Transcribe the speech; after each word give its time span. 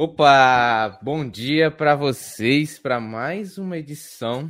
Opa, 0.00 0.96
bom 1.02 1.28
dia 1.28 1.72
para 1.72 1.96
vocês 1.96 2.78
para 2.78 3.00
mais 3.00 3.58
uma 3.58 3.76
edição 3.76 4.48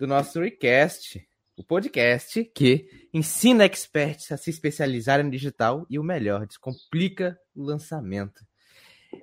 do 0.00 0.06
nosso 0.06 0.40
Recast, 0.40 1.20
o 1.58 1.62
podcast 1.62 2.42
que 2.54 2.88
ensina 3.12 3.66
experts 3.66 4.32
a 4.32 4.38
se 4.38 4.48
especializar 4.48 5.20
em 5.20 5.28
digital 5.28 5.84
e 5.90 5.98
o 5.98 6.02
melhor, 6.02 6.46
descomplica 6.46 7.38
o 7.54 7.62
lançamento. 7.64 8.40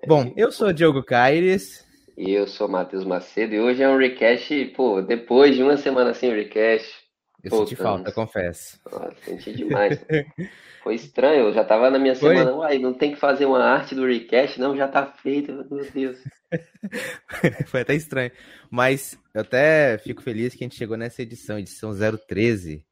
Bom, 0.05 0.31
eu 0.37 0.51
sou 0.51 0.71
Diogo 0.71 1.01
Caires. 1.01 1.83
E 2.15 2.29
eu 2.29 2.45
sou 2.45 2.67
Matheus 2.67 3.03
Macedo 3.03 3.55
e 3.55 3.59
hoje 3.59 3.81
é 3.81 3.89
um 3.89 3.97
recast, 3.97 4.65
pô, 4.75 5.01
depois 5.01 5.55
de 5.55 5.63
uma 5.63 5.77
semana 5.77 6.13
sem 6.13 6.31
recast. 6.31 7.02
Eu 7.43 7.51
senti 7.51 7.75
falta, 7.75 8.11
confesso. 8.11 8.79
Nossa, 8.89 9.13
senti 9.25 9.53
demais. 9.53 9.99
Foi 10.81 10.95
estranho, 10.95 11.47
eu 11.47 11.53
já 11.53 11.63
tava 11.63 11.89
na 11.89 11.99
minha 11.99 12.15
Foi? 12.15 12.35
semana, 12.35 12.55
uai, 12.55 12.77
não 12.77 12.93
tem 12.93 13.13
que 13.13 13.19
fazer 13.19 13.45
uma 13.45 13.63
arte 13.63 13.95
do 13.95 14.05
recast, 14.05 14.59
não, 14.59 14.75
já 14.75 14.87
tá 14.87 15.05
feito, 15.05 15.51
meu 15.51 15.91
Deus. 15.91 16.19
Foi 17.67 17.81
até 17.81 17.95
estranho. 17.95 18.31
Mas 18.69 19.17
eu 19.33 19.41
até 19.41 19.97
fico 19.97 20.21
feliz 20.21 20.53
que 20.53 20.63
a 20.63 20.65
gente 20.65 20.77
chegou 20.77 20.97
nessa 20.97 21.21
edição, 21.21 21.59
edição 21.59 21.91
013. 22.27 22.85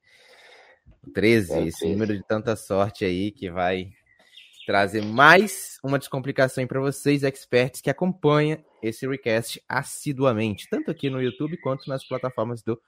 13, 1.14 1.68
esse 1.68 1.88
número 1.88 2.16
de 2.16 2.24
tanta 2.24 2.56
sorte 2.56 3.04
aí 3.04 3.32
que 3.32 3.50
vai 3.50 3.90
trazer 4.66 5.02
mais 5.02 5.80
uma 5.84 5.98
descomplicação 5.98 6.66
para 6.68 6.80
vocês, 6.80 7.24
experts 7.24 7.82
que 7.82 7.90
acompanham 7.90 8.64
esse 8.82 9.08
recast 9.08 9.62
assiduamente, 9.68 10.68
tanto 10.70 10.92
aqui 10.92 11.10
no 11.10 11.22
YouTube 11.22 11.58
quanto 11.58 11.90
nas 11.90 12.08
plataformas 12.08 12.62
do 12.62 12.80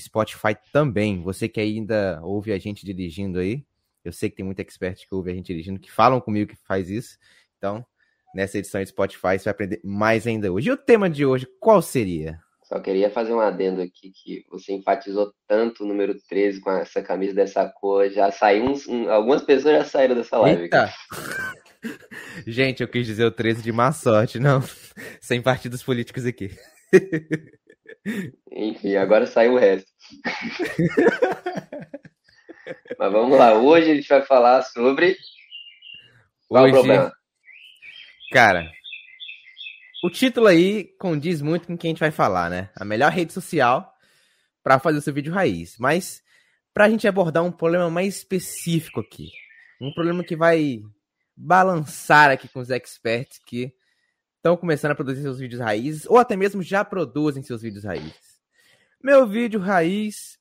Spotify 0.00 0.56
também. 0.72 1.22
Você 1.22 1.48
que 1.48 1.60
ainda 1.60 2.20
ouve 2.22 2.52
a 2.52 2.58
gente 2.58 2.84
dirigindo 2.84 3.38
aí, 3.38 3.64
eu 4.04 4.12
sei 4.12 4.28
que 4.28 4.36
tem 4.36 4.44
muito 4.44 4.60
expert 4.60 5.06
que 5.06 5.14
ouve 5.14 5.30
a 5.30 5.34
gente 5.34 5.46
dirigindo, 5.46 5.80
que 5.80 5.90
falam 5.90 6.20
comigo 6.20 6.50
que 6.50 6.56
faz 6.66 6.90
isso. 6.90 7.16
Então, 7.56 7.84
nessa 8.34 8.58
edição 8.58 8.82
de 8.82 8.88
Spotify, 8.88 9.38
você 9.38 9.44
vai 9.44 9.52
aprender 9.52 9.80
mais 9.82 10.26
ainda 10.26 10.52
hoje. 10.52 10.68
E 10.68 10.72
o 10.72 10.76
tema 10.76 11.08
de 11.08 11.24
hoje, 11.24 11.46
qual 11.58 11.80
seria? 11.80 12.38
Só 12.64 12.80
queria 12.80 13.10
fazer 13.10 13.32
um 13.34 13.40
adendo 13.40 13.82
aqui 13.82 14.10
que 14.10 14.44
você 14.50 14.72
enfatizou 14.72 15.32
tanto 15.46 15.84
o 15.84 15.86
número 15.86 16.16
13 16.28 16.60
com 16.60 16.70
essa 16.70 17.02
camisa 17.02 17.34
dessa 17.34 17.68
cor. 17.68 18.08
Já 18.10 18.30
saiu 18.30 18.64
uns. 18.64 18.86
Um, 18.86 19.08
algumas 19.10 19.42
pessoas 19.42 19.78
já 19.78 19.84
saíram 19.84 20.14
dessa 20.14 20.38
live. 20.38 20.70
Gente, 22.46 22.82
eu 22.82 22.88
quis 22.88 23.06
dizer 23.06 23.26
o 23.26 23.30
13 23.30 23.62
de 23.62 23.70
má 23.70 23.92
sorte, 23.92 24.38
não. 24.38 24.62
Sem 25.20 25.42
partidos 25.42 25.82
políticos 25.82 26.24
aqui. 26.24 26.50
Enfim, 28.50 28.96
agora 28.96 29.26
saiu 29.26 29.54
o 29.54 29.58
resto. 29.58 29.90
Mas 32.98 33.12
vamos 33.12 33.38
lá, 33.38 33.54
hoje 33.54 33.90
a 33.90 33.94
gente 33.94 34.08
vai 34.08 34.22
falar 34.22 34.62
sobre. 34.62 35.16
Qual 36.48 36.64
hoje... 36.64 36.72
o 36.72 36.76
problema? 36.76 37.12
Cara, 38.32 38.70
o 40.02 40.10
título 40.10 40.46
aí 40.46 40.84
condiz 40.98 41.40
muito 41.40 41.66
com 41.66 41.74
o 41.74 41.78
que 41.78 41.86
a 41.86 41.90
gente 41.90 42.00
vai 42.00 42.10
falar, 42.10 42.50
né? 42.50 42.70
A 42.76 42.84
melhor 42.84 43.10
rede 43.10 43.32
social 43.32 43.92
para 44.62 44.78
fazer 44.78 44.98
o 44.98 45.02
seu 45.02 45.12
vídeo 45.12 45.32
raiz. 45.32 45.76
Mas 45.78 46.22
para 46.72 46.86
a 46.86 46.88
gente 46.88 47.06
abordar 47.06 47.44
um 47.44 47.52
problema 47.52 47.88
mais 47.88 48.16
específico 48.16 49.00
aqui, 49.00 49.30
um 49.80 49.92
problema 49.92 50.24
que 50.24 50.34
vai 50.34 50.80
balançar 51.36 52.30
aqui 52.30 52.48
com 52.48 52.60
os 52.60 52.70
experts 52.70 53.38
que 53.46 53.72
estão 54.44 54.58
começando 54.58 54.90
a 54.90 54.94
produzir 54.94 55.22
seus 55.22 55.38
vídeos 55.38 55.58
raízes 55.58 56.04
ou 56.04 56.18
até 56.18 56.36
mesmo 56.36 56.62
já 56.62 56.84
produzem 56.84 57.42
seus 57.42 57.62
vídeos 57.62 57.84
raízes. 57.84 58.38
Meu 59.02 59.26
vídeo 59.26 59.58
raiz 59.58 60.38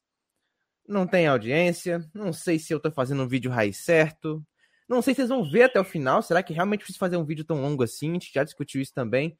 não 0.86 1.08
tem 1.08 1.26
audiência, 1.26 2.06
não 2.14 2.34
sei 2.34 2.59
se 2.59 2.74
eu 2.74 2.78
estou 2.78 2.92
fazendo 2.92 3.24
um 3.24 3.28
vídeo 3.28 3.50
raiz 3.50 3.78
certo, 3.78 4.46
não 4.90 5.02
sei 5.02 5.14
se 5.14 5.22
vocês 5.22 5.30
vão 5.30 5.50
ver 5.50 5.64
até 5.64 5.80
o 5.80 5.86
final, 5.86 6.22
será 6.22 6.44
que 6.44 6.52
realmente 6.52 6.80
preciso 6.80 7.00
fazer 7.00 7.16
um 7.16 7.24
vídeo 7.24 7.46
tão 7.46 7.62
longo 7.62 7.81
assim? 7.81 8.09
A 8.09 8.14
gente 8.14 8.34
já 8.34 8.44
discutiu 8.44 8.81
isso 8.81 8.94
também, 8.94 9.38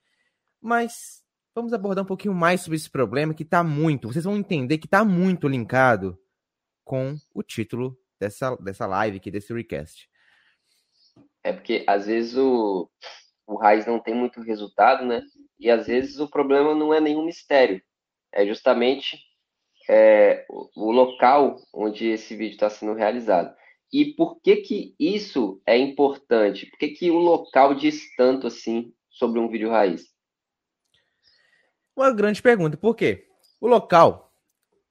mas 0.62 1.22
vamos 1.54 1.74
abordar 1.74 2.06
um 2.06 2.08
pouquinho 2.08 2.34
mais 2.34 2.62
sobre 2.62 2.78
esse 2.78 2.90
problema 2.90 3.34
que 3.34 3.44
está 3.44 3.66
muito, 3.66 4.08
vocês 4.08 4.24
vão 4.24 4.38
entender 4.38 4.78
que 4.78 4.88
está 4.88 5.04
muito 5.04 5.46
linkado 5.46 6.18
com 6.86 7.18
o 7.34 7.44
título 7.44 8.00
dessa, 8.18 8.56
dessa 8.56 8.86
live 8.86 9.18
aqui, 9.18 9.30
desse 9.30 9.54
recast. 9.54 10.10
É 11.44 11.52
porque 11.52 11.84
às 11.86 12.06
vezes 12.06 12.38
o, 12.38 12.90
o 13.46 13.56
Raiz 13.56 13.86
não 13.86 14.00
tem 14.00 14.14
muito 14.14 14.42
resultado, 14.42 15.06
né? 15.06 15.24
E 15.60 15.70
às 15.70 15.88
vezes 15.88 16.20
o 16.20 16.30
problema 16.30 16.74
não 16.76 16.94
é 16.94 17.00
nenhum 17.00 17.26
mistério, 17.26 17.82
é 18.32 18.46
justamente 18.46 19.18
é, 19.90 20.46
o 20.50 20.92
local 20.92 21.58
onde 21.74 22.08
esse 22.08 22.36
vídeo 22.36 22.54
está 22.54 22.70
sendo 22.70 22.94
realizado. 22.94 23.54
E 23.92 24.14
por 24.16 24.42
que 24.42 24.58
que 24.58 24.96
isso 25.00 25.62
é 25.68 25.78
importante? 25.78 26.66
Por 26.66 26.80
que 26.80 26.90
que 26.90 27.12
o 27.12 27.18
local 27.18 27.76
diz 27.76 28.16
tanto 28.16 28.48
assim 28.48 28.92
sobre 29.10 29.40
um 29.40 29.48
vídeo 29.48 29.70
raiz? 29.70 30.06
Uma 31.96 32.12
grande 32.12 32.42
pergunta. 32.42 32.76
Por 32.76 32.96
quê? 32.96 33.28
O 33.62 33.68
local 33.68 34.34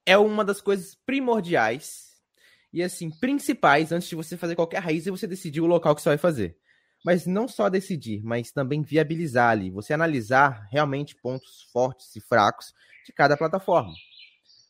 é 0.06 0.16
uma 0.16 0.44
das 0.44 0.60
coisas 0.60 0.94
primordiais 0.94 2.12
e 2.72 2.82
assim 2.82 3.10
principais 3.10 3.90
antes 3.90 4.08
de 4.08 4.14
você 4.14 4.36
fazer 4.36 4.54
qualquer 4.54 4.78
raiz 4.78 5.06
e 5.06 5.10
você 5.10 5.26
decidir 5.26 5.60
o 5.60 5.66
local 5.66 5.94
que 5.94 6.02
você 6.02 6.10
vai 6.10 6.18
fazer 6.18 6.56
mas 7.04 7.26
não 7.26 7.48
só 7.48 7.68
decidir, 7.68 8.22
mas 8.22 8.52
também 8.52 8.82
viabilizar 8.82 9.50
ali, 9.50 9.70
você 9.70 9.92
analisar 9.92 10.68
realmente 10.70 11.16
pontos 11.16 11.68
fortes 11.72 12.14
e 12.16 12.20
fracos 12.20 12.72
de 13.04 13.12
cada 13.12 13.36
plataforma. 13.36 13.92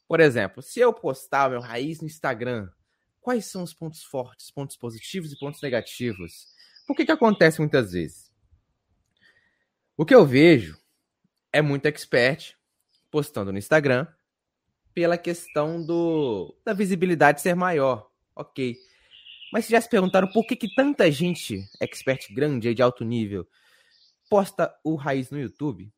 Por 0.09 0.21
exemplo, 0.21 0.63
se 0.63 0.81
eu 0.81 0.93
postar 0.93 1.51
meu 1.51 1.61
raiz 1.61 2.01
no 2.01 2.07
Instagram, 2.07 2.69
quais 3.21 3.47
são 3.47 3.63
os 3.63 3.75
pontos 3.75 4.03
fortes, 4.03 4.51
pontos 4.51 4.77
positivos 4.77 5.33
e 5.33 5.39
pontos 5.39 5.61
negativos? 5.63 6.49
Por 6.87 6.97
que 6.97 7.05
que 7.05 7.13
acontece 7.13 7.61
muitas 7.61 7.93
vezes? 7.93 8.33
O 9.97 10.05
que 10.05 10.15
eu 10.15 10.27
vejo 10.27 10.79
é 11.53 11.61
muito 11.63 11.87
expert 11.87 12.55
postando 13.11 13.53
no 13.53 13.59
Instagram 13.59 14.07
pela 14.95 15.17
questão 15.17 15.85
do 15.85 16.55
da 16.65 16.73
visibilidade 16.73 17.41
ser 17.41 17.55
maior. 17.55 18.11
OK. 18.35 18.77
Mas 19.53 19.69
já 19.69 19.81
se 19.81 19.89
perguntaram 19.89 20.27
por 20.29 20.47
que, 20.47 20.57
que 20.57 20.75
tanta 20.75 21.11
gente, 21.11 21.63
expert 21.79 22.33
grande 22.33 22.69
aí 22.69 22.75
de 22.75 22.83
alto 22.83 23.05
nível, 23.05 23.47
posta 24.31 24.75
o 24.83 24.95
Raiz 24.95 25.31
no 25.31 25.39
YouTube? 25.39 25.93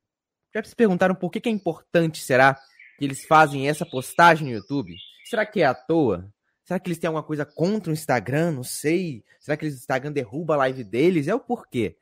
Já 0.53 0.63
se 0.65 0.75
perguntaram 0.75 1.15
por 1.15 1.31
que, 1.31 1.41
que 1.41 1.49
é 1.49 1.53
importante, 1.53 2.21
será, 2.21 2.59
que 2.99 3.05
eles 3.05 3.25
fazem 3.25 3.69
essa 3.69 3.87
postagem 3.87 4.49
no 4.49 4.55
YouTube? 4.55 4.97
Será 5.25 5.47
que 5.47 5.61
é 5.61 5.67
à 5.67 5.75
toa? 5.75 6.29
Será 6.65 6.81
que 6.81 6.89
eles 6.89 6.99
têm 6.99 7.09
alguma 7.09 7.23
coisa 7.23 7.45
contra 7.45 7.91
o 7.91 7.93
Instagram? 7.93 8.53
Não 8.53 8.65
sei. 8.65 9.23
Será 9.39 9.57
que 9.57 9.67
o 9.67 9.69
Instagram 9.69 10.13
derruba 10.13 10.55
a 10.55 10.59
live 10.59 10.83
deles? 10.83 11.29
É 11.29 11.35
o 11.35 11.41
porquê. 11.41 11.97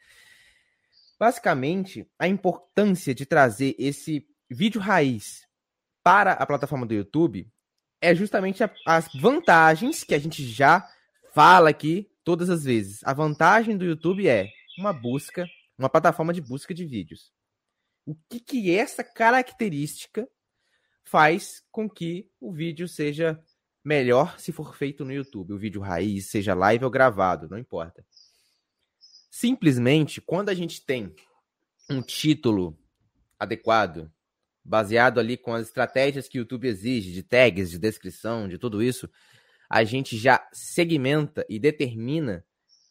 Basicamente, 1.18 2.08
a 2.18 2.26
importância 2.28 3.14
de 3.14 3.26
trazer 3.26 3.74
esse 3.78 4.26
vídeo 4.48 4.80
raiz 4.80 5.46
para 6.02 6.32
a 6.32 6.46
plataforma 6.46 6.86
do 6.86 6.94
YouTube 6.94 7.46
é 8.00 8.14
justamente 8.14 8.64
a, 8.64 8.70
as 8.86 9.08
vantagens 9.14 10.02
que 10.02 10.14
a 10.14 10.18
gente 10.18 10.44
já 10.44 10.88
fala 11.34 11.70
aqui 11.70 12.10
todas 12.24 12.50
as 12.50 12.64
vezes. 12.64 13.00
A 13.04 13.12
vantagem 13.12 13.76
do 13.76 13.84
YouTube 13.84 14.28
é 14.28 14.48
uma 14.78 14.92
busca, 14.92 15.46
uma 15.78 15.88
plataforma 15.88 16.32
de 16.32 16.40
busca 16.40 16.72
de 16.74 16.84
vídeos. 16.84 17.32
O 18.04 18.14
que, 18.28 18.40
que 18.40 18.74
essa 18.74 19.04
característica 19.04 20.28
faz 21.04 21.62
com 21.70 21.88
que 21.88 22.28
o 22.40 22.52
vídeo 22.52 22.88
seja 22.88 23.40
melhor 23.84 24.38
se 24.38 24.52
for 24.52 24.74
feito 24.76 25.04
no 25.04 25.12
YouTube? 25.12 25.52
O 25.52 25.58
vídeo 25.58 25.80
raiz, 25.80 26.30
seja 26.30 26.54
live 26.54 26.84
ou 26.84 26.90
gravado, 26.90 27.48
não 27.48 27.58
importa. 27.58 28.04
Simplesmente, 29.30 30.20
quando 30.20 30.48
a 30.48 30.54
gente 30.54 30.84
tem 30.84 31.14
um 31.88 32.02
título 32.02 32.78
adequado, 33.38 34.12
baseado 34.64 35.18
ali 35.18 35.36
com 35.36 35.54
as 35.54 35.66
estratégias 35.66 36.28
que 36.28 36.38
o 36.38 36.40
YouTube 36.40 36.68
exige, 36.68 37.12
de 37.12 37.22
tags, 37.22 37.70
de 37.70 37.78
descrição, 37.78 38.48
de 38.48 38.58
tudo 38.58 38.82
isso, 38.82 39.08
a 39.72 39.84
gente 39.84 40.18
já 40.18 40.46
segmenta 40.52 41.46
e 41.48 41.58
determina 41.58 42.44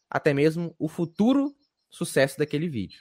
até 0.09 0.33
mesmo 0.33 0.75
o 0.79 0.87
futuro 0.87 1.55
sucesso 1.91 2.39
daquele 2.39 2.67
vídeo. 2.67 2.99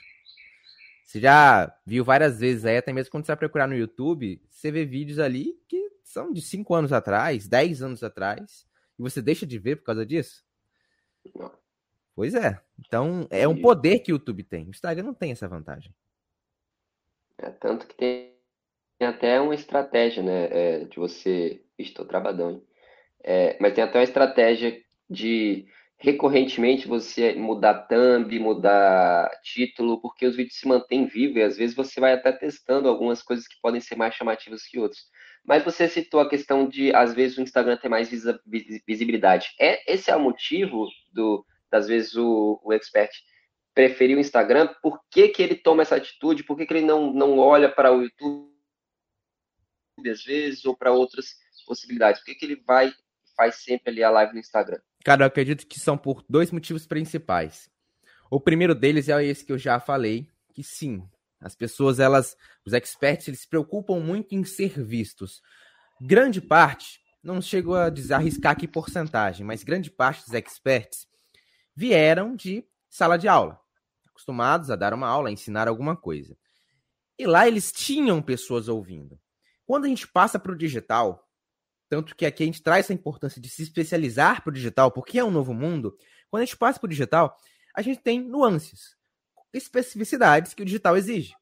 Você 1.03 1.19
já 1.19 1.75
viu 1.83 2.05
várias 2.05 2.39
vezes 2.39 2.63
aí, 2.63 2.77
até 2.77 2.93
mesmo 2.93 3.09
quando 3.09 3.25
você 3.25 3.31
vai 3.31 3.37
procurar 3.37 3.65
no 3.65 3.75
YouTube, 3.75 4.39
você 4.47 4.71
vê 4.71 4.85
vídeos 4.85 5.17
ali 5.17 5.59
que 5.67 5.91
são 6.03 6.31
de 6.31 6.43
5 6.43 6.75
anos 6.75 6.93
atrás, 6.93 7.47
10 7.47 7.81
anos 7.81 8.03
atrás, 8.03 8.67
e 8.99 9.01
você 9.01 9.19
deixa 9.19 9.47
de 9.47 9.57
ver 9.57 9.77
por 9.77 9.85
causa 9.85 10.05
disso? 10.05 10.45
Pois 12.15 12.35
é. 12.35 12.61
Então, 12.77 13.27
é 13.31 13.47
um 13.47 13.59
poder 13.59 14.01
que 14.01 14.11
o 14.11 14.13
YouTube 14.13 14.43
tem. 14.43 14.67
O 14.67 14.69
Instagram 14.69 15.05
não 15.05 15.13
tem 15.15 15.31
essa 15.31 15.47
vantagem. 15.47 15.91
É, 17.35 17.49
tanto 17.49 17.87
que 17.87 17.95
tem 17.95 18.35
até 18.99 19.41
uma 19.41 19.55
estratégia, 19.55 20.21
né? 20.21 20.45
É, 20.51 20.85
de 20.85 20.97
você. 20.97 21.65
Estou 21.79 22.05
travadão, 22.05 22.51
hein? 22.51 22.63
É, 23.23 23.57
mas 23.59 23.73
tem 23.73 23.83
até 23.83 23.99
uma 23.99 24.03
estratégia 24.03 24.81
de 25.09 25.65
recorrentemente 25.97 26.87
você 26.87 27.33
mudar 27.33 27.87
thumb, 27.87 28.39
mudar 28.39 29.29
título, 29.43 30.01
porque 30.01 30.25
os 30.25 30.35
vídeos 30.35 30.57
se 30.57 30.67
mantêm 30.67 31.05
vivos 31.05 31.37
e 31.37 31.43
às 31.43 31.57
vezes 31.57 31.75
você 31.75 31.99
vai 31.99 32.13
até 32.13 32.31
testando 32.31 32.89
algumas 32.89 33.21
coisas 33.21 33.47
que 33.47 33.59
podem 33.61 33.79
ser 33.79 33.95
mais 33.95 34.15
chamativas 34.15 34.63
que 34.63 34.79
outras. 34.79 35.01
Mas 35.43 35.63
você 35.63 35.87
citou 35.87 36.19
a 36.19 36.29
questão 36.29 36.67
de, 36.67 36.93
às 36.95 37.13
vezes, 37.13 37.37
o 37.37 37.41
Instagram 37.41 37.77
ter 37.77 37.89
mais 37.89 38.09
visibilidade. 38.87 39.49
É, 39.59 39.91
esse 39.91 40.09
é 40.09 40.15
o 40.15 40.19
motivo 40.19 40.87
do, 41.11 41.45
das 41.69 41.87
vezes, 41.87 42.15
o, 42.15 42.59
o 42.63 42.73
expert 42.73 43.11
preferir 43.73 44.17
o 44.17 44.19
Instagram, 44.19 44.67
por 44.81 44.99
que, 45.09 45.29
que 45.29 45.41
ele 45.41 45.55
toma 45.55 45.81
essa 45.81 45.95
atitude? 45.95 46.43
Por 46.43 46.57
que, 46.57 46.65
que 46.65 46.73
ele 46.73 46.85
não, 46.85 47.13
não 47.13 47.37
olha 47.37 47.69
para 47.71 47.91
o 47.91 48.03
YouTube 48.03 48.51
às 50.09 50.23
vezes 50.23 50.65
ou 50.65 50.75
para 50.75 50.91
outras 50.91 51.35
possibilidades? 51.65 52.21
Por 52.21 52.25
que, 52.25 52.35
que 52.35 52.45
ele 52.45 52.61
vai 52.65 52.91
faz 53.41 53.55
sempre 53.55 53.89
ali 53.89 54.03
a 54.03 54.11
live 54.11 54.33
no 54.33 54.39
Instagram? 54.39 54.79
Cara, 55.03 55.23
eu 55.23 55.27
acredito 55.27 55.65
que 55.65 55.79
são 55.79 55.97
por 55.97 56.23
dois 56.29 56.51
motivos 56.51 56.85
principais. 56.85 57.67
O 58.29 58.39
primeiro 58.39 58.75
deles 58.75 59.09
é 59.09 59.25
esse 59.25 59.43
que 59.43 59.51
eu 59.51 59.57
já 59.57 59.79
falei, 59.79 60.29
que 60.53 60.63
sim, 60.63 61.03
as 61.39 61.55
pessoas, 61.55 61.99
elas, 61.99 62.37
os 62.63 62.71
experts, 62.71 63.27
eles 63.27 63.41
se 63.41 63.47
preocupam 63.47 63.99
muito 63.99 64.35
em 64.35 64.43
ser 64.43 64.79
vistos. 64.79 65.41
Grande 65.99 66.39
parte, 66.39 67.01
não 67.23 67.41
chego 67.41 67.73
a 67.73 67.89
desarriscar 67.89 68.51
aqui 68.51 68.67
porcentagem, 68.67 69.43
mas 69.43 69.63
grande 69.63 69.89
parte 69.89 70.23
dos 70.23 70.35
experts 70.35 71.07
vieram 71.75 72.35
de 72.35 72.63
sala 72.87 73.17
de 73.17 73.27
aula, 73.27 73.59
acostumados 74.07 74.69
a 74.69 74.75
dar 74.75 74.93
uma 74.93 75.07
aula, 75.07 75.29
a 75.29 75.31
ensinar 75.31 75.67
alguma 75.67 75.95
coisa. 75.95 76.37
E 77.17 77.25
lá 77.25 77.47
eles 77.47 77.71
tinham 77.71 78.21
pessoas 78.21 78.67
ouvindo. 78.67 79.19
Quando 79.65 79.85
a 79.85 79.87
gente 79.87 80.07
passa 80.07 80.37
para 80.37 80.51
o 80.51 80.57
digital, 80.57 81.27
tanto 81.91 82.15
que 82.15 82.25
aqui 82.25 82.43
a 82.43 82.45
gente 82.45 82.63
traz 82.63 82.85
essa 82.85 82.93
importância 82.93 83.41
de 83.41 83.49
se 83.49 83.63
especializar 83.63 84.41
para 84.41 84.49
o 84.49 84.53
digital, 84.53 84.89
porque 84.93 85.19
é 85.19 85.23
um 85.25 85.29
novo 85.29 85.53
mundo, 85.53 85.97
quando 86.29 86.43
a 86.43 86.45
gente 86.45 86.55
passa 86.55 86.79
para 86.79 86.87
o 86.87 86.89
digital, 86.89 87.37
a 87.75 87.81
gente 87.81 87.99
tem 87.99 88.21
nuances 88.21 88.95
especificidades 89.53 90.53
que 90.53 90.61
o 90.61 90.65
digital 90.65 90.95
exige. 90.95 91.35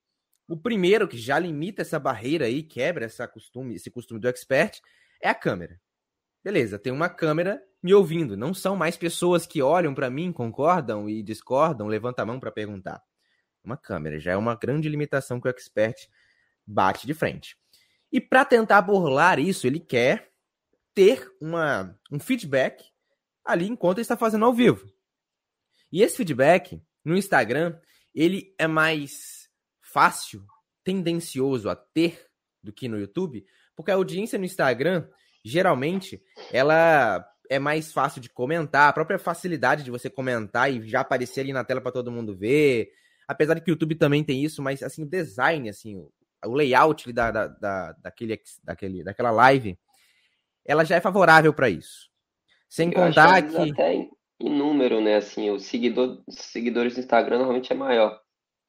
O 0.47 0.57
primeiro 0.57 1.07
que 1.07 1.19
já 1.19 1.37
limita 1.37 1.83
essa 1.83 1.99
barreira 1.99 2.45
aí, 2.45 2.63
quebra 2.63 3.05
essa 3.05 3.27
costume, 3.27 3.75
esse 3.75 3.91
costume 3.91 4.19
do 4.19 4.27
expert, 4.27 4.81
é 5.21 5.29
a 5.29 5.35
câmera. 5.35 5.79
Beleza, 6.43 6.79
tem 6.79 6.91
uma 6.91 7.09
câmera 7.09 7.61
me 7.83 7.93
ouvindo. 7.93 8.35
Não 8.35 8.51
são 8.51 8.75
mais 8.75 8.97
pessoas 8.97 9.45
que 9.45 9.61
olham 9.61 9.93
para 9.93 10.09
mim, 10.09 10.33
concordam 10.33 11.07
e 11.07 11.21
discordam, 11.21 11.85
levantam 11.85 12.23
a 12.23 12.25
mão 12.25 12.39
para 12.39 12.51
perguntar. 12.51 13.03
Uma 13.63 13.77
câmera 13.77 14.19
já 14.19 14.31
é 14.31 14.35
uma 14.35 14.55
grande 14.55 14.89
limitação 14.89 15.39
que 15.39 15.47
o 15.47 15.51
expert 15.51 16.07
bate 16.65 17.05
de 17.05 17.13
frente. 17.13 17.55
E 18.11 18.19
para 18.19 18.43
tentar 18.43 18.81
burlar 18.81 19.37
isso, 19.37 19.67
ele 19.67 19.79
quer 19.79 20.28
ter 20.99 21.31
uma, 21.39 21.97
um 22.11 22.19
feedback 22.19 22.83
ali 23.45 23.69
enquanto 23.69 23.99
ele 23.99 24.01
está 24.01 24.17
fazendo 24.17 24.43
ao 24.43 24.53
vivo. 24.53 24.85
E 25.89 26.03
esse 26.03 26.17
feedback 26.17 26.83
no 27.05 27.15
Instagram 27.15 27.79
ele 28.13 28.53
é 28.57 28.67
mais 28.67 29.49
fácil, 29.79 30.43
tendencioso 30.83 31.69
a 31.69 31.75
ter 31.77 32.27
do 32.61 32.73
que 32.73 32.89
no 32.89 32.99
YouTube, 32.99 33.45
porque 33.77 33.91
a 33.91 33.95
audiência 33.95 34.37
no 34.37 34.43
Instagram, 34.43 35.07
geralmente, 35.41 36.21
ela 36.51 37.25
é 37.49 37.59
mais 37.59 37.93
fácil 37.93 38.19
de 38.19 38.27
comentar, 38.27 38.89
a 38.89 38.93
própria 38.93 39.17
facilidade 39.17 39.85
de 39.85 39.91
você 39.91 40.09
comentar 40.09 40.69
e 40.69 40.85
já 40.85 40.99
aparecer 40.99 41.39
ali 41.39 41.53
na 41.53 41.63
tela 41.63 41.79
para 41.79 41.93
todo 41.93 42.11
mundo 42.11 42.35
ver. 42.35 42.91
Apesar 43.25 43.53
de 43.53 43.61
que 43.61 43.71
o 43.71 43.73
YouTube 43.73 43.95
também 43.95 44.21
tem 44.21 44.43
isso, 44.43 44.61
mas 44.61 44.83
assim, 44.83 45.03
o 45.03 45.09
design, 45.09 45.69
assim, 45.69 45.95
o, 45.95 46.11
o 46.45 46.53
layout 46.53 47.13
da, 47.13 47.31
da, 47.31 47.47
da, 47.47 47.91
daquele, 47.93 48.37
daquele, 48.65 49.01
daquela 49.01 49.31
live, 49.31 49.79
ela 50.69 50.85
já 50.85 50.97
é 50.97 51.01
favorável 51.01 51.51
para 51.51 51.67
isso. 51.67 52.11
Sem 52.69 52.89
Eu 52.89 52.93
contar 52.93 53.41
que. 53.41 53.71
Até 53.71 54.07
em 54.39 54.49
número, 54.55 55.01
né? 55.01 55.15
Assim, 55.15 55.49
o 55.49 55.59
seguidor, 55.59 56.23
seguidores 56.29 56.93
do 56.93 56.99
Instagram 56.99 57.39
normalmente 57.39 57.73
é 57.73 57.75
maior. 57.75 58.21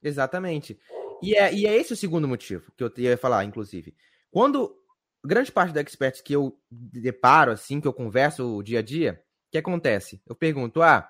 Exatamente. 0.03 0.81
E 1.23 1.35
é, 1.35 1.53
e 1.53 1.67
é 1.67 1.77
esse 1.77 1.93
o 1.93 1.97
segundo 1.97 2.27
motivo 2.27 2.73
que 2.75 2.83
eu 2.83 2.91
ia 2.97 3.19
falar, 3.19 3.45
inclusive. 3.45 3.95
Quando 4.31 4.75
grande 5.23 5.53
parte 5.53 5.75
dos 5.75 5.83
experts 5.83 6.23
que 6.23 6.33
eu 6.33 6.59
deparo, 6.71 7.53
assim, 7.53 7.79
que 7.79 7.87
eu 7.87 7.93
converso 7.93 8.57
o 8.57 8.63
dia 8.63 8.79
a 8.79 8.83
dia, 8.83 9.23
o 9.49 9.51
que 9.51 9.59
acontece? 9.59 10.23
Eu 10.27 10.35
pergunto, 10.35 10.81
ah, 10.81 11.07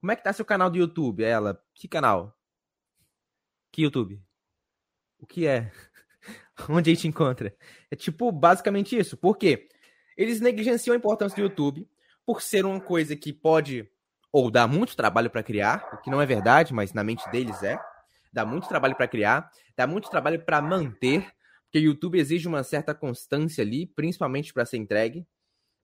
como 0.00 0.10
é 0.10 0.16
que 0.16 0.24
tá 0.24 0.32
seu 0.32 0.44
canal 0.44 0.68
do 0.68 0.76
YouTube? 0.76 1.22
Ela, 1.22 1.62
que 1.72 1.86
canal? 1.86 2.36
Que 3.70 3.82
YouTube? 3.82 4.20
O 5.20 5.26
que 5.26 5.46
é? 5.46 5.70
Onde 6.68 6.90
a 6.90 6.94
gente 6.94 7.06
encontra? 7.06 7.56
É 7.88 7.94
tipo, 7.94 8.32
basicamente 8.32 8.98
isso. 8.98 9.16
Por 9.16 9.38
quê? 9.38 9.68
Eles 10.22 10.40
negligenciam 10.40 10.94
a 10.94 10.96
importância 10.96 11.36
do 11.36 11.42
YouTube 11.42 11.88
por 12.24 12.40
ser 12.40 12.64
uma 12.64 12.80
coisa 12.80 13.16
que 13.16 13.32
pode 13.32 13.88
ou 14.30 14.50
dá 14.50 14.66
muito 14.66 14.96
trabalho 14.96 15.28
para 15.28 15.42
criar, 15.42 15.90
o 15.92 15.98
que 15.98 16.10
não 16.10 16.20
é 16.20 16.24
verdade, 16.24 16.72
mas 16.72 16.92
na 16.92 17.04
mente 17.04 17.28
deles 17.30 17.62
é. 17.62 17.78
Dá 18.32 18.46
muito 18.46 18.66
trabalho 18.66 18.96
para 18.96 19.06
criar, 19.06 19.50
dá 19.76 19.86
muito 19.86 20.08
trabalho 20.08 20.42
para 20.42 20.62
manter, 20.62 21.30
porque 21.64 21.78
o 21.78 21.82
YouTube 21.82 22.18
exige 22.18 22.48
uma 22.48 22.62
certa 22.64 22.94
constância 22.94 23.62
ali, 23.62 23.86
principalmente 23.86 24.54
para 24.54 24.64
ser 24.64 24.78
entregue, 24.78 25.26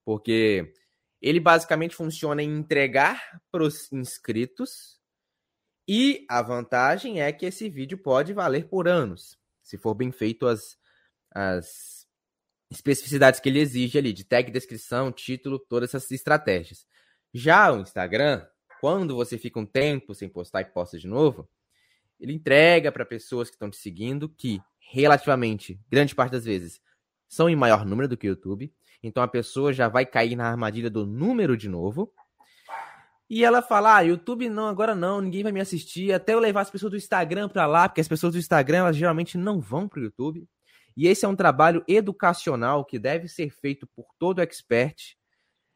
porque 0.03 0.73
ele 1.21 1.39
basicamente 1.39 1.95
funciona 1.95 2.41
em 2.41 2.57
entregar 2.57 3.39
para 3.51 3.63
os 3.63 3.91
inscritos 3.91 4.99
e 5.87 6.25
a 6.29 6.41
vantagem 6.41 7.21
é 7.21 7.31
que 7.31 7.45
esse 7.45 7.69
vídeo 7.69 7.97
pode 7.97 8.31
valer 8.31 8.67
por 8.67 8.87
anos, 8.87 9.37
se 9.61 9.77
for 9.77 9.93
bem 9.93 10.11
feito 10.11 10.47
as, 10.47 10.77
as 11.31 11.98
especificidades 12.69 13.39
que 13.39 13.49
ele 13.49 13.59
exige 13.59 13.97
ali, 13.97 14.13
de 14.13 14.23
tag, 14.23 14.51
descrição, 14.51 15.11
título, 15.11 15.59
todas 15.59 15.89
essas 15.89 16.11
estratégias. 16.11 16.85
Já 17.33 17.71
o 17.71 17.81
Instagram, 17.81 18.45
quando 18.79 19.15
você 19.15 19.37
fica 19.37 19.59
um 19.59 19.65
tempo 19.65 20.13
sem 20.13 20.29
postar 20.29 20.61
e 20.61 20.65
posta 20.65 20.97
de 20.97 21.07
novo, 21.07 21.49
ele 22.19 22.33
entrega 22.33 22.91
para 22.91 23.05
pessoas 23.05 23.49
que 23.49 23.55
estão 23.55 23.69
te 23.69 23.77
seguindo 23.77 24.29
que, 24.29 24.61
relativamente, 24.91 25.79
grande 25.89 26.13
parte 26.13 26.31
das 26.31 26.45
vezes, 26.45 26.81
são 27.27 27.49
em 27.49 27.55
maior 27.55 27.85
número 27.85 28.07
do 28.07 28.17
que 28.17 28.27
o 28.27 28.31
YouTube. 28.31 28.73
Então 29.01 29.23
a 29.23 29.27
pessoa 29.27 29.71
já 29.71 29.87
vai 29.87 30.05
cair 30.05 30.35
na 30.35 30.49
armadilha 30.49 30.89
do 30.89 31.05
número 31.05 31.55
de 31.55 31.69
novo. 31.69 32.11
E 33.29 33.45
ela 33.45 33.61
fala: 33.61 33.97
ah, 33.97 34.01
YouTube 34.01 34.49
não, 34.49 34.67
agora 34.67 34.95
não, 34.95 35.21
ninguém 35.21 35.43
vai 35.43 35.51
me 35.51 35.61
assistir. 35.61 36.11
Até 36.11 36.33
eu 36.33 36.39
levar 36.39 36.61
as 36.61 36.69
pessoas 36.69 36.91
do 36.91 36.97
Instagram 36.97 37.47
para 37.47 37.65
lá, 37.65 37.87
porque 37.87 38.01
as 38.01 38.07
pessoas 38.07 38.33
do 38.33 38.39
Instagram 38.39 38.79
elas 38.79 38.97
geralmente 38.97 39.37
não 39.37 39.61
vão 39.61 39.87
para 39.87 39.99
o 39.99 40.03
YouTube. 40.03 40.47
E 40.99 41.07
esse 41.07 41.25
é 41.25 41.27
um 41.27 41.35
trabalho 41.35 41.83
educacional 41.87 42.83
que 42.83 42.99
deve 42.99 43.27
ser 43.27 43.49
feito 43.49 43.87
por 43.87 44.05
todo 44.19 44.41
expert 44.41 45.17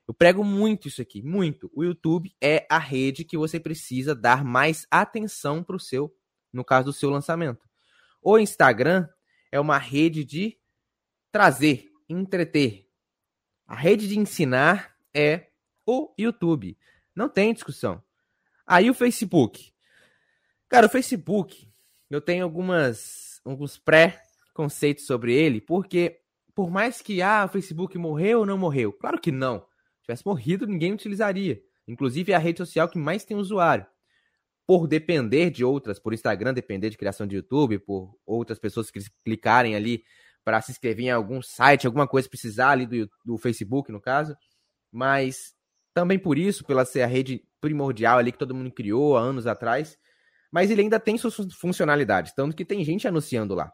eu 0.08 0.14
prego 0.14 0.44
muito 0.44 0.88
isso 0.88 1.02
aqui, 1.02 1.22
muito. 1.22 1.72
O 1.74 1.84
YouTube 1.84 2.36
é 2.42 2.68
a 2.70 2.78
rede 2.78 3.24
que 3.24 3.38
você 3.38 3.60
precisa 3.60 4.14
dar 4.14 4.44
mais 4.44 4.86
atenção 4.92 5.64
para 5.64 5.76
o 5.76 5.80
seu, 5.80 6.14
no 6.52 6.64
caso 6.64 6.88
do 6.88 6.94
seu 6.94 7.10
lançamento. 7.10 7.66
O 8.22 8.38
Instagram 8.38 9.08
é 9.52 9.60
uma 9.60 9.78
rede 9.78 10.26
de 10.26 10.58
trazer, 11.32 11.90
entreter. 12.10 12.90
A 13.66 13.76
rede 13.76 14.08
de 14.08 14.20
ensinar 14.20 14.96
é 15.14 15.48
o 15.86 16.14
YouTube. 16.18 16.78
Não 17.16 17.30
tem 17.30 17.54
discussão. 17.54 18.04
Aí 18.68 18.90
o 18.90 18.94
Facebook. 18.94 19.74
Cara, 20.68 20.88
o 20.88 20.90
Facebook, 20.90 21.72
eu 22.10 22.20
tenho 22.20 22.44
algumas 22.44 23.40
alguns 23.46 23.78
pré-conceitos 24.54 25.06
sobre 25.06 25.34
ele, 25.34 25.60
porque 25.60 26.20
por 26.56 26.70
mais 26.70 27.02
que 27.02 27.22
ah, 27.22 27.46
o 27.46 27.50
Facebook 27.50 27.98
morreu 27.98 28.40
ou 28.40 28.46
não 28.46 28.58
morreu, 28.58 28.94
claro 28.94 29.20
que 29.20 29.32
não 29.32 29.66
tivesse 30.02 30.26
morrido, 30.26 30.68
ninguém 30.68 30.94
utilizaria. 30.94 31.62
Inclusive 31.88 32.32
é 32.32 32.36
a 32.36 32.40
rede 32.40 32.60
social 32.60 32.88
que 32.88 32.98
mais 32.98 33.26
tem 33.26 33.36
usuário. 33.36 33.86
Por 34.66 34.88
depender 34.88 35.50
de 35.50 35.66
outras, 35.66 36.00
por 36.00 36.14
Instagram 36.14 36.54
depender 36.54 36.90
de 36.90 36.98
criação 36.98 37.26
de 37.28 37.36
YouTube, 37.36 37.80
por 37.80 38.16
outras 38.26 38.60
pessoas 38.60 38.90
que 38.90 39.00
clicarem 39.24 39.76
ali 39.76 40.04
para 40.44 40.62
se 40.62 40.72
inscrever 40.72 41.06
em 41.06 41.12
algum 41.12 41.42
site, 41.42 41.88
alguma 41.88 42.08
coisa 42.08 42.30
precisar 42.30 42.72
ali 42.72 42.86
do, 42.86 43.10
do 43.26 43.38
Facebook, 43.38 43.92
no 43.92 44.00
caso. 44.00 44.36
Mas 44.92 45.54
também 45.94 46.20
por 46.20 46.38
isso, 46.38 46.66
pela 46.66 46.86
ser 46.86 47.02
a 47.02 47.08
rede 47.08 47.42
primordial 47.60 48.20
ali 48.20 48.32
que 48.32 48.38
todo 48.38 48.56
mundo 48.56 48.72
criou 48.72 49.18
há 49.18 49.22
anos 49.22 49.48
atrás. 49.48 49.98
Mas 50.52 50.70
ele 50.70 50.82
ainda 50.82 51.00
tem 51.00 51.18
suas 51.18 51.36
funcionalidades, 51.56 52.34
tanto 52.34 52.56
que 52.56 52.66
tem 52.66 52.84
gente 52.84 53.08
anunciando 53.08 53.56
lá. 53.56 53.72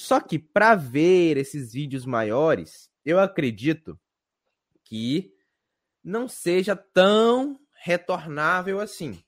Só 0.00 0.20
que 0.20 0.38
para 0.38 0.76
ver 0.76 1.36
esses 1.36 1.72
vídeos 1.72 2.06
maiores, 2.06 2.88
eu 3.04 3.18
acredito 3.18 3.98
que 4.84 5.34
não 6.04 6.28
seja 6.28 6.76
tão 6.76 7.58
retornável 7.82 8.78
assim. 8.78 9.20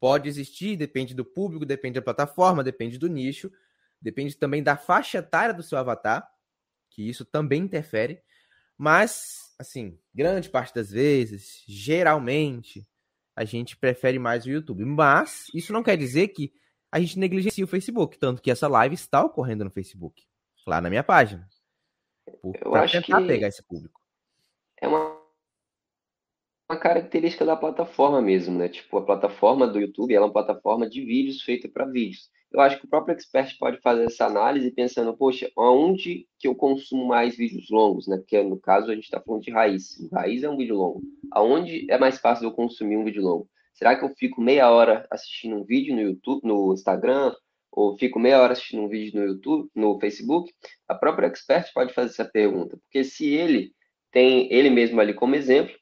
Pode 0.00 0.28
existir, 0.28 0.76
depende 0.76 1.14
do 1.14 1.24
público, 1.24 1.64
depende 1.64 2.00
da 2.00 2.02
plataforma, 2.02 2.64
depende 2.64 2.98
do 2.98 3.06
nicho, 3.06 3.48
depende 4.02 4.36
também 4.36 4.60
da 4.60 4.76
faixa 4.76 5.18
etária 5.18 5.54
do 5.54 5.62
seu 5.62 5.78
avatar, 5.78 6.28
que 6.90 7.08
isso 7.08 7.24
também 7.24 7.62
interfere. 7.62 8.20
Mas, 8.76 9.54
assim, 9.56 10.00
grande 10.12 10.50
parte 10.50 10.74
das 10.74 10.90
vezes, 10.90 11.62
geralmente, 11.68 12.84
a 13.36 13.44
gente 13.44 13.76
prefere 13.76 14.18
mais 14.18 14.44
o 14.44 14.50
YouTube. 14.50 14.84
Mas 14.84 15.46
isso 15.54 15.72
não 15.72 15.84
quer 15.84 15.96
dizer 15.96 16.26
que 16.28 16.52
a 16.90 17.00
gente 17.00 17.18
negligencia 17.18 17.64
o 17.64 17.68
Facebook, 17.68 18.18
tanto 18.18 18.42
que 18.42 18.50
essa 18.50 18.68
live 18.68 18.94
está 18.94 19.24
ocorrendo 19.24 19.64
no 19.64 19.70
Facebook, 19.70 20.24
lá 20.66 20.80
na 20.80 20.90
minha 20.90 21.02
página. 21.02 21.48
Para 22.62 22.88
tentar 22.88 23.26
pegar 23.26 23.48
esse 23.48 23.62
público. 23.62 24.00
É 24.80 24.86
uma 24.86 25.18
uma 26.70 26.78
característica 26.78 27.46
da 27.46 27.56
plataforma 27.56 28.20
mesmo, 28.20 28.58
né? 28.58 28.68
Tipo, 28.68 28.98
a 28.98 29.04
plataforma 29.04 29.66
do 29.66 29.80
YouTube 29.80 30.12
ela 30.12 30.26
é 30.26 30.28
uma 30.28 30.32
plataforma 30.32 30.88
de 30.88 31.02
vídeos 31.02 31.42
feita 31.42 31.66
para 31.66 31.86
vídeos. 31.86 32.30
Eu 32.52 32.60
acho 32.60 32.78
que 32.78 32.84
o 32.84 32.88
próprio 32.88 33.14
expert 33.14 33.56
pode 33.58 33.80
fazer 33.80 34.04
essa 34.04 34.26
análise 34.26 34.70
pensando, 34.70 35.16
poxa, 35.16 35.50
aonde 35.56 36.26
que 36.38 36.46
eu 36.46 36.54
consumo 36.54 37.06
mais 37.06 37.36
vídeos 37.36 37.70
longos, 37.70 38.06
né? 38.06 38.18
Porque 38.18 38.42
no 38.42 38.58
caso 38.58 38.90
a 38.90 38.94
gente 38.94 39.04
está 39.04 39.20
falando 39.20 39.42
de 39.42 39.50
raiz. 39.50 39.96
Raiz 40.12 40.42
é 40.42 40.48
um 40.48 40.56
vídeo 40.56 40.76
longo. 40.76 41.02
Aonde 41.30 41.90
é 41.90 41.98
mais 41.98 42.18
fácil 42.18 42.44
eu 42.44 42.52
consumir 42.52 42.96
um 42.96 43.04
vídeo 43.04 43.22
longo? 43.22 43.48
Será 43.78 43.94
que 43.94 44.04
eu 44.04 44.12
fico 44.16 44.40
meia 44.40 44.68
hora 44.68 45.06
assistindo 45.08 45.54
um 45.54 45.62
vídeo 45.62 45.94
no 45.94 46.02
YouTube, 46.02 46.40
no 46.42 46.74
Instagram, 46.74 47.32
ou 47.70 47.96
fico 47.96 48.18
meia 48.18 48.40
hora 48.40 48.52
assistindo 48.52 48.82
um 48.82 48.88
vídeo 48.88 49.20
no 49.20 49.24
YouTube, 49.24 49.70
no 49.72 50.00
Facebook? 50.00 50.52
A 50.88 50.96
própria 50.96 51.28
expert 51.28 51.72
pode 51.72 51.94
fazer 51.94 52.10
essa 52.10 52.24
pergunta, 52.24 52.76
porque 52.76 53.04
se 53.04 53.32
ele 53.32 53.72
tem 54.10 54.52
ele 54.52 54.68
mesmo 54.68 55.00
ali 55.00 55.14
como 55.14 55.36
exemplo, 55.36 55.72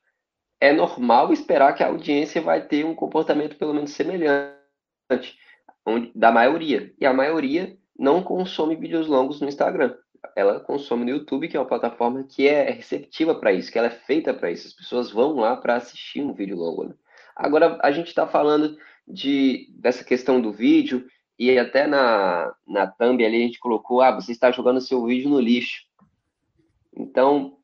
é 0.61 0.75
normal 0.75 1.33
esperar 1.33 1.75
que 1.75 1.83
a 1.83 1.87
audiência 1.87 2.43
vai 2.43 2.69
ter 2.69 2.85
um 2.85 2.95
comportamento 2.95 3.57
pelo 3.57 3.73
menos 3.73 3.93
semelhante 3.93 4.55
da 6.15 6.31
maioria. 6.31 6.93
E 7.01 7.07
a 7.07 7.15
maioria 7.15 7.79
não 7.99 8.23
consome 8.23 8.77
vídeos 8.77 9.07
longos 9.07 9.41
no 9.41 9.49
Instagram. 9.49 9.97
Ela 10.37 10.61
consome 10.61 11.07
no 11.07 11.13
YouTube, 11.13 11.49
que 11.49 11.57
é 11.57 11.61
uma 11.61 11.69
plataforma 11.69 12.25
que 12.25 12.47
é 12.47 12.71
receptiva 12.73 13.35
para 13.35 13.55
isso, 13.55 13.73
que 13.73 13.79
ela 13.79 13.87
é 13.87 13.91
feita 13.91 14.35
para 14.35 14.51
isso. 14.51 14.67
As 14.67 14.75
pessoas 14.75 15.11
vão 15.11 15.37
lá 15.37 15.57
para 15.57 15.77
assistir 15.77 16.21
um 16.21 16.35
vídeo 16.35 16.59
longo. 16.59 16.85
Né? 16.85 16.95
Agora, 17.37 17.79
a 17.83 17.93
gente 17.93 18.09
está 18.09 18.27
falando 18.27 18.79
de, 19.07 19.69
dessa 19.79 20.03
questão 20.03 20.41
do 20.41 20.53
vídeo, 20.53 21.07
e 21.39 21.59
até 21.59 21.87
na, 21.87 22.55
na 22.67 22.87
thumb 22.87 23.25
ali 23.25 23.37
a 23.37 23.47
gente 23.47 23.59
colocou, 23.59 24.01
ah, 24.01 24.11
você 24.11 24.33
está 24.33 24.51
jogando 24.51 24.81
seu 24.81 25.05
vídeo 25.05 25.29
no 25.29 25.39
lixo. 25.39 25.83
Então, 26.97 27.59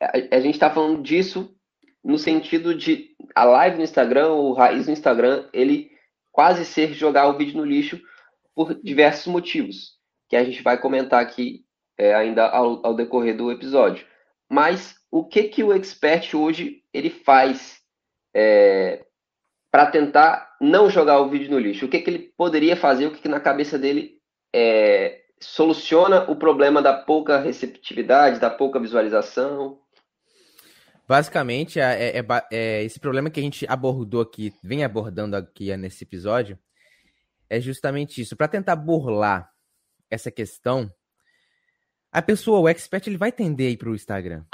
a, 0.00 0.36
a 0.36 0.40
gente 0.40 0.54
está 0.54 0.70
falando 0.70 1.02
disso 1.02 1.54
no 2.02 2.18
sentido 2.18 2.74
de 2.74 3.14
a 3.34 3.44
live 3.44 3.76
no 3.76 3.84
Instagram, 3.84 4.32
o 4.32 4.52
raiz 4.52 4.86
no 4.86 4.92
Instagram, 4.92 5.48
ele 5.52 5.92
quase 6.32 6.64
ser 6.64 6.94
jogar 6.94 7.28
o 7.28 7.36
vídeo 7.36 7.58
no 7.58 7.64
lixo 7.64 8.00
por 8.54 8.74
diversos 8.82 9.26
motivos, 9.26 9.98
que 10.28 10.36
a 10.36 10.44
gente 10.44 10.62
vai 10.62 10.78
comentar 10.78 11.20
aqui 11.20 11.64
é, 11.96 12.14
ainda 12.14 12.48
ao, 12.48 12.84
ao, 12.84 12.94
decorrer 12.94 13.36
do 13.36 13.52
episódio. 13.52 14.06
Mas 14.50 14.96
o 15.10 15.24
que 15.24 15.44
que 15.44 15.62
o 15.62 15.72
expert 15.72 16.34
hoje 16.34 16.82
ele 16.92 17.10
faz 17.10 17.81
é, 18.34 19.04
para 19.70 19.86
tentar 19.86 20.56
não 20.60 20.90
jogar 20.90 21.20
o 21.20 21.28
vídeo 21.28 21.50
no 21.50 21.58
lixo? 21.58 21.86
O 21.86 21.88
que 21.88 22.00
que 22.00 22.10
ele 22.10 22.32
poderia 22.36 22.76
fazer? 22.76 23.06
O 23.06 23.10
que, 23.10 23.22
que 23.22 23.28
na 23.28 23.40
cabeça 23.40 23.78
dele 23.78 24.18
é, 24.54 25.22
soluciona 25.40 26.30
o 26.30 26.36
problema 26.36 26.80
da 26.82 26.92
pouca 26.92 27.38
receptividade, 27.38 28.38
da 28.38 28.50
pouca 28.50 28.78
visualização? 28.78 29.80
Basicamente, 31.08 31.80
é, 31.80 32.16
é, 32.16 32.18
é, 32.18 32.24
é, 32.50 32.84
esse 32.84 33.00
problema 33.00 33.30
que 33.30 33.40
a 33.40 33.42
gente 33.42 33.66
abordou 33.68 34.20
aqui, 34.20 34.54
vem 34.62 34.84
abordando 34.84 35.36
aqui 35.36 35.76
nesse 35.76 36.04
episódio, 36.04 36.58
é 37.50 37.60
justamente 37.60 38.20
isso. 38.20 38.36
Para 38.36 38.48
tentar 38.48 38.76
burlar 38.76 39.50
essa 40.08 40.30
questão, 40.30 40.90
a 42.10 42.22
pessoa, 42.22 42.60
o 42.60 42.68
expert, 42.68 43.06
ele 43.06 43.16
vai 43.16 43.32
tender 43.32 43.68
aí 43.68 43.76
para 43.76 43.90
o 43.90 43.94
Instagram. 43.94 44.44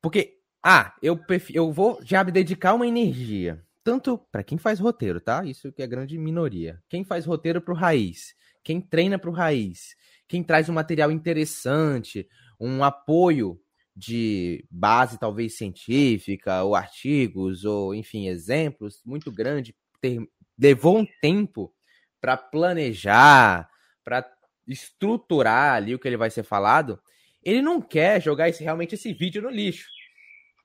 Porque, 0.00 0.39
ah, 0.62 0.94
eu, 1.02 1.18
eu 1.52 1.72
vou 1.72 1.98
já 2.02 2.22
me 2.22 2.30
dedicar 2.30 2.74
uma 2.74 2.86
energia. 2.86 3.64
Tanto 3.82 4.18
para 4.30 4.44
quem 4.44 4.58
faz 4.58 4.78
roteiro, 4.78 5.20
tá? 5.20 5.44
Isso 5.44 5.72
que 5.72 5.82
é 5.82 5.86
grande 5.86 6.18
minoria. 6.18 6.82
Quem 6.88 7.02
faz 7.02 7.24
roteiro 7.24 7.60
para 7.60 7.72
o 7.72 7.76
raiz, 7.76 8.34
quem 8.62 8.80
treina 8.80 9.18
para 9.18 9.30
o 9.30 9.32
raiz, 9.32 9.96
quem 10.28 10.42
traz 10.42 10.68
um 10.68 10.74
material 10.74 11.10
interessante, 11.10 12.28
um 12.60 12.84
apoio 12.84 13.58
de 13.96 14.64
base 14.70 15.18
talvez 15.18 15.56
científica, 15.56 16.62
ou 16.62 16.74
artigos, 16.74 17.64
ou 17.64 17.94
enfim, 17.94 18.28
exemplos 18.28 19.00
muito 19.04 19.32
grande, 19.32 19.74
ter, 20.00 20.20
levou 20.58 20.98
um 20.98 21.06
tempo 21.20 21.72
para 22.20 22.36
planejar, 22.36 23.68
para 24.04 24.30
estruturar 24.68 25.74
ali 25.74 25.94
o 25.94 25.98
que 25.98 26.06
ele 26.06 26.16
vai 26.16 26.30
ser 26.30 26.42
falado, 26.42 27.00
ele 27.42 27.62
não 27.62 27.80
quer 27.80 28.20
jogar 28.20 28.48
esse, 28.48 28.62
realmente 28.62 28.94
esse 28.94 29.12
vídeo 29.12 29.42
no 29.42 29.50
lixo. 29.50 29.88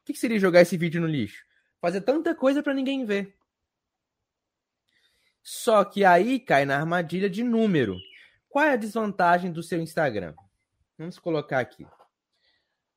O 0.06 0.14
que, 0.14 0.20
seria 0.20 0.38
jogar 0.38 0.62
esse 0.62 0.78
vídeo 0.78 1.02
no 1.02 1.08
lixo? 1.08 1.44
Fazer 1.82 2.02
tanta 2.02 2.36
coisa 2.36 2.62
para 2.62 2.76
ninguém 2.76 3.06
ver. 3.06 3.36
Só 5.42 5.84
que 5.84 6.06
aí 6.06 6.40
cai 6.40 6.64
na 6.64 6.78
armadilha 6.78 7.28
de 7.28 7.44
número. 7.44 7.98
Qual 8.48 8.64
é 8.64 8.74
a 8.74 8.76
desvantagem 8.76 9.52
do 9.52 9.64
seu 9.64 9.82
Instagram? 9.82 10.36
Vamos 10.96 11.18
colocar 11.18 11.60
aqui. 11.60 11.88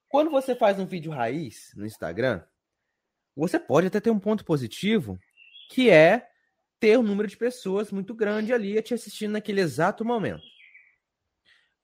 Quando 0.07 0.31
você 0.31 0.55
faz 0.55 0.79
um 0.79 0.85
vídeo 0.85 1.11
raiz 1.11 1.73
no 1.75 1.87
Instagram, 1.87 2.45
você 3.35 3.59
pode 3.59 3.87
até 3.87 4.01
ter 4.01 4.11
um 4.11 4.21
ponto 4.21 4.45
positivo, 4.45 5.19
que 5.71 5.89
é 5.89 6.29
ter 6.79 6.99
um 6.99 7.03
número 7.03 7.27
de 7.27 7.39
pessoas 7.39 7.91
muito 7.91 8.15
grande 8.15 8.53
ali 8.53 8.81
te 8.83 8.93
assistindo 8.93 9.33
naquele 9.33 9.63
exato 9.63 10.05
momento. 10.05 10.45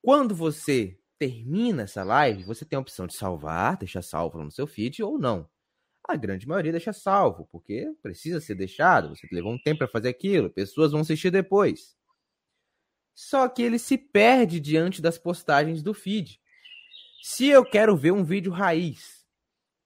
Quando 0.02 0.34
você 0.34 0.98
termina 1.24 1.84
essa 1.84 2.04
live, 2.04 2.44
você 2.44 2.66
tem 2.66 2.76
a 2.76 2.80
opção 2.80 3.06
de 3.06 3.16
salvar, 3.16 3.78
deixar 3.78 4.02
salvo 4.02 4.42
no 4.42 4.50
seu 4.50 4.66
feed 4.66 5.02
ou 5.02 5.18
não. 5.18 5.48
A 6.06 6.16
grande 6.16 6.46
maioria 6.46 6.70
deixa 6.70 6.92
salvo, 6.92 7.48
porque 7.50 7.90
precisa 8.02 8.40
ser 8.40 8.54
deixado, 8.54 9.08
você 9.08 9.26
levou 9.32 9.52
um 9.52 9.58
tempo 9.58 9.78
para 9.78 9.88
fazer 9.88 10.10
aquilo, 10.10 10.50
pessoas 10.50 10.92
vão 10.92 11.00
assistir 11.00 11.30
depois. 11.30 11.96
Só 13.14 13.48
que 13.48 13.62
ele 13.62 13.78
se 13.78 13.96
perde 13.96 14.60
diante 14.60 15.00
das 15.00 15.16
postagens 15.16 15.82
do 15.82 15.94
feed. 15.94 16.38
Se 17.22 17.48
eu 17.48 17.64
quero 17.64 17.96
ver 17.96 18.10
um 18.10 18.22
vídeo 18.22 18.52
raiz 18.52 19.24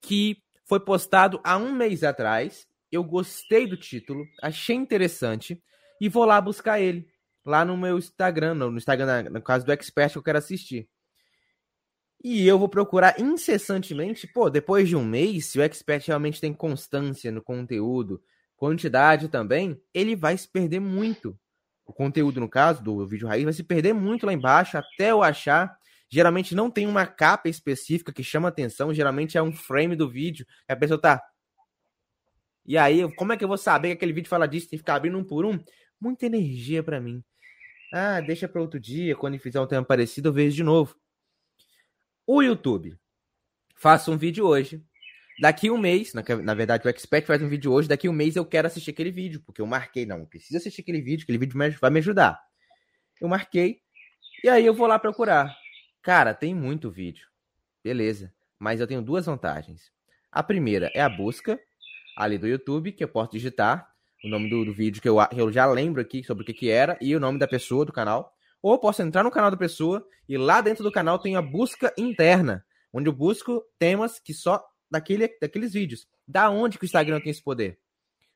que 0.03 0.43
foi 0.65 0.81
postado 0.81 1.41
há 1.45 1.57
um 1.57 1.73
mês 1.73 2.03
atrás, 2.03 2.67
eu 2.91 3.05
gostei 3.05 3.65
do 3.65 3.77
título, 3.77 4.25
achei 4.43 4.75
interessante 4.75 5.63
e 6.01 6.09
vou 6.09 6.25
lá 6.25 6.41
buscar 6.41 6.81
ele 6.81 7.09
lá 7.47 7.65
no 7.65 7.77
meu 7.77 7.97
Instagram, 7.97 8.55
no 8.55 8.77
Instagram, 8.77 9.31
no 9.31 9.41
caso 9.41 9.65
do 9.65 9.73
Expert 9.73 10.13
que 10.13 10.19
eu 10.19 10.23
quero 10.23 10.39
assistir. 10.39 10.89
E 12.23 12.47
eu 12.47 12.59
vou 12.59 12.69
procurar 12.69 13.21
incessantemente, 13.21 14.27
pô, 14.27 14.51
depois 14.51 14.89
de 14.89 14.97
um 14.97 15.05
mês, 15.05 15.47
se 15.47 15.59
o 15.59 15.63
Expert 15.63 16.05
realmente 16.07 16.41
tem 16.41 16.53
constância 16.53 17.31
no 17.31 17.43
conteúdo, 17.43 18.21
quantidade 18.57 19.29
também, 19.29 19.81
ele 19.95 20.17
vai 20.17 20.37
se 20.37 20.49
perder 20.49 20.81
muito. 20.81 21.39
O 21.87 21.93
conteúdo, 21.93 22.41
no 22.41 22.49
caso, 22.49 22.83
do 22.83 23.07
vídeo 23.07 23.29
raiz, 23.29 23.45
vai 23.45 23.53
se 23.53 23.63
perder 23.63 23.95
muito 23.95 24.27
lá 24.27 24.33
embaixo 24.33 24.77
até 24.77 25.11
eu 25.13 25.23
achar 25.23 25.79
Geralmente 26.11 26.55
não 26.55 26.71
tem 26.71 26.87
uma 26.87 27.07
capa 27.07 27.49
específica 27.49 28.13
que 28.13 28.25
chama 28.25 28.49
atenção, 28.49 28.95
geralmente 28.95 29.37
é 29.37 29.43
um 29.43 29.53
frame 29.53 29.95
do 29.95 30.09
vídeo, 30.09 30.47
a 30.67 30.75
pessoa 30.75 30.99
tá. 30.99 31.23
E 32.65 32.79
aí, 32.79 33.11
como 33.15 33.33
é 33.33 33.37
que 33.37 33.45
eu 33.45 33.49
vou 33.49 33.59
saber 33.59 33.89
que 33.89 33.95
aquele 33.95 34.13
vídeo 34.13 34.29
fala 34.29 34.49
disso? 34.49 34.69
Tem 34.69 34.79
que 34.79 34.83
ficar 34.83 34.95
abrindo 34.95 35.19
um 35.19 35.25
por 35.25 35.45
um? 35.45 35.59
Muita 36.01 36.27
energia 36.27 36.83
para 36.83 37.01
mim. 37.01 37.23
Ah, 37.93 38.21
deixa 38.21 38.49
para 38.49 38.61
outro 38.61 38.81
dia, 38.81 39.17
quando 39.17 39.39
fizer 39.39 39.61
um 39.61 39.67
tema 39.67 39.85
parecido, 39.85 40.29
eu 40.29 40.33
vejo 40.33 40.57
de 40.57 40.63
novo. 40.63 40.95
O 42.31 42.43
YouTube. 42.43 42.95
Faço 43.75 44.13
um 44.13 44.19
vídeo 44.19 44.45
hoje. 44.45 44.85
Daqui 45.41 45.71
um 45.71 45.79
mês, 45.79 46.13
na, 46.13 46.53
verdade, 46.53 46.87
o 46.87 46.91
Expert 46.91 47.25
faz 47.25 47.41
um 47.41 47.49
vídeo 47.49 47.73
hoje. 47.73 47.89
Daqui 47.89 48.07
um 48.07 48.13
mês 48.13 48.37
eu 48.37 48.45
quero 48.45 48.67
assistir 48.67 48.91
aquele 48.91 49.11
vídeo, 49.11 49.41
porque 49.47 49.63
eu 49.63 49.67
marquei. 49.67 50.05
Não, 50.05 50.19
eu 50.19 50.27
preciso 50.27 50.59
assistir 50.59 50.83
aquele 50.83 51.01
vídeo, 51.01 51.23
aquele 51.23 51.39
vídeo 51.39 51.57
vai 51.81 51.91
me 51.91 52.01
ajudar. 52.01 52.39
Eu 53.19 53.29
marquei. 53.29 53.81
E 54.45 54.49
aí 54.51 54.67
eu 54.67 54.75
vou 54.75 54.87
lá 54.87 54.99
procurar. 54.99 55.57
Cara, 56.03 56.35
tem 56.35 56.55
muito 56.55 56.91
vídeo. 56.91 57.27
Beleza. 57.83 58.31
Mas 58.59 58.79
eu 58.79 58.87
tenho 58.87 59.01
duas 59.01 59.25
vantagens. 59.25 59.91
A 60.31 60.43
primeira 60.43 60.91
é 60.95 61.01
a 61.01 61.09
busca 61.09 61.59
ali 62.15 62.37
do 62.37 62.47
YouTube, 62.47 62.93
que 62.93 63.03
eu 63.03 63.09
posso 63.09 63.33
digitar 63.33 63.91
o 64.23 64.29
nome 64.29 64.51
do, 64.51 64.67
do 64.67 64.75
vídeo 64.75 65.01
que 65.01 65.09
eu, 65.09 65.17
eu, 65.35 65.51
já 65.51 65.65
lembro 65.65 66.03
aqui 66.03 66.23
sobre 66.23 66.43
o 66.43 66.47
que, 66.47 66.53
que 66.53 66.69
era 66.69 66.99
e 67.01 67.17
o 67.17 67.21
nome 67.21 67.39
da 67.39 67.49
pessoa 67.49 67.87
do 67.87 67.93
canal. 67.93 68.37
Ou 68.63 68.73
eu 68.73 68.79
posso 68.79 69.03
entrar 69.03 69.23
no 69.23 69.31
canal 69.31 69.51
da 69.51 69.57
pessoa 69.57 70.07
e 70.29 70.37
lá 70.37 70.61
dentro 70.61 70.83
do 70.83 70.93
canal 70.93 71.19
tem 71.19 71.37
a 71.37 71.43
busca 71.43 71.93
interna, 71.97 72.65
onde 72.93 73.09
eu 73.09 73.13
busco 73.13 73.63
temas 73.79 74.19
que 74.19 74.35
só 74.35 74.65
daquele, 74.91 75.29
daqueles 75.41 75.73
vídeos. 75.73 76.07
Da 76.27 76.51
onde 76.51 76.79
que 76.79 76.85
o 76.85 76.87
Instagram 76.87 77.21
tem 77.21 77.31
esse 77.31 77.43
poder? 77.43 77.79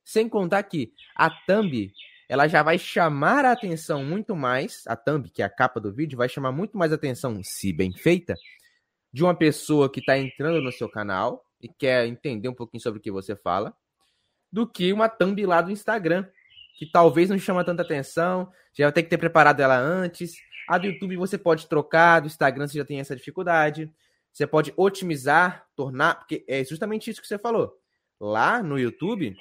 Sem 0.04 0.28
contar 0.28 0.62
que 0.64 0.92
a 1.16 1.30
thumb 1.30 1.92
ela 2.28 2.48
já 2.48 2.62
vai 2.62 2.78
chamar 2.78 3.44
a 3.44 3.52
atenção 3.52 4.02
muito 4.02 4.34
mais, 4.34 4.84
a 4.86 4.96
thumb, 4.96 5.28
que 5.28 5.42
é 5.42 5.44
a 5.44 5.50
capa 5.50 5.78
do 5.78 5.92
vídeo, 5.92 6.16
vai 6.16 6.30
chamar 6.30 6.50
muito 6.50 6.78
mais 6.78 6.90
atenção, 6.92 7.38
se 7.42 7.74
bem 7.74 7.92
feita, 7.92 8.34
de 9.12 9.22
uma 9.22 9.34
pessoa 9.34 9.92
que 9.92 10.00
está 10.00 10.16
entrando 10.16 10.62
no 10.62 10.72
seu 10.72 10.88
canal 10.88 11.44
e 11.60 11.68
quer 11.68 12.06
entender 12.06 12.48
um 12.48 12.54
pouquinho 12.54 12.82
sobre 12.82 12.98
o 12.98 13.02
que 13.02 13.10
você 13.10 13.36
fala, 13.36 13.76
do 14.50 14.66
que 14.66 14.92
uma 14.94 15.10
thumb 15.10 15.44
lá 15.44 15.60
do 15.60 15.70
Instagram, 15.70 16.26
que 16.78 16.90
talvez 16.90 17.28
não 17.28 17.38
chama 17.38 17.64
tanta 17.64 17.82
atenção, 17.82 18.50
já 18.74 18.86
vai 18.86 18.92
ter 18.92 19.02
que 19.02 19.10
ter 19.10 19.18
preparado 19.18 19.60
ela 19.60 19.78
antes. 19.78 20.32
A 20.68 20.78
do 20.78 20.86
YouTube 20.86 21.16
você 21.16 21.36
pode 21.36 21.66
trocar, 21.66 22.20
do 22.20 22.26
Instagram 22.26 22.66
você 22.66 22.78
já 22.78 22.84
tem 22.84 23.00
essa 23.00 23.16
dificuldade. 23.16 23.90
Você 24.32 24.46
pode 24.46 24.72
otimizar, 24.76 25.66
tornar, 25.76 26.14
porque 26.14 26.44
é 26.48 26.64
justamente 26.64 27.10
isso 27.10 27.20
que 27.20 27.28
você 27.28 27.38
falou. 27.38 27.72
Lá 28.18 28.62
no 28.62 28.78
YouTube, 28.78 29.36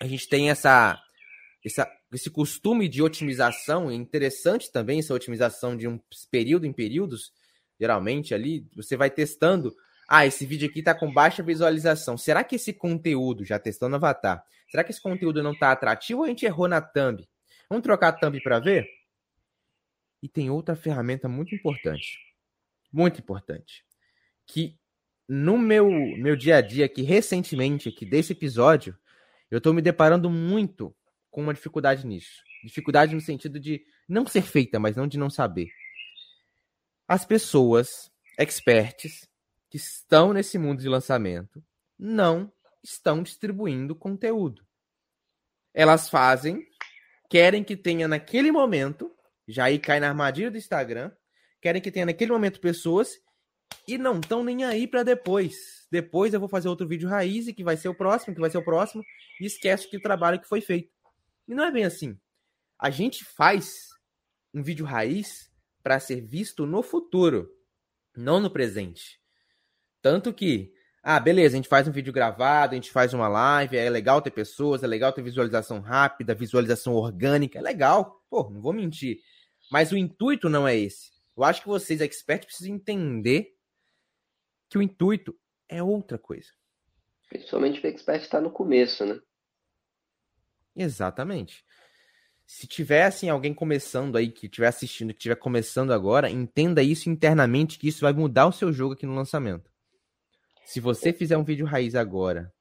a 0.00 0.06
gente 0.06 0.28
tem 0.28 0.50
essa 0.50 0.98
essa, 1.64 1.88
esse 2.12 2.30
costume 2.30 2.88
de 2.88 3.02
otimização, 3.02 3.90
é 3.90 3.94
interessante 3.94 4.70
também 4.72 4.98
essa 4.98 5.14
otimização 5.14 5.76
de 5.76 5.86
um 5.86 6.00
período 6.30 6.66
em 6.66 6.72
períodos, 6.72 7.32
geralmente 7.78 8.34
ali, 8.34 8.66
você 8.74 8.96
vai 8.96 9.10
testando, 9.10 9.74
ah, 10.08 10.26
esse 10.26 10.44
vídeo 10.44 10.68
aqui 10.68 10.80
está 10.80 10.94
com 10.94 11.12
baixa 11.12 11.42
visualização, 11.42 12.18
será 12.18 12.42
que 12.42 12.56
esse 12.56 12.72
conteúdo, 12.72 13.44
já 13.44 13.58
testando 13.58 13.96
Avatar, 13.96 14.44
será 14.68 14.82
que 14.82 14.90
esse 14.90 15.00
conteúdo 15.00 15.42
não 15.42 15.52
está 15.52 15.70
atrativo 15.70 16.20
ou 16.20 16.24
a 16.24 16.28
gente 16.28 16.44
errou 16.44 16.66
na 16.66 16.80
thumb? 16.80 17.26
Vamos 17.72 17.84
trocar 17.84 18.08
a 18.08 18.12
thumb 18.12 18.38
para 18.42 18.58
ver? 18.58 18.86
E 20.22 20.28
tem 20.28 20.50
outra 20.50 20.76
ferramenta 20.76 21.26
muito 21.26 21.54
importante, 21.54 22.18
muito 22.92 23.18
importante, 23.18 23.82
que 24.46 24.78
no 25.26 25.56
meu, 25.56 25.88
meu 26.18 26.36
dia 26.36 26.56
a 26.56 26.60
dia 26.60 26.84
aqui, 26.84 27.00
recentemente, 27.00 27.88
aqui 27.88 28.04
desse 28.04 28.34
episódio, 28.34 28.94
Eu 29.50 29.56
estou 29.56 29.72
me 29.72 29.80
deparando 29.82 30.28
muito 30.30 30.94
com 31.30 31.42
uma 31.42 31.52
dificuldade 31.52 32.06
nisso. 32.06 32.42
Dificuldade 32.62 33.14
no 33.14 33.20
sentido 33.20 33.60
de 33.60 33.84
não 34.08 34.26
ser 34.26 34.42
feita, 34.42 34.78
mas 34.78 34.96
não 34.96 35.06
de 35.06 35.18
não 35.18 35.28
saber. 35.28 35.70
As 37.06 37.24
pessoas, 37.24 38.10
experts, 38.38 39.28
que 39.70 39.76
estão 39.78 40.32
nesse 40.32 40.58
mundo 40.58 40.80
de 40.80 40.88
lançamento, 40.88 41.62
não 41.98 42.52
estão 42.82 43.22
distribuindo 43.22 43.94
conteúdo. 43.94 44.62
Elas 45.74 46.08
fazem, 46.08 46.66
querem 47.32 47.64
que 47.64 47.74
tenha 47.74 48.06
naquele 48.06 48.52
momento, 48.52 49.10
já 49.48 49.64
aí 49.64 49.78
cai 49.78 49.98
na 49.98 50.10
armadilha 50.10 50.50
do 50.50 50.58
Instagram, 50.58 51.10
querem 51.62 51.80
que 51.80 51.90
tenha 51.90 52.04
naquele 52.04 52.30
momento 52.30 52.60
pessoas 52.60 53.18
e 53.88 53.96
não 53.96 54.20
estão 54.20 54.44
nem 54.44 54.64
aí 54.64 54.86
para 54.86 55.02
depois. 55.02 55.86
Depois 55.90 56.34
eu 56.34 56.40
vou 56.40 56.48
fazer 56.50 56.68
outro 56.68 56.86
vídeo 56.86 57.08
raiz 57.08 57.48
e 57.48 57.54
que 57.54 57.64
vai 57.64 57.74
ser 57.74 57.88
o 57.88 57.94
próximo, 57.94 58.34
que 58.34 58.40
vai 58.40 58.50
ser 58.50 58.58
o 58.58 58.62
próximo, 58.62 59.02
e 59.40 59.46
esquece 59.46 59.88
que 59.88 59.96
o 59.96 60.02
trabalho 60.02 60.38
que 60.38 60.46
foi 60.46 60.60
feito. 60.60 60.92
E 61.48 61.54
não 61.54 61.64
é 61.64 61.72
bem 61.72 61.86
assim. 61.86 62.20
A 62.78 62.90
gente 62.90 63.24
faz 63.24 63.88
um 64.52 64.62
vídeo 64.62 64.84
raiz 64.84 65.50
para 65.82 65.98
ser 65.98 66.20
visto 66.20 66.66
no 66.66 66.82
futuro, 66.82 67.50
não 68.14 68.40
no 68.40 68.50
presente. 68.50 69.18
Tanto 70.02 70.34
que, 70.34 70.74
ah, 71.02 71.18
beleza, 71.18 71.56
a 71.56 71.58
gente 71.58 71.68
faz 71.68 71.88
um 71.88 71.92
vídeo 71.92 72.12
gravado, 72.12 72.72
a 72.72 72.76
gente 72.76 72.92
faz 72.92 73.12
uma 73.12 73.26
live, 73.26 73.76
é 73.76 73.90
legal 73.90 74.22
ter 74.22 74.30
pessoas, 74.30 74.84
é 74.84 74.86
legal 74.86 75.12
ter 75.12 75.20
visualização 75.20 75.80
rápida, 75.80 76.32
visualização 76.32 76.94
orgânica, 76.94 77.58
é 77.58 77.62
legal. 77.62 78.22
Pô, 78.30 78.48
não 78.48 78.60
vou 78.60 78.72
mentir. 78.72 79.18
Mas 79.68 79.90
o 79.90 79.96
intuito 79.96 80.48
não 80.48 80.66
é 80.66 80.76
esse. 80.76 81.10
Eu 81.36 81.42
acho 81.42 81.62
que 81.62 81.66
vocês, 81.66 82.00
experts, 82.00 82.46
precisam 82.46 82.74
entender 82.74 83.56
que 84.70 84.78
o 84.78 84.82
intuito 84.82 85.36
é 85.68 85.82
outra 85.82 86.18
coisa. 86.18 86.50
Principalmente 87.28 87.84
o 87.84 87.86
expert 87.88 88.22
está 88.22 88.40
no 88.40 88.50
começo, 88.50 89.04
né? 89.04 89.18
Exatamente. 90.76 91.64
Se 92.46 92.66
tiver 92.66 93.04
assim 93.04 93.28
alguém 93.28 93.52
começando 93.52 94.16
aí 94.16 94.30
que 94.30 94.46
estiver 94.46 94.68
assistindo, 94.68 95.12
que 95.12 95.18
estiver 95.18 95.36
começando 95.36 95.92
agora, 95.92 96.30
entenda 96.30 96.80
isso 96.80 97.10
internamente 97.10 97.78
que 97.78 97.88
isso 97.88 98.02
vai 98.02 98.12
mudar 98.12 98.46
o 98.46 98.52
seu 98.52 98.72
jogo 98.72 98.94
aqui 98.94 99.06
no 99.06 99.14
lançamento. 99.14 99.71
Se 100.64 100.80
você 100.80 101.12
fizer 101.12 101.36
um 101.36 101.44
vídeo 101.44 101.66
raiz 101.66 101.94
agora 101.94 102.52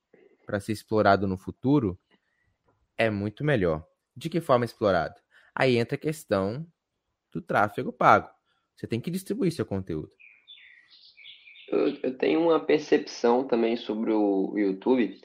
para 0.46 0.60
ser 0.60 0.74
explorado 0.74 1.28
no 1.28 1.38
futuro, 1.38 2.00
é 2.98 3.10
muito 3.10 3.44
melhor. 3.44 3.86
De 4.16 4.30
que 4.30 4.42
forma 4.42 4.66
explorado? 4.66 5.16
Aí 5.56 5.78
entra 5.78 5.96
a 5.96 6.00
questão 6.00 6.66
do 7.32 7.42
tráfego 7.42 7.94
pago. 7.94 8.30
Você 8.76 8.88
tem 8.88 9.00
que 9.00 9.12
distribuir 9.12 9.52
seu 9.52 9.66
conteúdo 9.66 10.12
eu, 11.72 11.98
eu 12.04 12.18
tenho 12.18 12.42
uma 12.42 12.60
percepção 12.60 13.46
também 13.46 13.76
sobre 13.78 14.12
o 14.12 14.54
YouTube, 14.58 15.20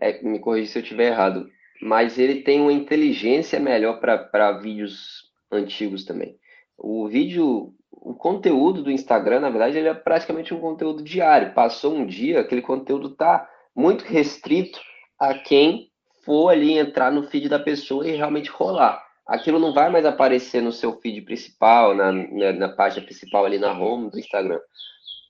é, 0.00 0.22
me 0.22 0.38
corrija 0.38 0.72
se 0.72 0.78
eu 0.78 0.82
estiver 0.82 1.08
errado, 1.08 1.50
mas 1.82 2.18
ele 2.18 2.42
tem 2.42 2.60
uma 2.60 2.72
inteligência 2.72 3.58
melhor 3.58 4.00
para 4.00 4.52
vídeos 4.52 5.30
antigos 5.50 6.04
também. 6.04 6.38
O 6.78 7.08
vídeo, 7.08 7.74
o 7.90 8.14
conteúdo 8.14 8.82
do 8.82 8.90
Instagram, 8.90 9.40
na 9.40 9.50
verdade, 9.50 9.78
ele 9.78 9.88
é 9.88 9.94
praticamente 9.94 10.54
um 10.54 10.60
conteúdo 10.60 11.02
diário. 11.02 11.52
Passou 11.52 11.94
um 11.94 12.06
dia, 12.06 12.40
aquele 12.40 12.62
conteúdo 12.62 13.08
está 13.08 13.48
muito 13.74 14.04
restrito 14.04 14.80
a 15.18 15.34
quem 15.34 15.90
for 16.24 16.50
ali 16.50 16.78
entrar 16.78 17.10
no 17.10 17.24
feed 17.24 17.48
da 17.48 17.58
pessoa 17.58 18.06
e 18.06 18.16
realmente 18.16 18.50
rolar. 18.50 19.04
Aquilo 19.26 19.58
não 19.58 19.72
vai 19.72 19.90
mais 19.90 20.04
aparecer 20.04 20.60
no 20.60 20.72
seu 20.72 20.98
feed 21.00 21.22
principal, 21.22 21.94
na, 21.94 22.12
na, 22.12 22.52
na 22.52 22.68
página 22.68 23.04
principal 23.04 23.44
ali 23.44 23.58
na 23.58 23.72
home 23.72 24.10
do 24.10 24.18
Instagram. 24.18 24.60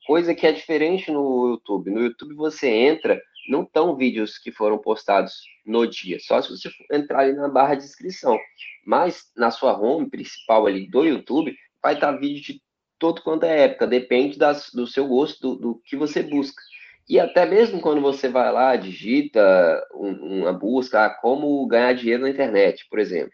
Coisa 0.07 0.35
que 0.35 0.47
é 0.47 0.52
diferente 0.52 1.11
no 1.11 1.50
YouTube. 1.50 1.90
No 1.90 2.00
YouTube 2.00 2.35
você 2.35 2.69
entra, 2.69 3.21
não 3.49 3.62
estão 3.62 3.97
vídeos 3.97 4.38
que 4.38 4.50
foram 4.50 4.79
postados 4.79 5.35
no 5.67 5.87
dia, 5.87 6.19
só 6.21 6.40
se 6.40 6.50
você 6.50 6.71
entrar 6.90 7.21
ali 7.21 7.33
na 7.35 7.49
barra 7.49 7.75
de 7.75 7.83
descrição. 7.83 8.38
Mas 8.85 9.31
na 9.37 9.50
sua 9.50 9.79
home 9.79 10.09
principal 10.09 10.67
ali 10.67 10.88
do 10.88 11.05
YouTube, 11.05 11.55
vai 11.83 11.95
estar 11.95 12.13
vídeo 12.13 12.43
de 12.43 12.63
todo 12.99 13.23
quanto 13.23 13.45
é 13.45 13.65
época, 13.65 13.87
depende 13.87 14.39
das, 14.39 14.71
do 14.73 14.87
seu 14.87 15.09
gosto, 15.09 15.41
do, 15.41 15.57
do, 15.57 15.83
que 15.85 15.97
você 15.97 16.23
busca. 16.23 16.63
E 17.09 17.19
até 17.19 17.47
mesmo 17.47 17.81
quando 17.81 18.00
você 18.00 18.28
vai 18.28 18.52
lá, 18.52 18.76
digita 18.76 19.83
um, 19.95 20.43
uma 20.43 20.52
busca, 20.52 21.07
ah, 21.07 21.11
como 21.11 21.67
ganhar 21.67 21.95
dinheiro 21.95 22.23
na 22.23 22.31
internet, 22.31 22.87
por 22.89 22.99
exemplo, 22.99 23.33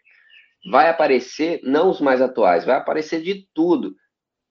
vai 0.70 0.88
aparecer 0.88 1.60
não 1.62 1.90
os 1.90 2.00
mais 2.00 2.22
atuais, 2.22 2.64
vai 2.64 2.76
aparecer 2.76 3.20
de 3.20 3.46
tudo 3.52 3.94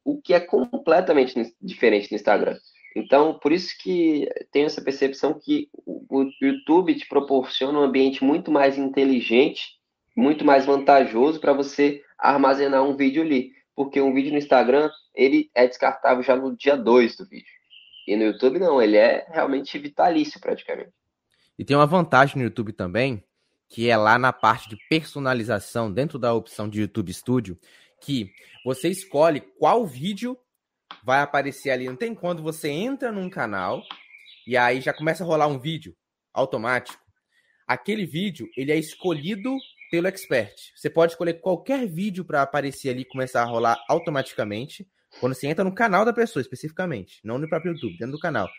o 0.04 0.22
que 0.22 0.34
é 0.34 0.40
completamente 0.40 1.56
diferente 1.62 2.12
no 2.12 2.16
Instagram. 2.16 2.58
Então, 2.96 3.38
por 3.40 3.52
isso 3.52 3.76
que 3.82 4.30
tenho 4.52 4.68
essa 4.68 4.82
percepção 4.82 5.38
que 5.38 5.70
o 5.86 6.30
YouTube 6.42 6.96
te 6.96 7.08
proporciona 7.08 7.80
um 7.80 7.84
ambiente 7.84 8.24
muito 8.24 8.50
mais 8.50 8.78
inteligente, 8.78 9.64
muito 10.16 10.46
mais 10.46 10.66
vantajoso 10.66 11.42
para 11.42 11.52
você 11.52 12.02
armazenar 12.18 12.84
um 12.84 12.96
vídeo 12.96 13.22
ali. 13.22 13.52
Porque 13.76 14.00
um 14.02 14.14
vídeo 14.14 14.32
no 14.32 14.38
Instagram, 14.38 14.90
ele 15.14 15.50
é 15.54 15.68
descartável 15.68 16.24
já 16.24 16.36
no 16.36 16.56
dia 16.56 16.78
2 16.78 17.18
do 17.18 17.28
vídeo. 17.28 17.54
E 18.08 18.16
no 18.16 18.24
YouTube 18.24 18.60
não, 18.60 18.82
ele 18.82 18.98
é 18.98 19.26
realmente 19.30 19.78
vitalício 19.78 20.40
praticamente. 20.40 20.94
E 21.58 21.66
tem 21.66 21.76
uma 21.76 21.88
vantagem 21.88 22.38
no 22.38 22.44
YouTube 22.44 22.72
também, 22.74 23.24
que 23.68 23.90
é 23.90 23.98
lá 23.98 24.18
na 24.20 24.32
parte 24.32 24.70
de 24.70 24.78
personalização, 24.90 25.92
dentro 25.92 26.20
da 26.20 26.34
opção 26.34 26.70
de 26.70 26.82
YouTube 26.82 27.14
Studio, 27.14 27.58
que 28.02 28.32
você 28.64 28.90
escolhe 28.90 29.42
qual 29.42 29.86
vídeo 29.86 30.38
vai 31.04 31.22
aparecer 31.22 31.72
ali. 31.72 31.86
Não 31.86 31.96
tem 31.96 32.14
quando 32.14 32.44
você 32.44 32.70
entra 32.70 33.12
num 33.12 33.30
canal 33.30 33.82
e 34.46 34.56
aí 34.56 34.82
já 34.82 34.94
começa 34.94 35.24
a 35.24 35.28
rolar 35.28 35.48
um 35.48 35.60
vídeo 35.60 35.96
automático. 36.34 37.04
Aquele 37.68 38.06
vídeo, 38.06 38.48
ele 38.56 38.72
é 38.72 38.78
escolhido 38.78 39.56
pelo 39.90 40.08
expert. 40.08 40.54
Você 40.76 40.90
pode 40.90 41.14
escolher 41.14 41.36
qualquer 41.36 41.88
vídeo 41.88 42.26
para 42.26 42.42
aparecer 42.42 42.90
ali 42.90 43.02
e 43.02 43.06
começar 43.06 43.42
a 43.42 43.46
rolar 43.46 43.78
automaticamente 43.88 44.88
quando 45.20 45.34
você 45.34 45.48
entra 45.48 45.64
no 45.64 45.74
canal 45.74 46.04
da 46.04 46.12
pessoa 46.12 46.42
especificamente, 46.42 47.20
não 47.24 47.38
no 47.38 47.48
próprio 47.48 47.74
YouTube, 47.74 47.98
dentro 47.98 48.14
do 48.14 48.20
canal. 48.20 48.50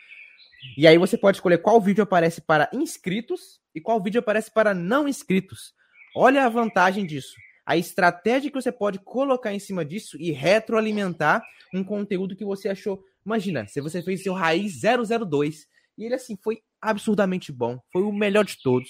E 0.76 0.86
aí 0.86 0.96
você 0.96 1.18
pode 1.18 1.36
escolher 1.36 1.58
qual 1.58 1.80
vídeo 1.80 2.02
aparece 2.02 2.40
para 2.40 2.70
inscritos 2.72 3.60
e 3.74 3.80
qual 3.80 4.02
vídeo 4.02 4.20
aparece 4.20 4.50
para 4.50 4.74
não 4.74 5.06
inscritos. 5.06 5.74
Olha 6.14 6.44
a 6.44 6.48
vantagem 6.48 7.04
disso 7.04 7.34
a 7.66 7.76
estratégia 7.76 8.48
que 8.48 8.54
você 8.54 8.70
pode 8.70 9.00
colocar 9.00 9.52
em 9.52 9.58
cima 9.58 9.84
disso 9.84 10.16
e 10.20 10.30
retroalimentar 10.30 11.42
um 11.74 11.82
conteúdo 11.82 12.36
que 12.36 12.44
você 12.44 12.68
achou. 12.68 13.02
Imagina, 13.24 13.66
se 13.66 13.80
você 13.80 14.00
fez 14.00 14.22
seu 14.22 14.32
raiz 14.32 14.80
002 14.80 15.66
e 15.98 16.04
ele 16.04 16.14
assim 16.14 16.38
foi 16.40 16.60
absurdamente 16.80 17.50
bom, 17.50 17.80
foi 17.92 18.02
o 18.02 18.12
melhor 18.12 18.44
de 18.44 18.62
todos. 18.62 18.88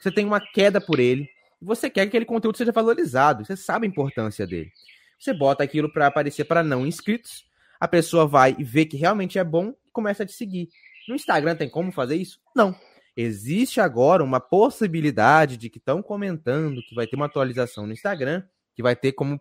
Você 0.00 0.10
tem 0.10 0.26
uma 0.26 0.40
queda 0.40 0.80
por 0.80 0.98
ele, 0.98 1.28
você 1.60 1.90
quer 1.90 2.02
que 2.02 2.08
aquele 2.08 2.24
conteúdo 2.24 2.56
seja 2.56 2.72
valorizado, 2.72 3.44
você 3.44 3.56
sabe 3.56 3.86
a 3.86 3.88
importância 3.88 4.46
dele. 4.46 4.70
Você 5.18 5.34
bota 5.34 5.64
aquilo 5.64 5.92
para 5.92 6.06
aparecer 6.06 6.44
para 6.44 6.62
não 6.62 6.86
inscritos, 6.86 7.44
a 7.80 7.88
pessoa 7.88 8.26
vai 8.26 8.54
e 8.58 8.64
vê 8.64 8.84
que 8.84 8.96
realmente 8.96 9.38
é 9.38 9.44
bom 9.44 9.74
e 9.86 9.90
começa 9.90 10.22
a 10.22 10.26
te 10.26 10.32
seguir. 10.32 10.68
No 11.08 11.14
Instagram 11.14 11.56
tem 11.56 11.68
como 11.68 11.90
fazer 11.90 12.16
isso? 12.16 12.40
Não. 12.54 12.74
Existe 13.16 13.80
agora 13.80 14.22
uma 14.22 14.38
possibilidade 14.38 15.56
de 15.56 15.68
que 15.68 15.78
estão 15.78 16.00
comentando 16.00 16.82
que 16.88 16.94
vai 16.94 17.06
ter 17.06 17.16
uma 17.16 17.26
atualização 17.26 17.86
no 17.86 17.92
Instagram, 17.92 18.44
que 18.74 18.82
vai 18.82 18.94
ter 18.94 19.12
como 19.12 19.40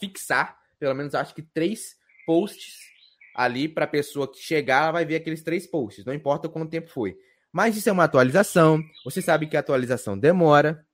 fixar, 0.00 0.58
pelo 0.78 0.94
menos 0.94 1.14
acho 1.14 1.34
que 1.34 1.42
três 1.42 1.96
posts 2.24 2.90
ali 3.34 3.68
para 3.68 3.84
a 3.84 3.88
pessoa 3.88 4.30
que 4.30 4.38
chegar, 4.38 4.92
vai 4.92 5.04
ver 5.04 5.16
aqueles 5.16 5.42
três 5.42 5.66
posts, 5.66 6.04
não 6.04 6.14
importa 6.14 6.48
quanto 6.48 6.70
tempo 6.70 6.88
foi. 6.88 7.16
Mas 7.52 7.76
isso 7.76 7.88
é 7.88 7.92
uma 7.92 8.04
atualização, 8.04 8.82
você 9.04 9.20
sabe 9.20 9.46
que 9.46 9.56
a 9.56 9.60
atualização 9.60 10.18
demora 10.18 10.86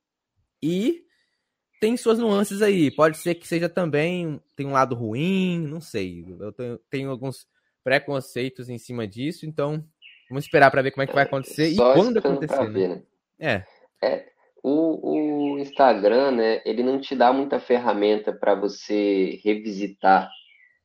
e 0.63 1.05
tem 1.81 1.97
suas 1.97 2.19
nuances 2.19 2.63
aí. 2.63 2.91
Pode 2.91 3.19
ser 3.19 3.35
que 3.35 3.47
seja 3.47 3.69
também 3.69 4.41
tem 4.57 4.67
um 4.67 4.73
lado 4.73 4.95
ruim, 4.95 5.67
não 5.67 5.81
sei. 5.81 6.25
Eu 6.41 6.53
tenho, 6.53 6.79
tenho 6.91 7.11
alguns 7.11 7.47
preconceitos 7.85 8.69
em 8.69 8.79
cima 8.79 9.07
disso, 9.07 9.47
então 9.47 9.85
Vamos 10.29 10.45
esperar 10.45 10.71
para 10.71 10.83
ver 10.83 10.91
como 10.91 11.03
é 11.03 11.07
que 11.07 11.15
vai 11.15 11.25
acontecer 11.25 11.71
e 11.71 11.77
quando 11.77 12.19
acontecer. 12.19 12.69
Né? 12.69 12.71
Ver, 12.71 12.89
né? 12.89 13.03
É. 13.41 13.65
é 14.07 14.29
o, 14.63 15.55
o, 15.55 15.59
Instagram, 15.59 16.33
né? 16.33 16.63
Ele 16.65 16.83
não 16.83 17.01
te 17.01 17.17
dá 17.17 17.33
muita 17.33 17.59
ferramenta 17.59 18.33
para 18.33 18.55
você 18.55 19.41
revisitar 19.43 20.31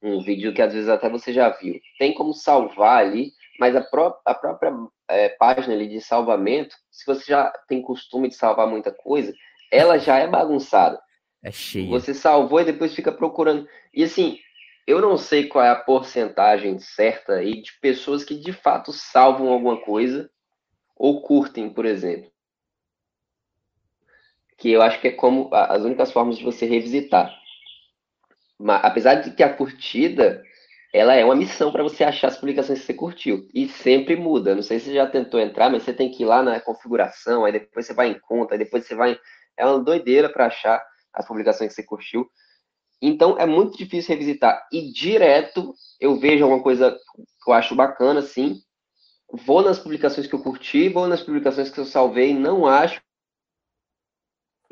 um 0.01 0.21
vídeo 0.21 0.53
que 0.53 0.62
às 0.62 0.73
vezes 0.73 0.89
até 0.89 1.09
você 1.09 1.33
já 1.33 1.49
viu. 1.49 1.79
Tem 1.99 2.13
como 2.13 2.33
salvar 2.33 2.99
ali, 2.99 3.31
mas 3.59 3.75
a, 3.75 3.81
pró 3.81 4.17
a 4.25 4.33
própria 4.33 4.73
é, 5.09 5.29
página 5.29 5.73
ali 5.73 5.89
de 5.89 5.99
salvamento, 5.99 6.75
se 6.89 7.05
você 7.05 7.25
já 7.25 7.51
tem 7.67 7.81
costume 7.81 8.29
de 8.29 8.36
salvar 8.36 8.67
muita 8.67 8.91
coisa, 8.91 9.33
ela 9.73 9.97
já 9.97 10.17
é 10.17 10.27
bagunçada. 10.27 11.01
É 11.43 11.51
cheia. 11.51 11.89
Você 11.89 12.13
salvou 12.13 12.62
e 12.62 12.65
depois 12.65 12.93
fica 12.93 13.12
procurando. 13.12 13.67
E 13.93 14.03
assim, 14.03 14.39
eu 14.86 15.01
não 15.01 15.17
sei 15.17 15.47
qual 15.47 15.65
é 15.65 15.69
a 15.69 15.75
porcentagem 15.75 16.79
certa 16.79 17.33
aí 17.33 17.62
de 17.62 17.71
pessoas 17.81 18.23
que 18.23 18.36
de 18.36 18.53
fato 18.53 18.93
salvam 18.93 19.49
alguma 19.49 19.81
coisa 19.81 20.29
ou 20.95 21.21
curtem, 21.21 21.69
por 21.69 21.86
exemplo. 21.86 22.31
Que 24.57 24.71
eu 24.71 24.81
acho 24.81 25.01
que 25.01 25.07
é 25.07 25.12
como 25.12 25.49
as 25.51 25.83
únicas 25.83 26.12
formas 26.12 26.38
de 26.38 26.43
você 26.43 26.65
revisitar. 26.65 27.33
Mas, 28.59 28.86
apesar 28.86 29.15
de 29.15 29.31
que 29.31 29.43
a 29.43 29.53
curtida 29.53 30.41
ela 30.93 31.15
é 31.15 31.25
uma 31.25 31.36
missão 31.36 31.71
para 31.71 31.81
você 31.81 32.03
achar 32.03 32.27
as 32.27 32.38
publicações 32.38 32.79
que 32.79 32.86
você 32.86 32.93
curtiu. 32.93 33.49
E 33.51 33.67
sempre 33.67 34.15
muda. 34.15 34.53
Não 34.53 34.62
sei 34.62 34.79
se 34.79 34.86
você 34.86 34.93
já 34.93 35.07
tentou 35.07 35.39
entrar, 35.39 35.71
mas 35.71 35.81
você 35.81 35.91
tem 35.91 36.12
que 36.12 36.21
ir 36.21 36.27
lá 36.27 36.43
na 36.43 36.59
configuração, 36.59 37.43
aí 37.43 37.51
depois 37.51 37.88
você 37.88 37.95
vai 37.95 38.09
em 38.09 38.19
conta, 38.19 38.53
aí 38.53 38.59
depois 38.59 38.86
você 38.86 38.93
vai. 38.93 39.19
É 39.57 39.65
uma 39.65 39.79
doideira 39.79 40.29
para 40.29 40.47
achar 40.47 40.83
as 41.13 41.27
publicações 41.27 41.69
que 41.69 41.75
você 41.75 41.83
curtiu. 41.83 42.27
Então 43.01 43.37
é 43.37 43.45
muito 43.45 43.77
difícil 43.77 44.15
revisitar. 44.15 44.65
E 44.71 44.91
direto 44.91 45.73
eu 45.99 46.19
vejo 46.19 46.43
alguma 46.43 46.63
coisa 46.63 46.97
que 47.43 47.49
eu 47.49 47.53
acho 47.53 47.75
bacana, 47.75 48.19
assim. 48.19 48.61
Vou 49.45 49.61
nas 49.61 49.79
publicações 49.79 50.27
que 50.27 50.33
eu 50.33 50.43
curti, 50.43 50.89
vou 50.89 51.07
nas 51.07 51.21
publicações 51.21 51.69
que 51.69 51.79
eu 51.79 51.85
salvei, 51.85 52.33
não 52.33 52.65
acho 52.65 53.01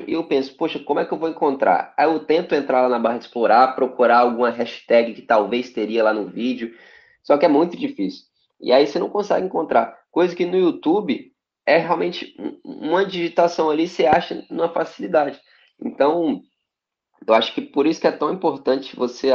e 0.06 0.14
eu 0.14 0.24
penso, 0.24 0.56
poxa, 0.56 0.78
como 0.78 1.00
é 1.00 1.04
que 1.04 1.12
eu 1.12 1.18
vou 1.18 1.28
encontrar? 1.28 1.94
Aí 1.96 2.06
eu 2.06 2.20
tento 2.24 2.54
entrar 2.54 2.82
lá 2.82 2.88
na 2.88 2.98
barra 2.98 3.18
de 3.18 3.24
explorar, 3.24 3.74
procurar 3.74 4.18
alguma 4.18 4.50
hashtag 4.50 5.14
que 5.14 5.22
talvez 5.22 5.70
teria 5.70 6.02
lá 6.02 6.12
no 6.12 6.26
vídeo, 6.26 6.74
só 7.22 7.36
que 7.38 7.44
é 7.44 7.48
muito 7.48 7.76
difícil. 7.76 8.24
E 8.60 8.72
aí 8.72 8.86
você 8.86 8.98
não 8.98 9.08
consegue 9.08 9.46
encontrar. 9.46 9.98
Coisa 10.10 10.34
que 10.34 10.46
no 10.46 10.56
YouTube 10.56 11.31
é 11.66 11.78
realmente 11.78 12.34
uma 12.64 13.04
digitação 13.04 13.70
ali, 13.70 13.88
você 13.88 14.06
acha 14.06 14.44
numa 14.50 14.68
facilidade. 14.68 15.40
Então, 15.80 16.42
eu 17.26 17.34
acho 17.34 17.54
que 17.54 17.60
por 17.60 17.86
isso 17.86 18.00
que 18.00 18.06
é 18.06 18.12
tão 18.12 18.32
importante 18.32 18.96
você, 18.96 19.30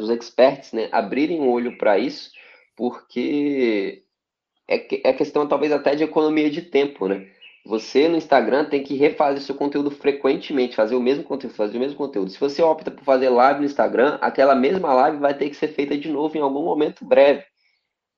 os 0.00 0.10
experts, 0.10 0.72
né, 0.72 0.88
abrirem 0.92 1.40
o 1.40 1.50
olho 1.50 1.76
para 1.76 1.98
isso, 1.98 2.30
porque 2.76 4.04
é, 4.68 5.08
é 5.08 5.12
questão 5.12 5.46
talvez 5.46 5.72
até 5.72 5.94
de 5.94 6.04
economia 6.04 6.50
de 6.50 6.62
tempo, 6.62 7.08
né? 7.08 7.28
Você 7.66 8.08
no 8.08 8.16
Instagram 8.16 8.66
tem 8.66 8.82
que 8.82 8.94
refazer 8.94 9.42
seu 9.42 9.54
conteúdo 9.54 9.90
frequentemente, 9.90 10.76
fazer 10.76 10.94
o 10.94 11.00
mesmo 11.00 11.24
conteúdo, 11.24 11.56
fazer 11.56 11.76
o 11.76 11.80
mesmo 11.80 11.96
conteúdo. 11.96 12.30
Se 12.30 12.38
você 12.38 12.62
opta 12.62 12.92
por 12.92 13.02
fazer 13.02 13.28
live 13.28 13.60
no 13.60 13.66
Instagram, 13.66 14.18
aquela 14.20 14.54
mesma 14.54 14.94
live 14.94 15.18
vai 15.18 15.34
ter 15.36 15.50
que 15.50 15.56
ser 15.56 15.68
feita 15.68 15.98
de 15.98 16.08
novo 16.08 16.36
em 16.38 16.40
algum 16.40 16.62
momento 16.62 17.04
breve. 17.04 17.44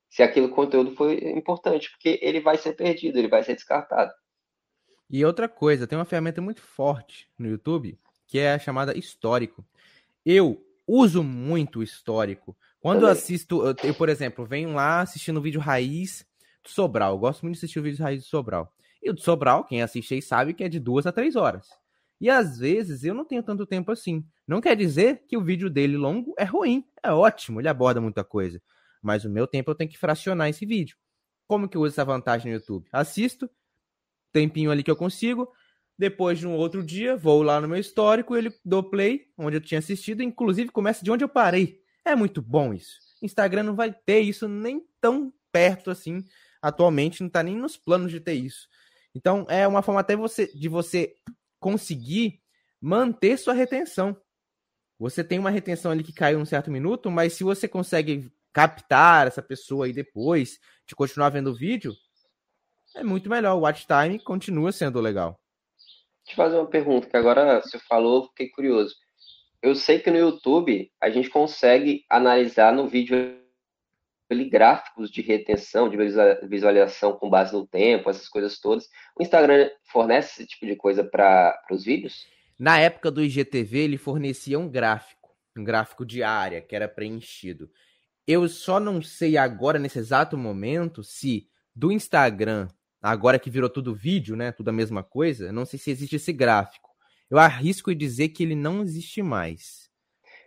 Se 0.09 0.23
aquele 0.23 0.49
conteúdo 0.49 0.94
foi 0.94 1.16
importante, 1.37 1.90
porque 1.90 2.18
ele 2.23 2.40
vai 2.40 2.57
ser 2.57 2.75
perdido, 2.75 3.18
ele 3.18 3.29
vai 3.29 3.42
ser 3.42 3.55
descartado. 3.55 4.12
E 5.11 5.25
outra 5.25 5.49
coisa, 5.49 5.87
tem 5.87 5.99
uma 5.99 6.05
ferramenta 6.05 6.40
muito 6.40 6.61
forte 6.61 7.29
no 7.38 7.49
YouTube, 7.49 7.99
que 8.27 8.38
é 8.38 8.53
a 8.53 8.59
chamada 8.59 8.97
histórico. 8.97 9.64
Eu 10.25 10.62
uso 10.87 11.23
muito 11.23 11.81
o 11.81 11.83
histórico. 11.83 12.57
Quando 12.81 13.01
Também. 13.01 13.09
eu 13.09 13.12
assisto, 13.12 13.66
eu, 13.66 13.75
eu, 13.85 13.94
por 13.94 14.09
exemplo, 14.09 14.47
venho 14.47 14.75
lá 14.75 15.01
assistindo 15.01 15.38
o 15.38 15.42
vídeo 15.42 15.61
raiz 15.61 16.27
do 16.62 16.68
Sobral. 16.68 17.12
Eu 17.12 17.18
gosto 17.18 17.42
muito 17.42 17.55
de 17.55 17.59
assistir 17.61 17.79
o 17.79 17.83
vídeo 17.83 18.03
raiz 18.03 18.23
do 18.23 18.27
Sobral. 18.27 18.73
E 19.03 19.11
o 19.11 19.14
de 19.14 19.23
Sobral, 19.23 19.64
quem 19.64 19.83
assiste 19.83 20.14
aí 20.14 20.23
sabe 20.23 20.53
que 20.55 20.64
é 20.64 20.68
de 20.68 20.79
duas 20.79 21.07
a 21.07 21.12
três 21.12 21.37
horas. 21.37 21.68
E 22.21 22.29
às 22.29 22.59
vezes 22.59 23.05
eu 23.05 23.14
não 23.14 23.25
tenho 23.25 23.42
tanto 23.42 23.64
tempo 23.64 23.92
assim. 23.92 24.25
Não 24.47 24.61
quer 24.61 24.77
dizer 24.77 25.25
que 25.29 25.37
o 25.37 25.42
vídeo 25.42 25.71
dele 25.71 25.97
longo 25.97 26.35
é 26.37 26.44
ruim. 26.44 26.85
É 27.03 27.12
ótimo, 27.12 27.61
ele 27.61 27.68
aborda 27.68 28.01
muita 28.01 28.25
coisa. 28.25 28.61
Mas 29.02 29.24
o 29.24 29.30
meu 29.30 29.46
tempo 29.46 29.70
eu 29.70 29.74
tenho 29.74 29.90
que 29.90 29.98
fracionar 29.98 30.48
esse 30.48 30.66
vídeo. 30.66 30.96
Como 31.46 31.68
que 31.68 31.76
eu 31.76 31.82
uso 31.82 31.94
essa 31.94 32.04
vantagem 32.04 32.52
no 32.52 32.58
YouTube? 32.58 32.88
Assisto, 32.92 33.48
tempinho 34.32 34.70
ali 34.70 34.82
que 34.82 34.90
eu 34.90 34.96
consigo. 34.96 35.50
Depois 35.98 36.38
de 36.38 36.46
um 36.46 36.54
outro 36.54 36.82
dia, 36.82 37.16
vou 37.16 37.42
lá 37.42 37.61
no 37.61 37.66
meu 37.66 37.78
histórico, 37.78 38.37
ele 38.37 38.54
dou 38.64 38.84
play, 38.84 39.26
onde 39.37 39.56
eu 39.56 39.61
tinha 39.61 39.80
assistido, 39.80 40.22
inclusive 40.22 40.70
começa 40.70 41.04
de 41.04 41.11
onde 41.11 41.24
eu 41.24 41.28
parei. 41.28 41.80
É 42.04 42.14
muito 42.14 42.40
bom 42.40 42.72
isso. 42.72 42.98
Instagram 43.20 43.64
não 43.64 43.74
vai 43.74 43.92
ter 43.92 44.20
isso 44.20 44.46
nem 44.46 44.87
tão 45.00 45.32
perto 45.50 45.90
assim. 45.90 46.24
Atualmente 46.62 47.22
não 47.22 47.28
tá 47.28 47.42
nem 47.42 47.56
nos 47.56 47.76
planos 47.76 48.12
de 48.12 48.20
ter 48.20 48.34
isso. 48.34 48.68
Então, 49.14 49.44
é 49.48 49.66
uma 49.66 49.82
forma 49.82 50.00
até 50.00 50.14
você, 50.14 50.46
de 50.46 50.68
você 50.68 51.14
conseguir 51.58 52.40
manter 52.80 53.37
sua 53.37 53.52
retenção. 53.52 54.16
Você 54.98 55.24
tem 55.24 55.38
uma 55.38 55.50
retenção 55.50 55.90
ali 55.90 56.02
que 56.02 56.12
caiu 56.12 56.38
um 56.38 56.44
certo 56.44 56.70
minuto, 56.70 57.11
mas 57.11 57.32
se 57.32 57.44
você 57.44 57.66
consegue 57.66 58.30
captar 58.52 59.26
essa 59.26 59.42
pessoa 59.42 59.87
aí 59.87 59.92
depois 59.92 60.58
de 60.87 60.94
continuar 60.94 61.30
vendo 61.30 61.50
o 61.50 61.54
vídeo, 61.54 61.92
é 62.94 63.04
muito 63.04 63.28
melhor. 63.28 63.54
O 63.56 63.61
watch 63.61 63.87
time 63.87 64.18
continua 64.18 64.72
sendo 64.72 65.00
legal. 65.00 65.38
Deixa 66.24 66.40
eu 66.40 66.44
fazer 66.44 66.56
uma 66.56 66.66
pergunta, 66.66 67.08
que 67.08 67.16
agora 67.16 67.61
você 67.61 67.78
falou, 67.78 68.26
fiquei 68.28 68.48
curioso. 68.50 68.94
Eu 69.62 69.74
sei 69.74 69.98
que 69.98 70.11
no 70.11 70.18
YouTube 70.18 70.90
a 71.00 71.11
gente 71.11 71.30
consegue 71.30 72.04
analisar 72.08 72.72
no 72.72 72.87
vídeo 72.87 73.38
gráficos 74.50 75.11
de 75.11 75.22
retenção, 75.22 75.88
de 75.88 75.96
visualização 76.46 77.14
com 77.14 77.30
base 77.30 77.52
no 77.52 77.66
tempo, 77.66 78.11
essas 78.11 78.28
coisas 78.28 78.61
todas. 78.61 78.87
O 79.18 79.22
Instagram 79.22 79.70
fornece 79.90 80.42
esse 80.42 80.46
tipo 80.46 80.66
de 80.66 80.76
coisa 80.76 81.02
para 81.02 81.58
os 81.70 81.84
vídeos? 81.84 82.26
Na 82.58 82.78
época 82.78 83.11
do 83.11 83.22
IGTV, 83.22 83.78
ele 83.78 83.96
fornecia 83.96 84.58
um 84.58 84.68
gráfico, 84.68 85.34
um 85.56 85.64
gráfico 85.64 86.04
de 86.04 86.22
área 86.22 86.61
que 86.61 86.76
era 86.76 86.87
preenchido. 86.87 87.70
Eu 88.28 88.46
só 88.46 88.78
não 88.78 89.00
sei 89.00 89.38
agora, 89.38 89.78
nesse 89.78 89.98
exato 89.98 90.36
momento, 90.36 91.02
se 91.02 91.48
do 91.74 91.90
Instagram, 91.90 92.68
agora 93.00 93.38
que 93.38 93.48
virou 93.48 93.70
tudo 93.70 93.94
vídeo, 93.94 94.36
né? 94.36 94.52
Tudo 94.52 94.68
a 94.68 94.72
mesma 94.72 95.02
coisa, 95.02 95.50
não 95.50 95.64
sei 95.64 95.78
se 95.78 95.90
existe 95.90 96.16
esse 96.16 96.30
gráfico. 96.30 96.90
Eu 97.30 97.38
arrisco 97.38 97.94
dizer 97.94 98.28
que 98.28 98.42
ele 98.42 98.54
não 98.54 98.82
existe 98.82 99.22
mais. 99.22 99.88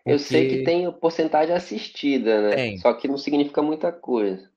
Eu 0.05 0.19
sei 0.19 0.47
que 0.47 0.63
tem 0.63 0.91
porcentagem 0.91 1.55
assistida, 1.55 2.49
né? 2.49 2.55
Tem. 2.55 2.77
Só 2.77 2.93
que 2.93 3.07
não 3.07 3.17
significa 3.17 3.63
muita 3.63 3.91
coisa. 3.91 4.47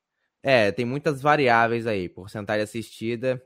É, 0.43 0.71
tem 0.71 0.85
muitas 0.85 1.23
variáveis 1.23 1.87
aí. 1.87 2.11
Porcentagem 2.11 2.63
assistida, 2.63 3.43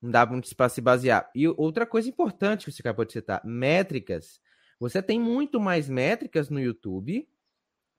não 0.00 0.10
dá 0.10 0.24
muito 0.24 0.56
para 0.56 0.70
se 0.70 0.80
basear. 0.80 1.30
E 1.34 1.46
outra 1.48 1.84
coisa 1.84 2.08
importante 2.08 2.64
que 2.64 2.72
você 2.72 2.80
acabou 2.80 3.04
de 3.04 3.12
citar: 3.12 3.42
métricas. 3.44 4.40
Você 4.80 5.02
tem 5.02 5.20
muito 5.20 5.60
mais 5.60 5.86
métricas 5.86 6.48
no 6.48 6.58
YouTube 6.58 7.28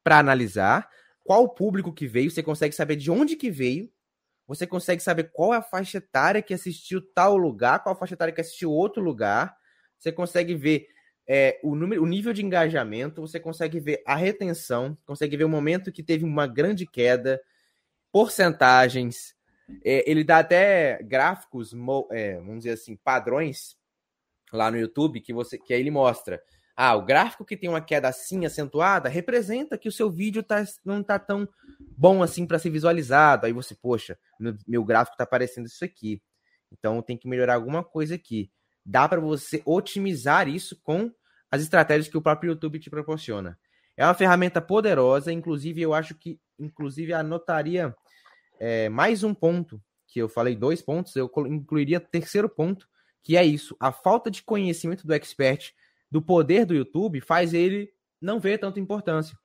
para 0.04 0.18
analisar 0.20 0.90
qual 1.24 1.44
o 1.44 1.50
público 1.50 1.94
que 1.94 2.08
veio, 2.08 2.30
você 2.30 2.44
consegue 2.44 2.76
saber 2.76 2.96
de 2.96 3.10
onde 3.10 3.36
que 3.36 3.50
veio, 3.50 3.90
você 4.46 4.68
consegue 4.68 5.02
saber 5.02 5.32
qual 5.32 5.54
é 5.54 5.58
a 5.58 5.62
faixa 5.62 5.98
etária 5.98 6.42
que 6.42 6.54
assistiu 6.54 7.02
tal 7.14 7.38
lugar, 7.38 7.82
qual 7.82 7.96
a 7.96 7.98
faixa 7.98 8.14
etária 8.14 8.34
que 8.34 8.42
assistiu 8.42 8.72
outro 8.72 9.02
lugar. 9.02 9.56
Você 9.98 10.12
consegue 10.12 10.54
ver 10.54 10.88
é, 11.26 11.60
o, 11.64 11.76
número, 11.76 12.04
o 12.04 12.06
nível 12.06 12.34
de 12.34 12.46
engajamento, 12.46 13.22
você 13.22 13.40
consegue 13.40 13.80
ver 13.80 14.04
a 14.06 14.16
retenção, 14.16 14.98
consegue 15.06 15.38
ver 15.38 15.46
o 15.46 15.50
momento 15.50 15.92
que 15.92 16.04
teve 16.04 16.26
uma 16.26 16.46
grande 16.46 16.86
queda, 16.86 17.42
porcentagens. 18.12 19.34
É, 19.84 20.10
ele 20.10 20.24
dá 20.24 20.40
até 20.40 21.02
gráficos, 21.04 21.74
é, 22.12 22.36
vamos 22.36 22.58
dizer 22.60 22.72
assim, 22.72 22.98
padrões 22.98 23.78
lá 24.52 24.70
no 24.70 24.78
YouTube 24.78 25.22
que 25.22 25.34
você 25.34 25.58
que 25.58 25.74
aí 25.74 25.80
ele 25.80 25.92
mostra. 25.92 26.44
Ah, 26.76 26.96
o 26.96 27.06
gráfico 27.06 27.46
que 27.46 27.56
tem 27.56 27.70
uma 27.70 27.82
queda 27.82 28.08
assim 28.08 28.46
acentuada 28.46 29.08
representa 29.08 29.78
que 29.78 29.88
o 29.88 29.92
seu 29.92 30.10
vídeo 30.10 30.42
tá, 30.42 30.64
não 30.84 31.02
está 31.02 31.20
tão 31.20 31.48
bom 31.96 32.24
assim 32.24 32.48
para 32.48 32.58
ser 32.58 32.72
visualizado. 32.72 33.46
Aí 33.46 33.54
você, 33.54 33.76
poxa, 33.76 34.18
meu, 34.68 34.84
gráfico 34.84 35.14
está 35.14 35.24
aparecendo 35.24 35.68
isso 35.68 35.86
aqui. 35.86 36.22
Então 36.72 37.02
tem 37.02 37.16
que 37.16 37.28
melhorar 37.28 37.56
alguma 37.56 37.84
coisa 37.84 38.16
aqui 38.16 38.52
dá 38.86 39.08
para 39.08 39.22
você 39.22 39.62
otimizar 39.66 40.48
isso 40.48 40.80
com 40.84 41.12
as 41.50 41.62
estratégias 41.62 42.08
que 42.08 42.18
o 42.18 42.22
próprio 42.22 42.50
YouTube 42.50 42.80
te 42.80 42.90
proporciona. 42.90 43.58
É 43.96 44.06
uma 44.06 44.14
ferramenta 44.14 44.60
poderosa, 44.60 45.32
inclusive 45.32 45.82
eu 45.82 45.94
acho 45.94 46.16
que, 46.16 46.40
inclusive, 46.60 47.14
anotaria 47.14 47.96
é, 48.60 48.90
mais 48.90 49.24
um 49.24 49.34
ponto, 49.34 49.82
que 50.08 50.20
eu 50.20 50.28
falei 50.28 50.56
dois 50.56 50.82
pontos, 50.82 51.16
eu 51.16 51.32
incluiria 51.48 52.00
terceiro 52.00 52.50
ponto, 52.50 52.88
que 53.22 53.38
é 53.38 53.44
isso, 53.44 53.76
a 53.80 53.92
falta 53.92 54.30
de 54.30 54.44
conhecimento 54.44 55.08
do 55.08 55.14
expert 55.14 55.74
do 56.14 56.22
poder 56.22 56.64
do 56.64 56.76
YouTube 56.76 57.20
faz 57.22 57.56
ele 57.56 57.90
não 58.22 58.40
ver 58.40 58.60
tanta 58.60 58.80
importância. 58.80 59.36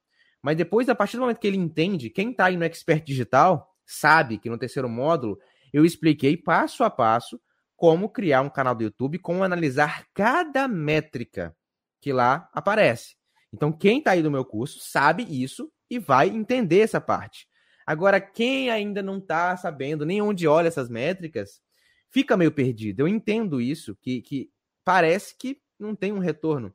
Mas 0.43 0.55
depois, 0.55 0.87
a 0.91 0.95
partir 0.95 1.17
do 1.17 1.21
momento 1.21 1.41
que 1.41 1.47
ele 1.47 1.57
entende, 1.57 2.11
quem 2.11 2.31
está 2.31 2.45
aí 2.45 2.59
no 2.59 2.65
expert 2.65 3.03
digital 3.03 3.75
sabe 3.87 4.37
que 4.37 4.51
no 4.51 4.59
terceiro 4.59 4.87
módulo 4.87 5.39
eu 5.73 5.83
expliquei 5.83 6.37
passo 6.37 6.85
a 6.85 6.91
passo 6.91 7.41
como 7.75 8.11
criar 8.11 8.43
um 8.43 8.51
canal 8.51 8.75
do 8.75 8.83
YouTube, 8.83 9.19
como 9.19 9.43
analisar 9.43 10.05
cada 10.13 10.69
métrica 10.69 11.57
que 12.03 12.13
lá 12.13 12.51
aparece. 12.53 13.17
Então, 13.51 13.73
quem 13.73 14.01
está 14.01 14.11
aí 14.11 14.23
no 14.23 14.31
meu 14.31 14.45
curso 14.45 14.79
sabe 14.79 15.23
isso 15.23 15.73
e 15.89 15.99
vai 15.99 16.29
entender 16.29 16.81
essa 16.81 17.01
parte. 17.01 17.47
Agora, 17.87 18.21
quem 18.21 18.69
ainda 18.69 19.03
não 19.03 19.17
está 19.17 19.57
sabendo 19.57 20.05
nem 20.05 20.21
onde 20.21 20.47
olha 20.47 20.69
essas 20.69 20.91
métricas, 20.91 21.63
fica 22.11 22.37
meio 22.37 22.53
perdido. 22.53 23.01
Eu 23.01 23.09
entendo 23.09 23.59
isso, 23.59 23.97
que, 24.03 24.21
que 24.21 24.51
parece 24.85 25.35
que 25.39 25.59
não 25.79 25.95
tem 25.95 26.13
um 26.13 26.19
retorno. 26.19 26.73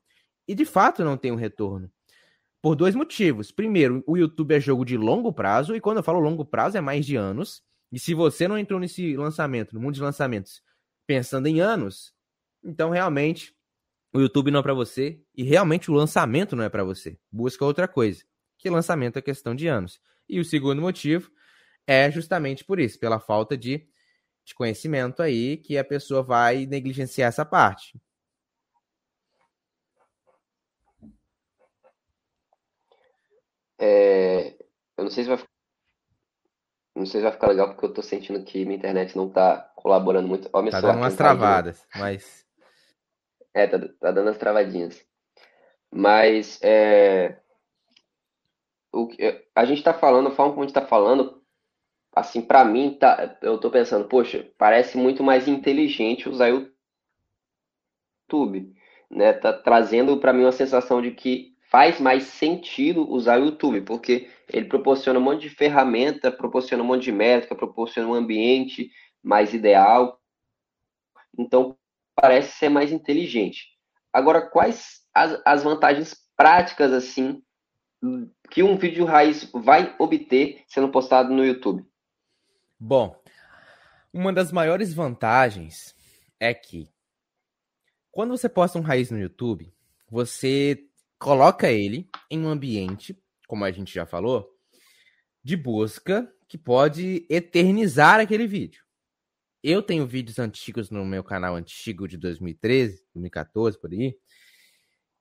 E 0.47 0.55
de 0.55 0.65
fato 0.65 1.03
não 1.03 1.17
tem 1.17 1.31
um 1.31 1.35
retorno. 1.35 1.91
Por 2.61 2.75
dois 2.75 2.95
motivos. 2.95 3.51
Primeiro, 3.51 4.03
o 4.07 4.17
YouTube 4.17 4.55
é 4.55 4.59
jogo 4.59 4.85
de 4.85 4.97
longo 4.97 5.33
prazo, 5.33 5.75
e 5.75 5.81
quando 5.81 5.97
eu 5.97 6.03
falo 6.03 6.19
longo 6.19 6.45
prazo 6.45 6.77
é 6.77 6.81
mais 6.81 7.05
de 7.05 7.15
anos. 7.15 7.61
E 7.91 7.99
se 7.99 8.13
você 8.13 8.47
não 8.47 8.57
entrou 8.57 8.79
nesse 8.79 9.15
lançamento, 9.15 9.73
no 9.75 9.81
mundo 9.81 9.93
de 9.93 10.01
lançamentos, 10.01 10.61
pensando 11.05 11.47
em 11.47 11.59
anos, 11.59 12.13
então 12.63 12.89
realmente 12.89 13.53
o 14.13 14.19
YouTube 14.19 14.51
não 14.51 14.59
é 14.59 14.63
para 14.63 14.73
você 14.73 15.21
e 15.35 15.43
realmente 15.43 15.91
o 15.91 15.93
lançamento 15.93 16.55
não 16.55 16.63
é 16.63 16.69
para 16.69 16.83
você. 16.83 17.19
Busca 17.31 17.65
outra 17.65 17.87
coisa, 17.87 18.23
que 18.57 18.69
lançamento 18.69 19.17
é 19.17 19.21
questão 19.21 19.53
de 19.53 19.67
anos. 19.67 19.99
E 20.27 20.39
o 20.39 20.45
segundo 20.45 20.81
motivo 20.81 21.31
é 21.85 22.09
justamente 22.09 22.63
por 22.63 22.79
isso, 22.79 22.99
pela 22.99 23.19
falta 23.19 23.57
de, 23.57 23.87
de 24.45 24.55
conhecimento 24.55 25.21
aí 25.21 25.57
que 25.57 25.77
a 25.77 25.83
pessoa 25.83 26.23
vai 26.23 26.65
negligenciar 26.65 27.29
essa 27.29 27.43
parte. 27.43 27.99
É, 33.85 34.55
Eu 34.97 35.03
não 35.03 35.11
sei 35.11 35.25
se 35.25 35.29
vai 35.29 35.37
não 36.95 37.05
sei 37.07 37.19
se 37.19 37.23
vai 37.23 37.31
ficar 37.31 37.47
legal 37.47 37.69
porque 37.69 37.85
eu 37.85 37.93
tô 37.93 38.01
sentindo 38.03 38.43
que 38.43 38.63
minha 38.63 38.77
internet 38.77 39.17
não 39.17 39.27
tá 39.27 39.71
colaborando 39.75 40.27
muito. 40.27 40.47
Ó, 40.53 40.63
tá 40.69 40.79
dando 40.79 40.97
umas 40.97 41.15
travadas, 41.15 41.85
mas. 41.95 42.45
É, 43.53 43.67
tá, 43.67 43.79
tá 43.99 44.11
dando 44.11 44.29
as 44.29 44.37
travadinhas. 44.37 45.03
Mas 45.91 46.59
é, 46.61 47.39
o, 48.93 49.09
a 49.55 49.65
gente 49.65 49.83
tá 49.83 49.93
falando, 49.93 50.27
a 50.27 50.31
forma 50.31 50.51
como 50.51 50.63
a 50.63 50.67
gente 50.67 50.73
tá 50.73 50.85
falando, 50.85 51.43
assim, 52.15 52.41
para 52.41 52.63
mim, 52.63 52.95
tá, 52.99 53.37
eu 53.41 53.57
tô 53.57 53.71
pensando, 53.71 54.07
poxa, 54.07 54.47
parece 54.57 54.97
muito 54.97 55.23
mais 55.23 55.47
inteligente 55.47 56.29
usar 56.29 56.53
o 56.53 56.71
YouTube, 58.31 58.73
né? 59.09 59.33
Tá 59.33 59.51
trazendo 59.51 60.19
para 60.19 60.31
mim 60.31 60.43
uma 60.43 60.51
sensação 60.51 61.01
de 61.01 61.11
que 61.11 61.52
faz 61.73 61.99
mais 61.99 62.25
sentido 62.25 63.09
usar 63.11 63.41
o 63.41 63.45
YouTube, 63.45 63.81
porque 63.81 64.29
ele 64.47 64.67
proporciona 64.67 65.17
um 65.17 65.23
monte 65.23 65.41
de 65.41 65.49
ferramenta, 65.49 66.31
proporciona 66.31 66.83
um 66.83 66.85
monte 66.85 67.05
de 67.05 67.11
métrica, 67.11 67.55
proporciona 67.55 68.07
um 68.07 68.13
ambiente 68.13 68.91
mais 69.23 69.55
ideal. 69.55 70.21
Então, 71.35 71.75
parece 72.15 72.59
ser 72.59 72.69
mais 72.69 72.91
inteligente. 72.91 73.69
Agora, 74.13 74.39
quais 74.39 75.01
as, 75.11 75.41
as 75.43 75.63
vantagens 75.63 76.15
práticas, 76.37 76.93
assim, 76.93 77.41
que 78.51 78.61
um 78.61 78.77
vídeo 78.77 79.03
raiz 79.03 79.49
vai 79.51 79.95
obter 79.97 80.63
sendo 80.67 80.89
postado 80.89 81.33
no 81.33 81.43
YouTube? 81.43 81.83
Bom, 82.79 83.19
uma 84.13 84.31
das 84.31 84.51
maiores 84.51 84.93
vantagens 84.93 85.95
é 86.39 86.53
que 86.53 86.87
quando 88.11 88.37
você 88.37 88.47
posta 88.47 88.77
um 88.77 88.83
raiz 88.83 89.09
no 89.09 89.17
YouTube, 89.17 89.73
você 90.07 90.87
coloca 91.23 91.71
ele 91.71 92.09
em 92.29 92.41
um 92.41 92.49
ambiente, 92.49 93.17
como 93.47 93.63
a 93.63 93.71
gente 93.71 93.93
já 93.93 94.05
falou, 94.05 94.45
de 95.41 95.55
busca 95.55 96.29
que 96.49 96.57
pode 96.57 97.25
eternizar 97.29 98.19
aquele 98.19 98.45
vídeo. 98.45 98.83
Eu 99.63 99.81
tenho 99.81 100.05
vídeos 100.05 100.37
antigos 100.37 100.89
no 100.89 101.05
meu 101.05 101.23
canal 101.23 101.55
antigo 101.55 102.09
de 102.09 102.17
2013, 102.17 103.05
2014, 103.13 103.79
por 103.79 103.89
aí, 103.93 104.17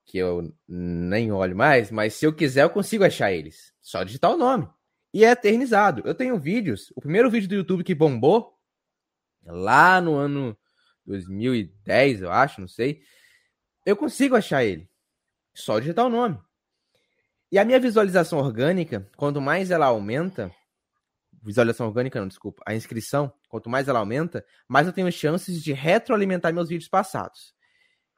que 0.04 0.18
eu 0.18 0.52
nem 0.66 1.30
olho 1.30 1.54
mais, 1.54 1.92
mas 1.92 2.14
se 2.14 2.26
eu 2.26 2.34
quiser 2.34 2.64
eu 2.64 2.70
consigo 2.70 3.04
achar 3.04 3.32
eles. 3.32 3.72
Só 3.80 4.02
digitar 4.02 4.32
o 4.32 4.36
nome. 4.36 4.68
E 5.14 5.24
é 5.24 5.30
eternizado. 5.30 6.02
Eu 6.04 6.16
tenho 6.16 6.36
vídeos. 6.36 6.92
O 6.96 7.00
primeiro 7.00 7.30
vídeo 7.30 7.48
do 7.48 7.54
YouTube 7.54 7.84
que 7.84 7.94
bombou, 7.94 8.58
lá 9.44 10.00
no 10.00 10.16
ano 10.16 10.58
2010, 11.06 12.22
eu 12.22 12.32
acho, 12.32 12.60
não 12.60 12.66
sei. 12.66 13.02
Eu 13.86 13.96
consigo 13.96 14.34
achar 14.34 14.64
ele. 14.64 14.90
Só 15.54 15.78
digitar 15.78 16.06
o 16.06 16.10
nome. 16.10 16.38
E 17.50 17.58
a 17.58 17.64
minha 17.64 17.78
visualização 17.78 18.38
orgânica, 18.38 19.06
quanto 19.16 19.40
mais 19.40 19.70
ela 19.70 19.86
aumenta, 19.86 20.50
visualização 21.42 21.86
orgânica 21.86 22.18
não, 22.20 22.28
desculpa, 22.28 22.62
a 22.66 22.74
inscrição, 22.74 23.32
quanto 23.48 23.68
mais 23.68 23.88
ela 23.88 23.98
aumenta, 23.98 24.44
mais 24.66 24.86
eu 24.86 24.92
tenho 24.92 25.12
chances 25.12 25.62
de 25.62 25.72
retroalimentar 25.72 26.54
meus 26.54 26.70
vídeos 26.70 26.88
passados. 26.88 27.54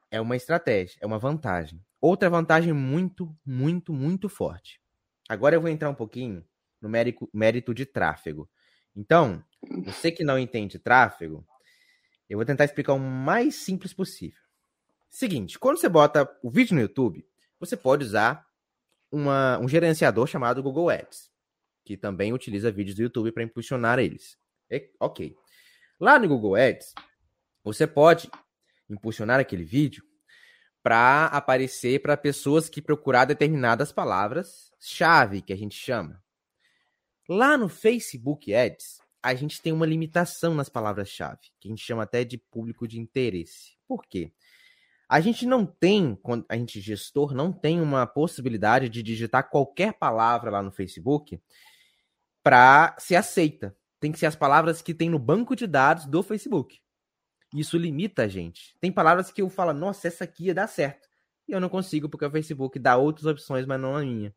É 0.09 0.21
uma 0.21 0.37
estratégia, 0.37 0.97
é 1.01 1.05
uma 1.05 1.19
vantagem. 1.19 1.83
Outra 1.99 2.29
vantagem 2.29 2.71
muito, 2.71 3.35
muito, 3.45 3.91
muito 3.91 4.29
forte. 4.29 4.79
Agora 5.27 5.55
eu 5.55 5.61
vou 5.61 5.69
entrar 5.69 5.89
um 5.89 5.95
pouquinho 5.95 6.45
no 6.79 6.87
mérito, 6.87 7.29
mérito 7.33 7.73
de 7.73 7.85
tráfego. 7.85 8.49
Então, 8.95 9.43
você 9.83 10.11
que 10.11 10.23
não 10.23 10.39
entende 10.39 10.79
tráfego, 10.79 11.45
eu 12.29 12.37
vou 12.37 12.45
tentar 12.45 12.63
explicar 12.63 12.93
o 12.93 12.99
mais 12.99 13.55
simples 13.55 13.93
possível. 13.93 14.44
Seguinte, 15.15 15.57
quando 15.57 15.77
você 15.77 15.87
bota 15.87 16.29
o 16.43 16.49
vídeo 16.49 16.75
no 16.75 16.81
YouTube, 16.81 17.25
você 17.57 17.77
pode 17.77 18.03
usar 18.03 18.45
uma, 19.09 19.57
um 19.59 19.65
gerenciador 19.65 20.27
chamado 20.27 20.61
Google 20.61 20.89
Ads, 20.89 21.31
que 21.85 21.95
também 21.95 22.33
utiliza 22.33 22.69
vídeos 22.69 22.97
do 22.97 23.03
YouTube 23.03 23.31
para 23.31 23.41
impulsionar 23.41 23.97
eles. 23.97 24.37
Ok. 24.99 25.33
Lá 25.97 26.19
no 26.19 26.27
Google 26.27 26.55
Ads, 26.55 26.93
você 27.63 27.87
pode 27.87 28.29
impulsionar 28.89 29.39
aquele 29.39 29.63
vídeo 29.63 30.03
para 30.83 31.27
aparecer 31.27 32.01
para 32.01 32.17
pessoas 32.17 32.67
que 32.67 32.81
procurar 32.81 33.23
determinadas 33.23 33.93
palavras-chave, 33.93 35.41
que 35.41 35.53
a 35.53 35.57
gente 35.57 35.77
chama. 35.77 36.21
Lá 37.29 37.57
no 37.57 37.69
Facebook 37.69 38.53
Ads, 38.53 38.99
a 39.23 39.33
gente 39.33 39.61
tem 39.61 39.71
uma 39.71 39.85
limitação 39.85 40.53
nas 40.53 40.67
palavras-chave, 40.67 41.39
que 41.57 41.69
a 41.69 41.71
gente 41.71 41.85
chama 41.85 42.03
até 42.03 42.25
de 42.25 42.37
público 42.37 42.85
de 42.85 42.99
interesse. 42.99 43.77
Por 43.87 44.05
quê? 44.05 44.33
A 45.07 45.21
gente 45.21 45.45
não 45.45 45.65
tem, 45.65 46.17
a 46.49 46.57
gente 46.57 46.81
gestor 46.81 47.33
não 47.33 47.51
tem 47.51 47.79
uma 47.79 48.07
possibilidade 48.07 48.89
de 48.89 49.03
digitar 49.03 49.49
qualquer 49.49 49.93
palavra 49.93 50.49
lá 50.49 50.63
no 50.63 50.71
Facebook 50.71 51.39
para 52.43 52.95
ser 52.97 53.15
aceita. 53.15 53.75
Tem 53.99 54.11
que 54.11 54.19
ser 54.19 54.25
as 54.25 54.35
palavras 54.35 54.81
que 54.81 54.93
tem 54.93 55.09
no 55.09 55.19
banco 55.19 55.55
de 55.55 55.67
dados 55.67 56.05
do 56.05 56.21
Facebook. 56.23 56.79
Isso 57.53 57.77
limita 57.77 58.23
a 58.23 58.27
gente. 58.27 58.75
Tem 58.79 58.91
palavras 58.91 59.31
que 59.31 59.41
eu 59.41 59.49
falo, 59.49 59.73
nossa, 59.73 60.07
essa 60.07 60.23
aqui 60.23 60.45
ia 60.45 60.53
dar 60.53 60.67
certo. 60.67 61.07
E 61.47 61.51
eu 61.51 61.59
não 61.59 61.69
consigo 61.69 62.09
porque 62.09 62.25
o 62.25 62.31
Facebook 62.31 62.79
dá 62.79 62.97
outras 62.97 63.25
opções, 63.25 63.65
mas 63.65 63.79
não 63.79 63.95
a 63.95 64.01
minha. 64.01 64.35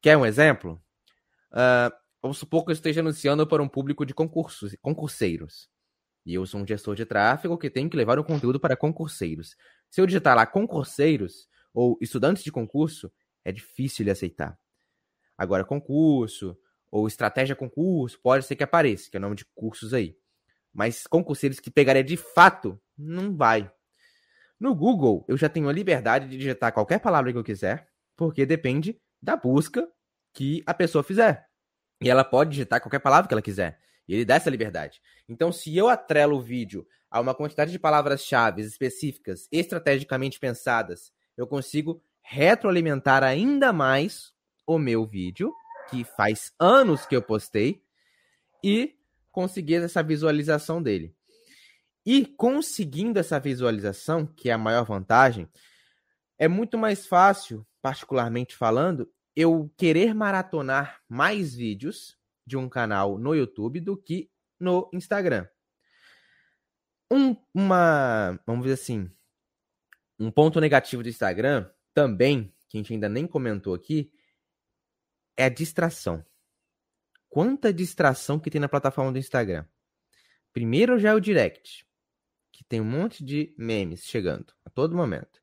Quer 0.00 0.16
um 0.16 0.24
exemplo? 0.24 0.82
Uh, 1.52 1.94
vamos 2.20 2.38
supor 2.38 2.64
que 2.64 2.70
eu 2.70 2.74
esteja 2.74 3.00
anunciando 3.00 3.46
para 3.46 3.62
um 3.62 3.68
público 3.68 4.04
de 4.06 4.14
concursos, 4.14 4.74
concurseiros. 4.80 5.68
E 6.28 6.34
eu 6.34 6.44
sou 6.44 6.60
um 6.60 6.66
gestor 6.66 6.94
de 6.94 7.06
tráfego 7.06 7.56
que 7.56 7.70
tem 7.70 7.88
que 7.88 7.96
levar 7.96 8.18
o 8.18 8.22
conteúdo 8.22 8.60
para 8.60 8.76
concurseiros. 8.76 9.56
Se 9.88 9.98
eu 9.98 10.04
digitar 10.04 10.36
lá 10.36 10.44
concurseiros 10.44 11.48
ou 11.72 11.96
estudantes 12.02 12.44
de 12.44 12.52
concurso, 12.52 13.10
é 13.42 13.50
difícil 13.50 14.02
ele 14.02 14.10
aceitar. 14.10 14.58
Agora, 15.38 15.64
concurso 15.64 16.54
ou 16.90 17.08
estratégia 17.08 17.56
concurso, 17.56 18.20
pode 18.20 18.44
ser 18.44 18.56
que 18.56 18.62
apareça, 18.62 19.10
que 19.10 19.16
é 19.16 19.18
o 19.18 19.22
nome 19.22 19.36
de 19.36 19.46
cursos 19.54 19.94
aí. 19.94 20.18
Mas 20.70 21.06
concurseiros 21.06 21.60
que 21.60 21.70
pegaria 21.70 22.04
de 22.04 22.18
fato, 22.18 22.78
não 22.94 23.34
vai. 23.34 23.72
No 24.60 24.74
Google, 24.74 25.24
eu 25.28 25.36
já 25.38 25.48
tenho 25.48 25.66
a 25.66 25.72
liberdade 25.72 26.28
de 26.28 26.36
digitar 26.36 26.74
qualquer 26.74 26.98
palavra 26.98 27.32
que 27.32 27.38
eu 27.38 27.44
quiser, 27.44 27.88
porque 28.14 28.44
depende 28.44 29.00
da 29.22 29.34
busca 29.34 29.88
que 30.34 30.62
a 30.66 30.74
pessoa 30.74 31.02
fizer. 31.02 31.48
E 32.02 32.10
ela 32.10 32.22
pode 32.22 32.50
digitar 32.50 32.82
qualquer 32.82 32.98
palavra 32.98 33.26
que 33.26 33.32
ela 33.32 33.40
quiser. 33.40 33.80
E 34.08 34.14
ele 34.14 34.24
dá 34.24 34.36
essa 34.36 34.50
liberdade. 34.50 35.00
Então, 35.28 35.52
se 35.52 35.76
eu 35.76 35.88
atrelo 35.88 36.38
o 36.38 36.42
vídeo 36.42 36.86
a 37.10 37.20
uma 37.20 37.34
quantidade 37.34 37.70
de 37.70 37.78
palavras-chave 37.78 38.62
específicas, 38.62 39.46
estrategicamente 39.52 40.40
pensadas, 40.40 41.12
eu 41.36 41.46
consigo 41.46 42.02
retroalimentar 42.22 43.22
ainda 43.22 43.72
mais 43.72 44.32
o 44.66 44.78
meu 44.78 45.06
vídeo, 45.06 45.52
que 45.88 46.04
faz 46.04 46.52
anos 46.58 47.06
que 47.06 47.16
eu 47.16 47.22
postei, 47.22 47.82
e 48.62 48.96
conseguir 49.30 49.76
essa 49.76 50.02
visualização 50.02 50.82
dele. 50.82 51.14
E 52.04 52.26
conseguindo 52.26 53.18
essa 53.18 53.38
visualização, 53.38 54.26
que 54.26 54.50
é 54.50 54.52
a 54.52 54.58
maior 54.58 54.84
vantagem, 54.84 55.48
é 56.38 56.48
muito 56.48 56.76
mais 56.76 57.06
fácil, 57.06 57.66
particularmente 57.80 58.56
falando, 58.56 59.10
eu 59.34 59.72
querer 59.76 60.14
maratonar 60.14 61.00
mais 61.08 61.54
vídeos 61.54 62.17
de 62.48 62.56
um 62.56 62.68
canal 62.68 63.18
no 63.18 63.34
YouTube 63.34 63.78
do 63.80 63.96
que 63.96 64.30
no 64.58 64.90
Instagram. 64.92 65.46
Um, 67.10 67.36
uma, 67.54 68.40
vamos 68.46 68.64
dizer 68.64 68.74
assim, 68.74 69.10
um 70.18 70.30
ponto 70.30 70.60
negativo 70.60 71.02
do 71.02 71.08
Instagram 71.08 71.70
também, 71.94 72.52
que 72.68 72.76
a 72.76 72.80
gente 72.80 72.92
ainda 72.92 73.08
nem 73.08 73.26
comentou 73.26 73.74
aqui, 73.74 74.10
é 75.36 75.44
a 75.44 75.48
distração. 75.48 76.24
Quanta 77.28 77.72
distração 77.72 78.38
que 78.38 78.50
tem 78.50 78.60
na 78.60 78.68
plataforma 78.68 79.12
do 79.12 79.18
Instagram. 79.18 79.64
Primeiro 80.52 80.98
já 80.98 81.10
é 81.10 81.14
o 81.14 81.20
direct, 81.20 81.86
que 82.50 82.64
tem 82.64 82.80
um 82.80 82.84
monte 82.84 83.22
de 83.22 83.54
memes 83.56 84.04
chegando 84.04 84.52
a 84.64 84.70
todo 84.70 84.96
momento. 84.96 85.40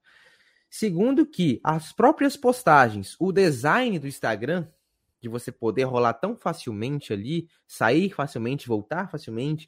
Segundo 0.70 1.26
que 1.26 1.62
as 1.64 1.94
próprias 1.94 2.36
postagens, 2.36 3.16
o 3.20 3.32
design 3.32 3.98
do 3.98 4.08
Instagram 4.08 4.68
de 5.26 5.30
você 5.30 5.52
poder 5.52 5.86
rolar 5.86 6.14
tão 6.14 6.38
facilmente 6.38 7.12
ali, 7.12 7.50
sair 7.68 8.14
facilmente, 8.14 8.68
voltar 8.68 9.10
facilmente, 9.10 9.68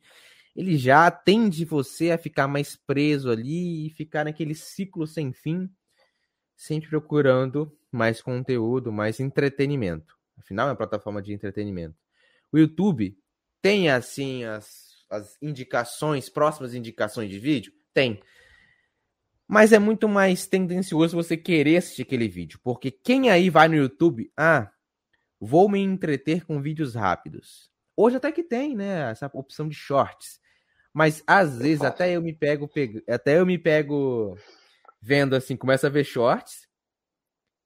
ele 0.55 0.77
já 0.77 1.09
tende 1.09 1.65
você 1.65 2.11
a 2.11 2.17
ficar 2.17 2.47
mais 2.47 2.75
preso 2.75 3.31
ali 3.31 3.87
e 3.87 3.89
ficar 3.89 4.25
naquele 4.25 4.53
ciclo 4.53 5.07
sem 5.07 5.33
fim, 5.33 5.67
sempre 6.55 6.89
procurando 6.89 7.75
mais 7.91 8.21
conteúdo, 8.21 8.91
mais 8.91 9.19
entretenimento. 9.19 10.15
Afinal, 10.37 10.67
é 10.67 10.71
uma 10.71 10.77
plataforma 10.77 11.23
de 11.23 11.33
entretenimento. 11.33 11.95
O 12.51 12.59
YouTube 12.59 13.17
tem 13.59 13.89
assim 13.89 14.43
as, 14.43 15.05
as 15.09 15.41
indicações, 15.41 16.29
próximas 16.29 16.75
indicações 16.75 17.31
de 17.31 17.39
vídeo? 17.39 17.73
Tem. 17.95 18.21
Mas 19.47 19.73
é 19.73 19.79
muito 19.79 20.07
mais 20.07 20.45
tendencioso 20.45 21.15
você 21.15 21.35
querer 21.35 21.77
assistir 21.77 22.03
aquele 22.03 22.27
vídeo, 22.27 22.59
porque 22.63 22.91
quem 22.91 23.31
aí 23.31 23.49
vai 23.49 23.67
no 23.67 23.75
YouTube, 23.75 24.31
ah, 24.37 24.71
Vou 25.39 25.69
me 25.69 25.80
entreter 25.80 26.45
com 26.45 26.62
vídeos 26.62 26.95
rápidos. 26.95 27.69
Hoje 27.95 28.17
até 28.17 28.32
que 28.32 28.43
tem, 28.43 28.76
né, 28.76 29.12
essa 29.12 29.30
opção 29.34 29.67
de 29.67 29.76
shorts. 29.76 30.39
Mas 30.93 31.23
às 31.28 31.58
vezes 31.60 31.84
até 31.84 32.15
eu 32.15 32.21
me 32.21 32.34
pego, 32.34 32.67
pego, 32.67 33.02
até 33.08 33.39
eu 33.39 33.45
me 33.45 33.58
pego 33.58 34.36
vendo 35.02 35.36
assim, 35.36 35.56
começa 35.56 35.88
a 35.88 35.89
ver 35.89 36.04
shorts. 36.04 36.67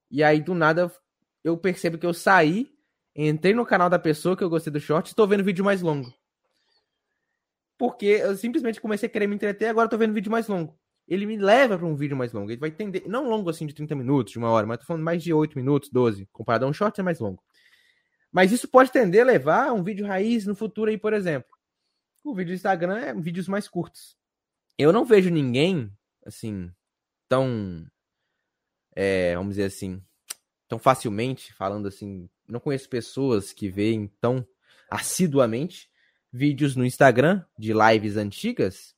E 0.10 0.24
aí 0.24 0.42
do 0.42 0.54
nada 0.54 0.92
eu 1.44 1.58
percebo 1.58 1.98
que 1.98 2.06
eu 2.06 2.14
saí 2.14 2.72
Entrei 3.16 3.54
no 3.54 3.66
canal 3.66 3.90
da 3.90 4.00
pessoa 4.00 4.38
que 4.38 4.44
eu 4.44 4.50
gostei 4.50 4.72
do 4.72 4.80
short 4.80 5.12
e 5.12 5.16
tô 5.16 5.28
vendo 5.28 5.44
vídeo 5.44 5.66
mais 5.66 5.82
longo. 5.82 6.14
Porque 7.78 8.06
eu 8.06 8.36
simplesmente 8.38 8.80
comecei 8.80 9.08
a 9.08 9.12
querer 9.12 9.28
me 9.28 9.36
entreter, 9.36 9.68
agora 9.68 9.90
tô 9.90 9.98
vendo 9.98 10.14
vídeo 10.14 10.32
mais 10.32 10.48
longo. 10.48 10.78
Ele 11.08 11.26
me 11.26 11.36
leva 11.36 11.78
para 11.78 11.88
um 11.88 11.96
vídeo 11.96 12.16
mais 12.16 12.32
longo. 12.32 12.50
Ele 12.50 12.60
vai 12.60 12.70
entender, 12.70 13.04
não 13.08 13.28
longo 13.28 13.50
assim 13.50 13.66
de 13.66 13.74
30 13.74 13.96
minutos, 13.96 14.32
de 14.32 14.40
uma 14.40 14.50
hora, 14.50 14.66
mas 14.66 14.78
tô 14.80 14.86
falando 14.86 15.04
mais 15.04 15.22
de 15.22 15.34
8 15.34 15.58
minutos, 15.58 15.90
12. 15.90 16.26
Comparado 16.32 16.66
a 16.66 16.70
um 16.70 16.74
short 16.74 17.02
é 17.02 17.04
mais 17.04 17.20
longo. 17.20 17.44
Mas 18.32 18.52
isso 18.52 18.68
pode 18.68 18.92
tender 18.92 19.22
a 19.22 19.26
levar 19.26 19.70
a 19.70 19.74
um 19.74 19.84
vídeo 19.84 20.06
raiz 20.06 20.46
no 20.46 20.56
futuro 20.56 20.90
aí, 20.90 20.98
por 20.98 21.14
exemplo. 21.14 21.52
O 22.24 22.34
vídeo 22.34 22.52
do 22.52 22.56
Instagram 22.56 22.98
é 22.98 23.14
vídeos 23.14 23.48
mais 23.48 23.68
curtos. 23.68 24.16
Eu 24.78 24.94
não 24.94 25.04
vejo 25.04 25.30
ninguém, 25.30 25.92
assim, 26.26 26.72
tão. 27.28 27.86
É, 28.96 29.36
vamos 29.36 29.56
dizer 29.56 29.66
assim, 29.66 30.02
tão 30.68 30.80
facilmente, 30.80 31.54
falando 31.54 31.88
assim. 31.88 32.30
Não 32.48 32.60
conheço 32.60 32.90
pessoas 32.90 33.52
que 33.52 33.70
veem 33.70 34.08
tão 34.20 34.46
assiduamente 34.90 35.90
vídeos 36.32 36.76
no 36.76 36.86
Instagram 36.86 37.44
de 37.58 37.74
lives 37.74 38.18
antigas, 38.18 38.96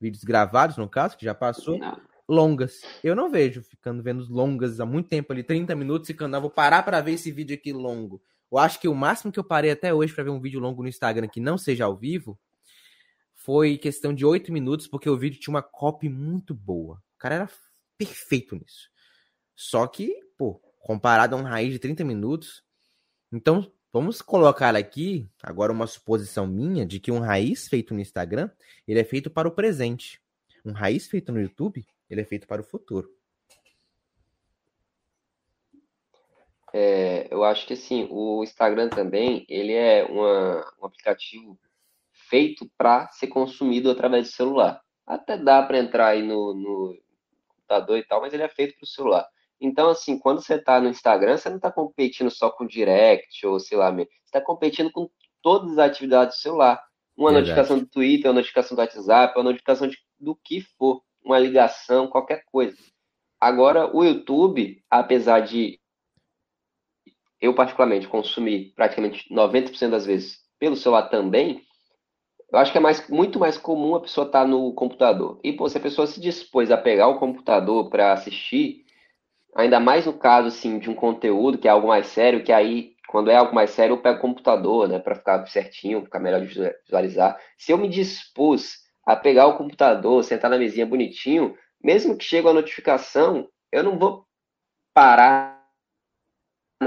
vídeos 0.00 0.24
gravados, 0.24 0.76
no 0.76 0.88
caso, 0.88 1.16
que 1.16 1.24
já 1.24 1.34
passou, 1.34 1.78
não. 1.78 2.00
longas. 2.28 2.80
Eu 3.02 3.14
não 3.14 3.30
vejo 3.30 3.62
ficando 3.62 4.02
vendo 4.02 4.24
longas 4.28 4.80
há 4.80 4.86
muito 4.86 5.08
tempo 5.08 5.32
ali, 5.32 5.42
30 5.42 5.74
minutos, 5.74 6.06
ficando, 6.06 6.32
não, 6.32 6.40
vou 6.40 6.50
parar 6.50 6.82
para 6.82 7.00
ver 7.00 7.12
esse 7.12 7.30
vídeo 7.30 7.54
aqui 7.54 7.72
longo. 7.72 8.22
Eu 8.50 8.58
acho 8.58 8.80
que 8.80 8.88
o 8.88 8.94
máximo 8.94 9.32
que 9.32 9.38
eu 9.38 9.44
parei 9.44 9.70
até 9.70 9.92
hoje 9.92 10.14
para 10.14 10.24
ver 10.24 10.30
um 10.30 10.40
vídeo 10.40 10.60
longo 10.60 10.82
no 10.82 10.88
Instagram 10.88 11.28
que 11.28 11.40
não 11.40 11.58
seja 11.58 11.84
ao 11.84 11.96
vivo 11.96 12.38
foi 13.34 13.78
questão 13.78 14.12
de 14.12 14.24
8 14.24 14.52
minutos, 14.52 14.88
porque 14.88 15.08
o 15.08 15.16
vídeo 15.16 15.38
tinha 15.40 15.54
uma 15.54 15.62
copy 15.62 16.08
muito 16.08 16.54
boa. 16.54 16.96
O 17.14 17.18
cara 17.18 17.34
era 17.34 17.50
perfeito 17.96 18.56
nisso. 18.56 18.90
Só 19.54 19.86
que, 19.86 20.20
pô, 20.36 20.60
comparado 20.80 21.34
a 21.34 21.38
um 21.38 21.42
raiz 21.42 21.72
de 21.72 21.78
30 21.78 22.04
minutos. 22.04 22.62
Então, 23.32 23.72
vamos 23.92 24.20
colocar 24.20 24.74
aqui 24.76 25.28
agora 25.42 25.72
uma 25.72 25.86
suposição 25.86 26.46
minha 26.46 26.84
de 26.84 27.00
que 27.00 27.10
um 27.10 27.20
raiz 27.20 27.68
feito 27.68 27.94
no 27.94 28.00
Instagram, 28.00 28.50
ele 28.86 29.00
é 29.00 29.04
feito 29.04 29.30
para 29.30 29.48
o 29.48 29.52
presente. 29.52 30.20
Um 30.64 30.72
raiz 30.72 31.06
feito 31.06 31.32
no 31.32 31.40
YouTube, 31.40 31.86
ele 32.10 32.20
é 32.20 32.24
feito 32.24 32.46
para 32.46 32.60
o 32.60 32.64
futuro. 32.64 33.08
É, 36.72 37.28
eu 37.30 37.44
acho 37.44 37.66
que 37.66 37.74
assim, 37.74 38.08
o 38.10 38.42
Instagram 38.42 38.88
também, 38.88 39.46
ele 39.48 39.72
é 39.72 40.04
uma, 40.04 40.64
um 40.80 40.86
aplicativo 40.86 41.58
feito 42.28 42.68
para 42.76 43.08
ser 43.12 43.28
consumido 43.28 43.90
através 43.90 44.28
do 44.28 44.34
celular. 44.34 44.80
Até 45.06 45.36
dá 45.36 45.62
para 45.62 45.78
entrar 45.78 46.08
aí 46.08 46.22
no, 46.22 46.54
no, 46.54 46.98
computador 47.48 47.98
e 47.98 48.04
tal, 48.04 48.20
mas 48.20 48.32
ele 48.32 48.42
é 48.42 48.48
feito 48.48 48.74
para 48.76 48.84
o 48.84 48.88
celular. 48.88 49.26
Então, 49.60 49.88
assim, 49.88 50.18
quando 50.18 50.42
você 50.42 50.54
está 50.54 50.80
no 50.80 50.88
Instagram, 50.88 51.36
você 51.36 51.48
não 51.48 51.56
está 51.56 51.70
competindo 51.70 52.30
só 52.30 52.50
com 52.50 52.66
direct 52.66 53.46
ou 53.46 53.58
sei 53.58 53.78
lá, 53.78 53.90
você 53.90 54.08
está 54.24 54.40
competindo 54.40 54.90
com 54.90 55.08
todas 55.42 55.72
as 55.72 55.78
atividades 55.78 56.36
do 56.36 56.40
celular. 56.40 56.82
Uma 57.16 57.30
Verdade. 57.30 57.50
notificação 57.50 57.78
do 57.78 57.86
Twitter, 57.86 58.30
uma 58.30 58.40
notificação 58.40 58.76
do 58.76 58.80
WhatsApp, 58.80 59.38
uma 59.38 59.44
notificação 59.44 59.88
de, 59.88 59.96
do 60.18 60.36
que 60.36 60.60
for, 60.60 61.02
uma 61.24 61.38
ligação, 61.38 62.08
qualquer 62.08 62.42
coisa. 62.44 62.76
Agora, 63.40 63.94
o 63.94 64.04
YouTube, 64.04 64.82
apesar 64.90 65.40
de 65.40 65.80
eu 67.40 67.54
particularmente 67.54 68.08
consumir 68.08 68.72
praticamente 68.74 69.32
90% 69.32 69.90
das 69.90 70.06
vezes 70.06 70.38
pelo 70.58 70.76
celular 70.76 71.08
também, 71.08 71.62
eu 72.52 72.58
acho 72.58 72.72
que 72.72 72.78
é 72.78 72.80
mais, 72.80 73.06
muito 73.08 73.38
mais 73.38 73.58
comum 73.58 73.94
a 73.94 74.00
pessoa 74.00 74.26
estar 74.26 74.42
tá 74.42 74.46
no 74.46 74.72
computador. 74.72 75.40
E, 75.42 75.52
pô, 75.52 75.68
se 75.68 75.76
a 75.76 75.80
pessoa 75.80 76.06
se 76.06 76.20
dispôs 76.20 76.70
a 76.70 76.76
pegar 76.76 77.08
o 77.08 77.18
computador 77.18 77.90
para 77.90 78.12
assistir, 78.12 78.84
ainda 79.54 79.80
mais 79.80 80.06
no 80.06 80.12
caso, 80.12 80.48
assim, 80.48 80.78
de 80.78 80.88
um 80.88 80.94
conteúdo 80.94 81.58
que 81.58 81.66
é 81.66 81.70
algo 81.70 81.88
mais 81.88 82.06
sério, 82.06 82.44
que 82.44 82.52
aí, 82.52 82.92
quando 83.08 83.30
é 83.30 83.36
algo 83.36 83.54
mais 83.54 83.70
sério, 83.70 83.94
eu 83.94 84.00
pego 84.00 84.18
o 84.18 84.20
computador, 84.20 84.88
né, 84.88 84.98
para 84.98 85.16
ficar 85.16 85.46
certinho, 85.46 86.04
ficar 86.04 86.20
melhor 86.20 86.40
de 86.40 86.72
visualizar. 86.84 87.36
Se 87.58 87.72
eu 87.72 87.78
me 87.78 87.88
dispus 87.88 88.78
a 89.04 89.16
pegar 89.16 89.46
o 89.46 89.56
computador, 89.56 90.22
sentar 90.22 90.50
na 90.50 90.58
mesinha 90.58 90.86
bonitinho, 90.86 91.56
mesmo 91.82 92.16
que 92.16 92.24
chegue 92.24 92.48
a 92.48 92.52
notificação, 92.52 93.48
eu 93.72 93.82
não 93.82 93.98
vou 93.98 94.26
parar, 94.94 95.55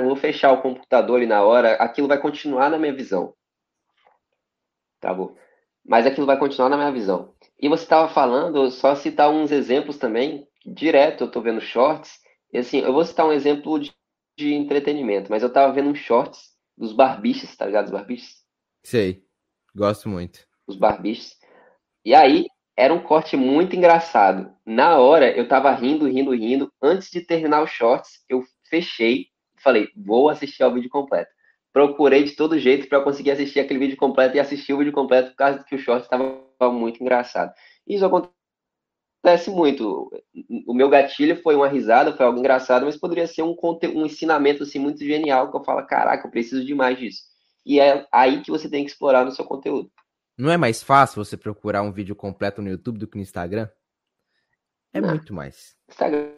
vou 0.10 0.18
fechar 0.18 0.52
o 0.52 0.62
computador 0.62 1.18
ali 1.18 1.26
na 1.26 1.44
hora, 1.44 1.74
aquilo 1.76 2.08
vai 2.08 2.20
continuar 2.20 2.70
na 2.70 2.78
minha 2.78 2.94
visão. 2.94 3.34
Tá 5.00 5.14
bom? 5.14 5.36
mas 5.90 6.06
aquilo 6.06 6.28
vai 6.28 6.38
continuar 6.38 6.70
na 6.70 6.78
minha 6.78 6.92
visão. 6.92 7.34
E 7.60 7.68
você 7.68 7.82
estava 7.82 8.08
falando, 8.08 8.70
só 8.70 8.96
citar 8.96 9.32
uns 9.32 9.52
exemplos 9.52 9.98
também, 9.98 10.48
direto 10.64 11.24
eu 11.24 11.28
estou 11.28 11.42
vendo 11.42 11.60
shorts, 11.60 12.20
e 12.54 12.60
assim, 12.60 12.80
eu 12.80 12.94
vou 12.94 13.04
citar 13.04 13.26
um 13.26 13.32
exemplo 13.32 13.80
de, 13.80 13.92
de 14.38 14.54
entretenimento, 14.54 15.32
mas 15.32 15.42
eu 15.42 15.48
estava 15.48 15.74
vendo 15.74 15.90
uns 15.90 15.98
shorts 15.98 16.52
dos 16.78 16.94
barbiches, 16.94 17.58
tá 17.58 17.66
ligado? 17.66 17.86
Os 17.86 17.92
barbiches? 17.92 18.44
Sei, 18.84 19.24
gosto 19.76 20.08
muito. 20.08 20.46
Os 20.68 20.76
barbiches. 20.76 21.40
E 22.06 22.14
aí, 22.14 22.46
era 22.78 22.94
um 22.94 23.02
corte 23.02 23.36
muito 23.36 23.76
engraçado. 23.76 24.56
Na 24.64 25.00
hora, 25.00 25.36
eu 25.36 25.48
tava 25.48 25.72
rindo, 25.72 26.08
rindo, 26.08 26.32
rindo. 26.32 26.72
Antes 26.82 27.10
de 27.10 27.22
terminar 27.22 27.64
os 27.64 27.72
shorts, 27.72 28.24
eu 28.30 28.44
fechei 28.70 29.29
falei, 29.62 29.90
vou 29.96 30.30
assistir 30.30 30.64
ao 30.64 30.74
vídeo 30.74 30.90
completo 30.90 31.30
procurei 31.72 32.24
de 32.24 32.36
todo 32.36 32.60
jeito 32.60 32.88
para 32.88 33.02
conseguir 33.02 33.32
assistir 33.32 33.60
aquele 33.60 33.80
vídeo 33.80 33.98
completo 33.98 34.36
e 34.36 34.40
assistir 34.40 34.74
o 34.74 34.78
vídeo 34.78 34.94
completo 34.94 35.32
por 35.32 35.38
causa 35.38 35.64
que 35.64 35.76
o 35.76 35.80
short 35.80 36.04
estava 36.04 36.72
muito 36.72 37.02
engraçado. 37.02 37.54
Isso 37.88 38.06
acontece 38.06 39.50
muito. 39.50 40.12
O 40.68 40.74
meu 40.74 40.90
gatilho 40.90 41.42
foi 41.42 41.56
uma 41.56 41.68
risada, 41.68 42.16
foi 42.16 42.26
algo 42.26 42.40
engraçado, 42.40 42.86
mas 42.86 42.98
poderia 42.98 43.28
ser 43.28 43.44
um, 43.44 43.56
um 43.96 44.06
ensinamento 44.06 44.64
assim, 44.64 44.80
muito 44.80 45.04
genial 45.04 45.50
que 45.52 45.58
eu 45.58 45.64
falo, 45.64 45.86
caraca, 45.86 46.28
eu 46.28 46.32
preciso 46.32 46.66
de 46.66 46.74
mais 46.74 46.98
disso. 46.98 47.24
E 47.66 47.80
é 47.80 48.08
aí 48.12 48.42
que 48.42 48.52
você 48.52 48.70
tem 48.70 48.84
que 48.84 48.92
explorar 48.92 49.24
no 49.24 49.32
seu 49.32 49.46
conteúdo. 49.46 49.92
Não 50.38 50.50
é 50.50 50.58
mais 50.58 50.82
fácil 50.82 51.24
você 51.24 51.36
procurar 51.36 51.82
um 51.82 51.92
vídeo 51.92 52.16
completo 52.16 52.62
no 52.62 52.70
YouTube 52.70 52.98
do 52.98 53.08
que 53.08 53.18
no 53.18 53.22
Instagram? 53.22 53.70
É 54.94 55.02
Não. 55.02 55.10
muito 55.10 55.34
mais. 55.34 55.76
Instagram 55.88 56.32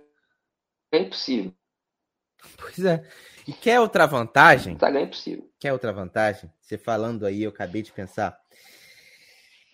é 0.91 0.99
impossível. 0.99 1.53
Pois 2.57 2.83
é. 2.83 3.07
E 3.47 3.53
quer 3.53 3.79
outra 3.79 4.05
vantagem? 4.05 4.73
Instagram 4.73 4.99
é 4.99 5.03
impossível. 5.03 5.51
Quer 5.59 5.73
outra 5.73 5.91
vantagem? 5.91 6.51
Você 6.61 6.77
falando 6.77 7.25
aí, 7.25 7.43
eu 7.43 7.49
acabei 7.49 7.81
de 7.81 7.91
pensar. 7.91 8.39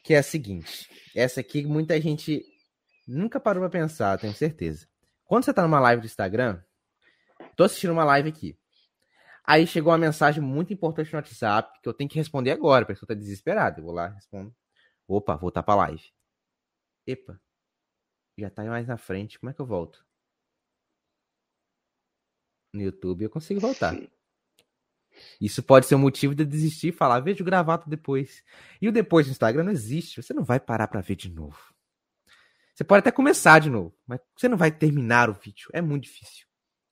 Que 0.04 0.14
é 0.14 0.20
a 0.20 0.24
seguinte. 0.24 0.90
Essa 1.16 1.42
aqui 1.42 1.66
muita 1.66 2.00
gente 2.00 2.46
nunca 3.08 3.40
parou 3.40 3.62
pra 3.62 3.70
pensar, 3.70 4.18
tenho 4.18 4.34
certeza. 4.34 4.88
Quando 5.26 5.44
você 5.44 5.54
tá 5.54 5.62
numa 5.62 5.80
live 5.80 6.02
do 6.02 6.06
Instagram, 6.06 6.62
tô 7.56 7.64
assistindo 7.64 7.92
uma 7.92 8.06
live 8.06 8.30
aqui. 8.30 8.58
Aí 9.44 9.66
chegou 9.66 9.92
uma 9.92 9.98
mensagem 9.98 10.42
muito 10.42 10.74
importante 10.74 11.12
no 11.12 11.18
WhatsApp 11.18 11.80
que 11.82 11.88
eu 11.88 11.94
tenho 11.94 12.10
que 12.10 12.18
responder 12.18 12.52
agora. 12.52 12.84
A 12.84 12.88
pessoa 12.88 13.08
tá 13.08 13.14
desesperada. 13.14 13.80
Eu 13.80 13.86
vou 13.86 13.94
lá, 13.94 14.10
respondo. 14.10 14.54
Opa, 15.08 15.36
voltar 15.36 15.64
pra 15.64 15.76
live. 15.76 16.04
Epa, 17.06 17.40
já 18.38 18.50
tá 18.50 18.64
mais 18.64 18.88
na 18.88 18.98
frente. 18.98 19.40
Como 19.40 19.50
é 19.50 19.54
que 19.54 19.62
eu 19.62 19.66
volto? 19.66 20.07
No 22.74 22.82
YouTube, 22.82 23.24
eu 23.24 23.30
consigo 23.30 23.60
voltar. 23.60 23.96
Isso 25.42 25.64
pode 25.64 25.86
ser 25.86 25.96
um 25.96 26.00
motivo 26.00 26.36
de 26.36 26.46
desistir 26.46 26.90
e 26.90 26.92
falar, 26.92 27.20
vejo 27.20 27.44
gravado 27.44 27.90
depois. 27.90 28.44
E 28.82 28.88
o 28.88 28.92
depois 28.92 29.26
no 29.26 29.32
Instagram 29.32 29.64
não 29.64 29.72
existe. 29.72 30.22
Você 30.22 30.34
não 30.34 30.44
vai 30.44 30.60
parar 30.60 30.88
para 30.88 31.02
ver 31.02 31.16
de 31.16 31.30
novo. 31.30 31.58
Você 32.76 32.84
pode 32.84 33.00
até 33.00 33.12
começar 33.12 33.60
de 33.60 33.70
novo, 33.70 33.98
mas 34.06 34.20
você 34.36 34.48
não 34.48 34.58
vai 34.58 34.72
terminar 34.72 35.30
o 35.30 35.34
vídeo. 35.34 35.68
É 35.74 35.82
muito 35.82 36.04
difícil. 36.04 36.46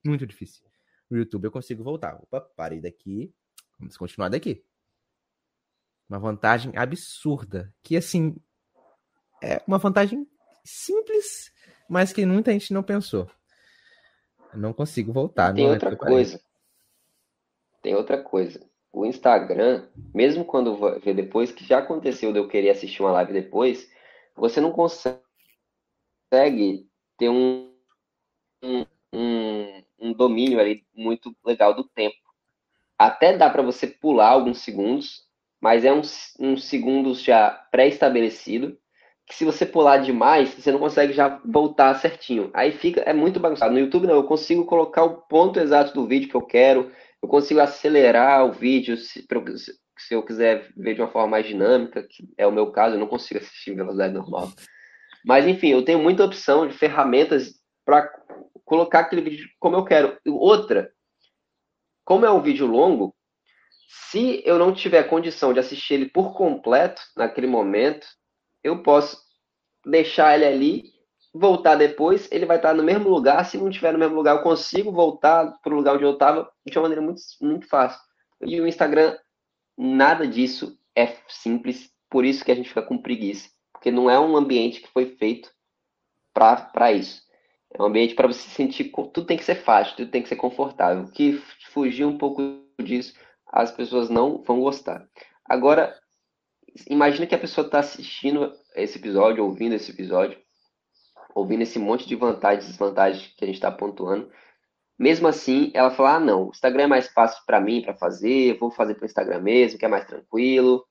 Muito 0.03 0.25
difícil. 0.25 0.63
No 1.09 1.17
YouTube 1.17 1.45
eu 1.45 1.51
consigo 1.51 1.83
voltar. 1.83 2.15
Opa, 2.15 2.41
parei 2.41 2.81
daqui. 2.81 3.31
Vamos 3.79 3.95
continuar 3.95 4.29
daqui. 4.29 4.65
Uma 6.09 6.17
vantagem 6.17 6.75
absurda. 6.75 7.73
Que 7.83 7.95
assim. 7.95 8.35
É 9.43 9.61
uma 9.67 9.77
vantagem 9.77 10.27
simples, 10.63 11.51
mas 11.87 12.11
que 12.11 12.25
muita 12.25 12.51
gente 12.51 12.73
não 12.73 12.81
pensou. 12.81 13.29
Eu 14.55 14.61
não 14.61 14.73
consigo 14.73 15.11
voltar. 15.11 15.53
Tem 15.53 15.69
outra 15.69 15.95
coisa. 15.95 16.41
Tem 17.81 17.93
outra 17.93 18.21
coisa. 18.21 18.65
O 18.91 19.05
Instagram, 19.05 19.87
mesmo 20.13 20.45
quando 20.45 20.99
vê 21.01 21.13
depois, 21.13 21.51
que 21.51 21.65
já 21.65 21.79
aconteceu 21.79 22.31
de 22.31 22.39
eu 22.39 22.47
querer 22.47 22.69
assistir 22.69 23.01
uma 23.01 23.11
live 23.11 23.33
depois, 23.33 23.91
você 24.33 24.61
não 24.61 24.71
consegue 24.71 25.19
ter 27.17 27.29
um, 27.29 27.73
um, 28.63 28.85
um, 29.13 29.83
um 29.99 30.13
domínio 30.13 30.59
ali 30.59 30.85
muito 30.95 31.35
legal 31.45 31.73
do 31.73 31.83
tempo. 31.83 32.15
Até 32.97 33.37
dá 33.37 33.49
para 33.49 33.61
você 33.61 33.85
pular 33.85 34.29
alguns 34.29 34.59
segundos, 34.59 35.27
mas 35.59 35.83
é 35.83 35.91
uns, 35.91 36.33
uns 36.39 36.63
segundos 36.63 37.21
já 37.21 37.51
pré-estabelecido 37.69 38.79
que 39.27 39.35
se 39.35 39.43
você 39.43 39.65
pular 39.65 39.97
demais, 39.97 40.53
você 40.53 40.71
não 40.71 40.79
consegue 40.79 41.11
já 41.13 41.41
voltar 41.43 41.95
certinho. 41.95 42.51
Aí 42.53 42.71
fica, 42.71 43.01
é 43.01 43.13
muito 43.13 43.39
bagunçado. 43.39 43.73
No 43.73 43.79
YouTube 43.79 44.07
não, 44.07 44.15
eu 44.15 44.23
consigo 44.23 44.65
colocar 44.65 45.03
o 45.03 45.21
ponto 45.23 45.59
exato 45.59 45.93
do 45.93 46.07
vídeo 46.07 46.29
que 46.29 46.35
eu 46.35 46.45
quero, 46.45 46.91
eu 47.21 47.27
consigo 47.27 47.59
acelerar 47.59 48.45
o 48.45 48.51
vídeo 48.51 48.97
se, 48.97 49.25
se 49.97 50.13
eu 50.13 50.23
quiser 50.23 50.71
ver 50.77 50.93
de 50.93 51.01
uma 51.01 51.09
forma 51.09 51.29
mais 51.29 51.47
dinâmica, 51.47 52.03
que 52.03 52.29
é 52.37 52.45
o 52.45 52.51
meu 52.51 52.71
caso, 52.71 52.95
eu 52.95 52.99
não 52.99 53.07
consigo 53.07 53.39
assistir 53.39 53.71
em 53.71 53.75
velocidade 53.75 54.13
normal. 54.13 54.51
Mas 55.25 55.47
enfim, 55.47 55.69
eu 55.69 55.83
tenho 55.83 55.99
muita 55.99 56.23
opção 56.23 56.67
de 56.67 56.77
ferramentas 56.77 57.55
para 57.83 58.07
colocar 58.63 58.99
aquele 58.99 59.21
vídeo 59.21 59.49
como 59.59 59.75
eu 59.75 59.83
quero. 59.83 60.17
Outra, 60.27 60.91
como 62.03 62.25
é 62.25 62.31
um 62.31 62.41
vídeo 62.41 62.67
longo, 62.67 63.15
Se 63.87 64.43
eu 64.45 64.59
não 64.59 64.73
tiver 64.73 65.03
condição 65.03 65.53
de 65.53 65.59
assistir 65.59 65.95
ele 65.95 66.09
por 66.09 66.35
completo 66.35 67.01
naquele 67.15 67.47
momento, 67.47 68.05
eu 68.65 68.81
posso 68.81 69.15
deixar 69.85 70.35
ele 70.35 70.45
ali, 70.45 70.83
voltar 71.31 71.75
depois, 71.75 72.27
ele 72.31 72.47
vai 72.47 72.57
estar 72.57 72.73
no 72.73 72.81
mesmo 72.81 73.07
lugar. 73.07 73.45
Se 73.45 73.59
não 73.59 73.69
estiver 73.69 73.93
no 73.93 73.99
mesmo 73.99 74.15
lugar, 74.15 74.37
eu 74.37 74.41
consigo 74.41 74.91
voltar 74.91 75.53
para 75.61 75.71
o 75.71 75.77
lugar 75.77 75.95
onde 75.95 76.03
eu 76.03 76.13
estava 76.13 76.49
de 76.65 76.75
uma 76.75 76.81
maneira 76.81 77.01
muito, 77.01 77.21
muito 77.39 77.67
fácil. 77.67 77.99
E 78.41 78.59
o 78.59 78.67
Instagram, 78.67 79.15
nada 79.77 80.27
disso 80.27 80.75
é 80.95 81.15
simples, 81.27 81.91
por 82.09 82.25
isso 82.25 82.43
que 82.43 82.51
a 82.51 82.55
gente 82.55 82.69
fica 82.69 82.81
com 82.81 82.97
preguiça, 82.97 83.49
porque 83.71 83.91
não 83.91 84.09
é 84.09 84.19
um 84.19 84.35
ambiente 84.35 84.81
que 84.81 84.87
foi 84.87 85.15
feito 85.15 85.51
para 86.33 86.91
isso. 86.91 87.21
É 87.71 87.81
um 87.81 87.85
ambiente 87.85 88.15
para 88.15 88.27
você 88.27 88.39
se 88.39 88.49
sentir. 88.49 88.85
Tudo 88.85 89.25
tem 89.25 89.37
que 89.37 89.43
ser 89.43 89.55
fácil, 89.55 89.95
tudo 89.95 90.09
tem 90.09 90.23
que 90.23 90.29
ser 90.29 90.37
confortável. 90.37 91.11
Que 91.11 91.33
fugir 91.71 92.05
um 92.05 92.17
pouco 92.17 92.41
disso, 92.81 93.13
as 93.51 93.71
pessoas 93.71 94.09
não 94.09 94.41
vão 94.41 94.59
gostar. 94.59 95.07
Agora, 95.47 95.95
imagina 96.89 97.25
que 97.27 97.35
a 97.35 97.39
pessoa 97.39 97.65
está 97.65 97.79
assistindo 97.79 98.53
esse 98.75 98.97
episódio, 98.97 99.43
ouvindo 99.43 99.75
esse 99.75 99.91
episódio, 99.91 100.37
ouvindo 101.33 101.63
esse 101.63 101.79
monte 101.79 102.07
de 102.07 102.15
vantagens 102.15 102.65
e 102.65 102.69
desvantagens 102.69 103.33
que 103.35 103.43
a 103.43 103.47
gente 103.47 103.55
está 103.55 103.71
pontuando. 103.71 104.31
Mesmo 104.97 105.27
assim, 105.27 105.71
ela 105.73 105.91
fala: 105.91 106.15
ah, 106.15 106.19
não, 106.19 106.47
o 106.47 106.49
Instagram 106.49 106.83
é 106.83 106.87
mais 106.87 107.07
fácil 107.07 107.43
para 107.45 107.59
mim 107.59 107.81
para 107.81 107.93
fazer, 107.93 108.57
vou 108.57 108.71
fazer 108.71 108.95
para 108.95 109.03
o 109.03 109.05
Instagram 109.05 109.41
mesmo, 109.41 109.77
que 109.77 109.85
é 109.85 109.89
mais 109.89 110.05
tranquilo. 110.05 110.85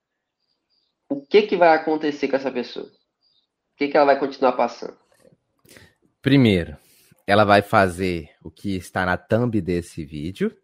O 1.08 1.24
que, 1.26 1.42
que 1.42 1.56
vai 1.56 1.74
acontecer 1.74 2.28
com 2.28 2.36
essa 2.36 2.50
pessoa? 2.50 2.86
O 2.86 3.76
que, 3.76 3.88
que 3.88 3.96
ela 3.96 4.06
vai 4.06 4.18
continuar 4.18 4.52
passando? 4.52 4.96
Primeiro, 6.20 6.76
ela 7.26 7.44
vai 7.44 7.62
fazer 7.62 8.30
o 8.42 8.50
que 8.50 8.76
está 8.76 9.04
na 9.04 9.16
thumb 9.16 9.60
desse 9.60 10.04
vídeo, 10.04 10.54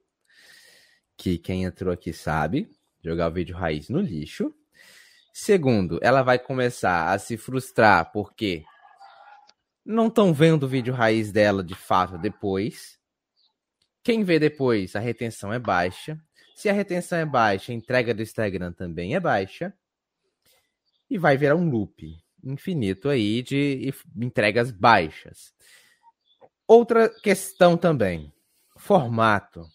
que 1.16 1.38
quem 1.38 1.64
entrou 1.64 1.92
aqui 1.92 2.12
sabe, 2.12 2.70
jogar 3.02 3.28
o 3.28 3.32
vídeo 3.32 3.56
raiz 3.56 3.88
no 3.88 4.00
lixo. 4.00 4.54
Segundo, 5.32 5.98
ela 6.02 6.22
vai 6.22 6.38
começar 6.38 7.12
a 7.12 7.18
se 7.18 7.36
frustrar 7.36 8.10
porque 8.12 8.64
não 9.84 10.08
estão 10.08 10.34
vendo 10.34 10.64
o 10.64 10.68
vídeo 10.68 10.92
raiz 10.92 11.30
dela 11.32 11.62
de 11.62 11.74
fato 11.74 12.18
depois. 12.18 12.98
Quem 14.02 14.24
vê 14.24 14.38
depois, 14.38 14.96
a 14.96 15.00
retenção 15.00 15.52
é 15.52 15.58
baixa. 15.58 16.18
Se 16.54 16.68
a 16.68 16.72
retenção 16.72 17.18
é 17.18 17.24
baixa, 17.24 17.72
a 17.72 17.74
entrega 17.74 18.12
do 18.12 18.22
Instagram 18.22 18.72
também 18.72 19.14
é 19.14 19.20
baixa. 19.20 19.72
E 21.08 21.18
vai 21.18 21.36
virar 21.36 21.56
um 21.56 21.68
loop 21.68 22.16
infinito 22.44 23.08
aí 23.08 23.42
de 23.42 23.92
entregas 24.16 24.70
baixas. 24.70 25.52
Outra 26.66 27.08
questão 27.08 27.76
também, 27.76 28.32
formato. 28.76 29.66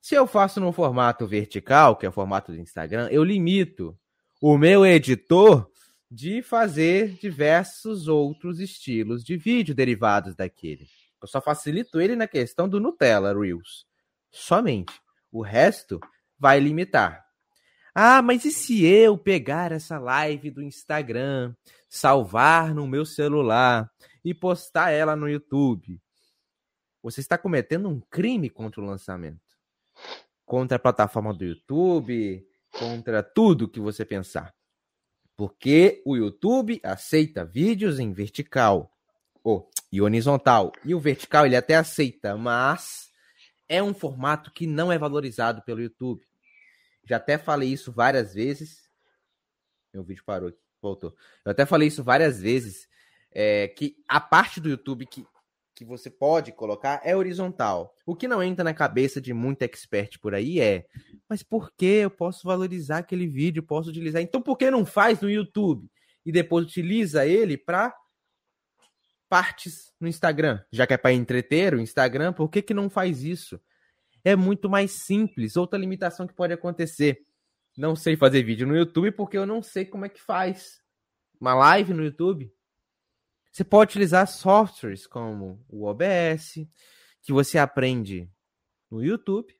Se 0.00 0.14
eu 0.14 0.26
faço 0.26 0.60
no 0.60 0.72
formato 0.72 1.26
vertical, 1.26 1.96
que 1.96 2.06
é 2.06 2.08
o 2.08 2.12
formato 2.12 2.52
do 2.52 2.58
Instagram, 2.58 3.08
eu 3.10 3.24
limito 3.24 3.98
o 4.40 4.56
meu 4.56 4.86
editor 4.86 5.70
de 6.10 6.42
fazer 6.42 7.14
diversos 7.14 8.08
outros 8.08 8.60
estilos 8.60 9.24
de 9.24 9.36
vídeo 9.36 9.74
derivados 9.74 10.34
daquele. 10.34 10.88
Eu 11.20 11.26
só 11.26 11.40
facilito 11.40 12.00
ele 12.00 12.14
na 12.14 12.28
questão 12.28 12.68
do 12.68 12.80
Nutella 12.80 13.38
Reels. 13.38 13.86
Somente. 14.30 14.92
O 15.30 15.42
resto 15.42 16.00
vai 16.38 16.60
limitar. 16.60 17.26
Ah, 17.94 18.22
mas 18.22 18.44
e 18.44 18.52
se 18.52 18.86
eu 18.86 19.18
pegar 19.18 19.72
essa 19.72 19.98
live 19.98 20.50
do 20.50 20.62
Instagram, 20.62 21.54
salvar 21.88 22.72
no 22.72 22.86
meu 22.86 23.04
celular 23.04 23.90
e 24.24 24.32
postar 24.32 24.90
ela 24.90 25.16
no 25.16 25.28
YouTube? 25.28 26.00
Você 27.02 27.20
está 27.20 27.36
cometendo 27.36 27.88
um 27.88 28.00
crime 28.00 28.48
contra 28.48 28.80
o 28.80 28.84
lançamento. 28.84 29.40
Contra 30.46 30.76
a 30.76 30.80
plataforma 30.80 31.34
do 31.34 31.44
YouTube, 31.44 32.47
contra 32.78 33.22
tudo 33.22 33.68
que 33.68 33.80
você 33.80 34.04
pensar. 34.04 34.54
Porque 35.36 36.02
o 36.04 36.16
YouTube 36.16 36.80
aceita 36.82 37.44
vídeos 37.44 37.98
em 37.98 38.12
vertical 38.12 38.92
ou 39.42 39.70
e 39.90 40.00
horizontal. 40.00 40.72
E 40.84 40.94
o 40.94 41.00
vertical 41.00 41.46
ele 41.46 41.56
até 41.56 41.76
aceita, 41.76 42.36
mas 42.36 43.10
é 43.68 43.82
um 43.82 43.94
formato 43.94 44.52
que 44.52 44.66
não 44.66 44.92
é 44.92 44.98
valorizado 44.98 45.62
pelo 45.62 45.80
YouTube. 45.80 46.26
Já 47.04 47.16
até 47.16 47.38
falei 47.38 47.70
isso 47.70 47.92
várias 47.92 48.34
vezes. 48.34 48.88
Meu 49.92 50.02
vídeo 50.02 50.22
parou 50.24 50.52
voltou. 50.80 51.14
Eu 51.44 51.52
até 51.52 51.66
falei 51.66 51.88
isso 51.88 52.04
várias 52.04 52.40
vezes. 52.40 52.88
É, 53.30 53.68
que 53.68 53.96
a 54.08 54.20
parte 54.20 54.60
do 54.60 54.70
YouTube 54.70 55.06
que, 55.06 55.24
que 55.78 55.84
você 55.84 56.10
pode 56.10 56.52
colocar 56.52 57.00
é 57.04 57.16
horizontal. 57.16 57.94
O 58.04 58.14
que 58.14 58.28
não 58.28 58.42
entra 58.42 58.64
na 58.64 58.74
cabeça 58.74 59.20
de 59.20 59.32
muito 59.32 59.62
expert 59.62 60.18
por 60.20 60.34
aí 60.34 60.60
é: 60.60 60.86
mas 61.28 61.42
por 61.42 61.72
que 61.72 61.86
eu 61.86 62.10
posso 62.10 62.46
valorizar 62.46 62.98
aquele 62.98 63.26
vídeo? 63.26 63.62
Posso 63.62 63.90
utilizar? 63.90 64.20
Então 64.20 64.42
por 64.42 64.56
que 64.56 64.70
não 64.70 64.84
faz 64.84 65.20
no 65.20 65.30
YouTube? 65.30 65.88
E 66.26 66.32
depois 66.32 66.66
utiliza 66.66 67.24
ele 67.24 67.56
para 67.56 67.94
partes 69.28 69.92
no 70.00 70.08
Instagram. 70.08 70.60
Já 70.72 70.86
que 70.86 70.94
é 70.94 70.98
para 70.98 71.12
entreter 71.12 71.74
o 71.74 71.80
Instagram, 71.80 72.32
por 72.32 72.48
que, 72.50 72.60
que 72.60 72.74
não 72.74 72.90
faz 72.90 73.22
isso? 73.22 73.60
é 74.24 74.36
muito 74.36 74.68
mais 74.68 75.04
simples. 75.04 75.56
Outra 75.56 75.78
limitação 75.78 76.26
que 76.26 76.34
pode 76.34 76.52
acontecer. 76.52 77.20
Não 77.76 77.94
sei 77.94 78.16
fazer 78.16 78.42
vídeo 78.42 78.66
no 78.66 78.76
YouTube 78.76 79.12
porque 79.12 79.38
eu 79.38 79.46
não 79.46 79.62
sei 79.62 79.84
como 79.84 80.04
é 80.04 80.08
que 80.08 80.20
faz 80.20 80.80
uma 81.40 81.54
live 81.54 81.94
no 81.94 82.04
YouTube. 82.04 82.52
Você 83.50 83.64
pode 83.64 83.90
utilizar 83.90 84.26
softwares 84.26 85.06
como 85.06 85.64
o 85.68 85.84
OBS, 85.84 86.66
que 87.22 87.32
você 87.32 87.58
aprende 87.58 88.30
no 88.90 89.02
YouTube 89.02 89.54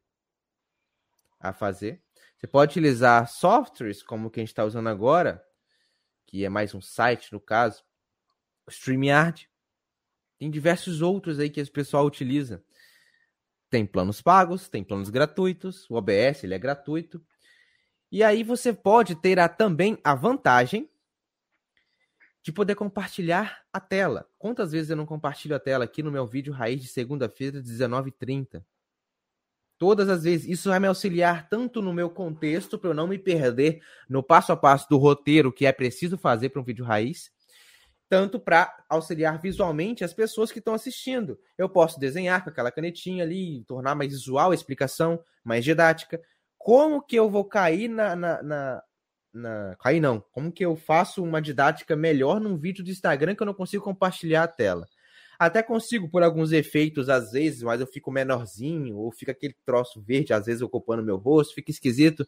a 1.40 1.52
fazer. 1.52 2.02
Você 2.36 2.46
pode 2.46 2.70
utilizar 2.70 3.28
softwares 3.28 4.02
como 4.02 4.28
o 4.28 4.30
que 4.30 4.40
a 4.40 4.42
gente 4.42 4.50
está 4.50 4.64
usando 4.64 4.88
agora, 4.88 5.44
que 6.26 6.44
é 6.44 6.48
mais 6.48 6.74
um 6.74 6.80
site 6.80 7.32
no 7.32 7.40
caso, 7.40 7.82
o 8.66 8.70
StreamYard. 8.70 9.48
Tem 10.38 10.50
diversos 10.50 11.02
outros 11.02 11.40
aí 11.40 11.50
que 11.50 11.60
o 11.60 11.72
pessoal 11.72 12.06
utiliza. 12.06 12.64
Tem 13.68 13.84
planos 13.84 14.22
pagos, 14.22 14.68
tem 14.68 14.84
planos 14.84 15.10
gratuitos, 15.10 15.88
o 15.90 15.94
OBS 15.94 16.44
ele 16.44 16.54
é 16.54 16.58
gratuito. 16.58 17.24
E 18.10 18.22
aí 18.22 18.42
você 18.42 18.72
pode 18.72 19.16
ter 19.16 19.38
a, 19.38 19.48
também 19.48 19.98
a 20.02 20.14
vantagem 20.14 20.88
de 22.48 22.52
poder 22.52 22.76
compartilhar 22.76 23.62
a 23.70 23.78
tela. 23.78 24.26
Quantas 24.38 24.72
vezes 24.72 24.88
eu 24.88 24.96
não 24.96 25.04
compartilho 25.04 25.54
a 25.54 25.60
tela 25.60 25.84
aqui 25.84 26.02
no 26.02 26.10
meu 26.10 26.26
vídeo 26.26 26.50
raiz 26.50 26.80
de 26.80 26.88
segunda-feira, 26.88 27.60
19h30? 27.60 28.64
Todas 29.76 30.08
as 30.08 30.24
vezes. 30.24 30.48
Isso 30.48 30.70
vai 30.70 30.80
me 30.80 30.86
auxiliar 30.86 31.46
tanto 31.50 31.82
no 31.82 31.92
meu 31.92 32.08
contexto, 32.08 32.78
para 32.78 32.88
eu 32.88 32.94
não 32.94 33.06
me 33.06 33.18
perder 33.18 33.82
no 34.08 34.22
passo 34.22 34.50
a 34.50 34.56
passo 34.56 34.88
do 34.88 34.96
roteiro 34.96 35.52
que 35.52 35.66
é 35.66 35.72
preciso 35.72 36.16
fazer 36.16 36.48
para 36.48 36.62
um 36.62 36.64
vídeo 36.64 36.86
raiz, 36.86 37.30
tanto 38.08 38.40
para 38.40 38.74
auxiliar 38.88 39.38
visualmente 39.38 40.02
as 40.02 40.14
pessoas 40.14 40.50
que 40.50 40.58
estão 40.58 40.72
assistindo. 40.72 41.38
Eu 41.58 41.68
posso 41.68 42.00
desenhar 42.00 42.42
com 42.42 42.48
aquela 42.48 42.72
canetinha 42.72 43.24
ali, 43.24 43.62
tornar 43.64 43.94
mais 43.94 44.10
visual 44.10 44.52
a 44.52 44.54
explicação, 44.54 45.22
mais 45.44 45.62
didática. 45.66 46.18
Como 46.56 47.02
que 47.02 47.16
eu 47.16 47.28
vou 47.28 47.44
cair 47.44 47.88
na, 47.88 48.16
na, 48.16 48.42
na, 48.42 48.82
na, 49.32 49.76
Cair 49.80 50.00
não. 50.00 50.20
Como 50.32 50.52
que 50.52 50.64
eu 50.64 50.76
faço 50.76 51.22
uma 51.22 51.40
didática 51.40 51.94
melhor 51.94 52.40
num 52.40 52.56
vídeo 52.56 52.84
do 52.84 52.90
Instagram 52.90 53.34
que 53.34 53.42
eu 53.42 53.46
não 53.46 53.54
consigo 53.54 53.84
compartilhar 53.84 54.44
a 54.44 54.48
tela? 54.48 54.86
Até 55.38 55.62
consigo 55.62 56.10
por 56.10 56.22
alguns 56.22 56.50
efeitos 56.50 57.08
às 57.08 57.30
vezes, 57.30 57.62
mas 57.62 57.80
eu 57.80 57.86
fico 57.86 58.10
menorzinho, 58.10 58.96
ou 58.96 59.12
fica 59.12 59.30
aquele 59.30 59.54
troço 59.64 60.00
verde, 60.00 60.32
às 60.32 60.46
vezes 60.46 60.62
ocupando 60.62 61.02
meu 61.02 61.16
rosto, 61.16 61.54
fica 61.54 61.70
esquisito. 61.70 62.26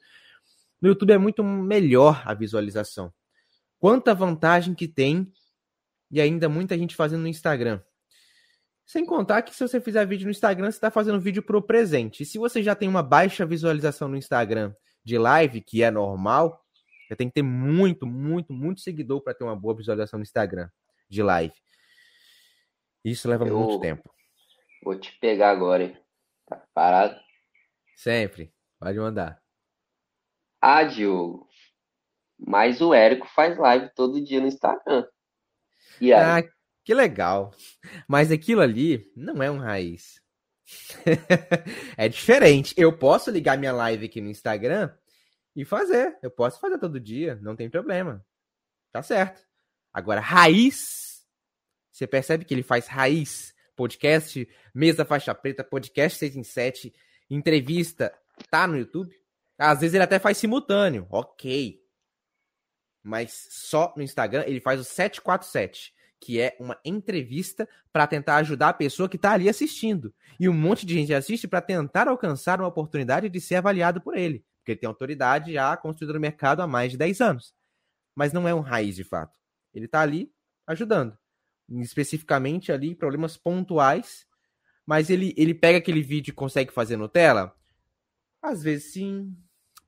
No 0.81 0.89
YouTube 0.89 1.13
é 1.13 1.19
muito 1.19 1.43
melhor 1.43 2.23
a 2.25 2.33
visualização. 2.35 3.13
Quanta 3.79 4.15
vantagem 4.15 4.75
que 4.75 4.87
tem 4.87 5.33
e 6.11 6.21
ainda 6.21 6.49
muita 6.49 6.77
gente 6.77 6.95
fazendo 6.95 7.23
no 7.23 7.29
Instagram. 7.29 7.81
Sem 8.85 9.07
contar 9.07 9.43
que 9.43 9.55
se 9.55 9.67
você 9.67 9.81
fizer 9.81 10.05
vídeo 10.07 10.25
no 10.25 10.31
Instagram, 10.31 10.71
você 10.71 10.77
está 10.77 10.91
fazendo 10.91 11.21
vídeo 11.21 11.43
pro 11.43 11.63
presente. 11.63 12.23
E 12.23 12.27
se 12.27 12.39
você 12.39 12.63
já 12.63 12.75
tem 12.75 12.89
uma 12.89 13.03
baixa 13.03 13.47
visualização 13.47 14.09
no 14.09 14.17
Instagram 14.17 14.75
de 15.05 15.17
live, 15.17 15.61
que 15.61 15.83
é 15.83 15.91
normal, 15.91 16.65
você 17.11 17.17
tem 17.17 17.27
que 17.27 17.35
ter 17.35 17.43
muito, 17.43 18.07
muito, 18.07 18.53
muito 18.53 18.81
seguidor 18.81 19.21
para 19.21 19.35
ter 19.35 19.43
uma 19.43 19.57
boa 19.57 19.75
visualização 19.75 20.17
no 20.17 20.23
Instagram 20.23 20.71
de 21.09 21.25
live. 21.25 21.53
Isso 23.05 23.29
leva 23.29 23.45
Eu 23.45 23.59
muito 23.59 23.81
tempo. 23.81 24.09
Vou 24.85 24.97
te 24.97 25.19
pegar 25.19 25.51
agora, 25.51 25.83
hein? 25.83 25.99
Tá 26.47 26.65
parado? 26.73 27.21
Sempre. 27.97 28.55
Pode 28.79 28.97
mandar. 28.97 29.43
Ah, 30.61 30.85
Diogo. 30.85 31.49
Mas 32.39 32.81
o 32.81 32.95
Érico 32.95 33.27
faz 33.27 33.59
live 33.59 33.91
todo 33.93 34.25
dia 34.25 34.41
no 34.41 34.47
Instagram. 34.47 35.05
E 36.01 36.13
aí? 36.13 36.45
Ah, 36.45 36.49
que 36.85 36.95
legal. 36.95 37.51
Mas 38.07 38.31
aquilo 38.31 38.61
ali 38.61 39.11
não 39.17 39.43
é 39.43 39.51
um 39.51 39.59
raiz. 39.59 40.23
é 41.99 42.09
diferente. 42.09 42.73
Eu 42.77 42.97
posso 42.97 43.33
ligar 43.33 43.59
minha 43.59 43.73
live 43.73 44.07
aqui 44.07 44.21
no 44.21 44.31
Instagram 44.31 44.97
e 45.55 45.65
fazer. 45.65 46.19
Eu 46.23 46.31
posso 46.31 46.61
fazer 46.61 46.79
todo 46.79 47.01
dia, 47.01 47.39
não 47.43 47.57
tem 47.57 47.69
problema. 47.69 48.25
Tá 48.93 49.03
certo. 49.03 49.47
Agora, 49.93 50.21
raiz. 50.21 51.25
Você 51.91 52.07
percebe 52.07 52.45
que 52.45 52.55
ele 52.55 52.63
faz 52.63 52.87
raiz? 52.87 53.55
Podcast, 53.77 54.49
mesa 54.75 55.05
faixa 55.05 55.35
preta, 55.35 55.65
podcast 55.65 56.19
6 56.19 56.37
em 56.37 56.43
7, 56.43 56.95
entrevista, 57.31 58.15
tá 58.51 58.67
no 58.67 58.77
YouTube? 58.77 59.15
Às 59.59 59.81
vezes 59.81 59.95
ele 59.95 60.05
até 60.05 60.19
faz 60.19 60.37
simultâneo, 60.37 61.07
ok. 61.11 61.81
Mas 63.03 63.49
só 63.51 63.95
no 63.97 64.03
Instagram 64.03 64.45
ele 64.47 64.61
faz 64.61 64.81
o 64.81 64.85
747, 64.85 65.95
que 66.21 66.41
é 66.41 66.57
uma 66.61 66.79
entrevista 66.85 67.67
para 67.91 68.07
tentar 68.07 68.37
ajudar 68.37 68.69
a 68.69 68.75
pessoa 68.75 69.09
que 69.09 69.17
está 69.17 69.33
ali 69.33 69.49
assistindo. 69.49 70.15
E 70.39 70.49
um 70.49 70.53
monte 70.53 70.85
de 70.85 70.95
gente 70.95 71.15
assiste 71.15 71.49
para 71.49 71.63
tentar 71.63 72.09
alcançar 72.09 72.61
uma 72.61 72.69
oportunidade 72.69 73.29
de 73.29 73.41
ser 73.41 73.57
avaliado 73.57 74.01
por 74.01 74.17
ele, 74.17 74.45
porque 74.71 74.73
ele 74.73 74.81
tem 74.81 74.89
autoridade 74.89 75.53
já 75.53 75.77
construída 75.77 76.15
no 76.15 76.21
mercado 76.21 76.61
há 76.61 76.67
mais 76.67 76.93
de 76.93 76.99
10 76.99 77.21
anos. 77.21 77.55
Mas 78.15 78.33
não 78.33 78.47
é 78.47 78.55
um 78.55 78.61
raiz 78.61 78.97
de 78.97 79.05
fato. 79.05 79.39
Ele 79.75 79.87
está 79.87 80.01
ali 80.01 80.33
ajudando, 80.67 81.17
especificamente 81.69 82.71
ali 82.71 82.95
problemas 82.95 83.37
pontuais. 83.37 84.27
Mas 84.87 85.11
ele, 85.11 85.35
ele 85.37 85.55
pega 85.55 85.79
aquele 85.79 86.03
vídeo 86.03 86.31
e 86.31 86.35
consegue 86.35 86.73
fazer 86.73 86.97
Nutella? 86.97 87.55
Às 88.43 88.63
vezes 88.63 88.93
sim, 88.93 89.37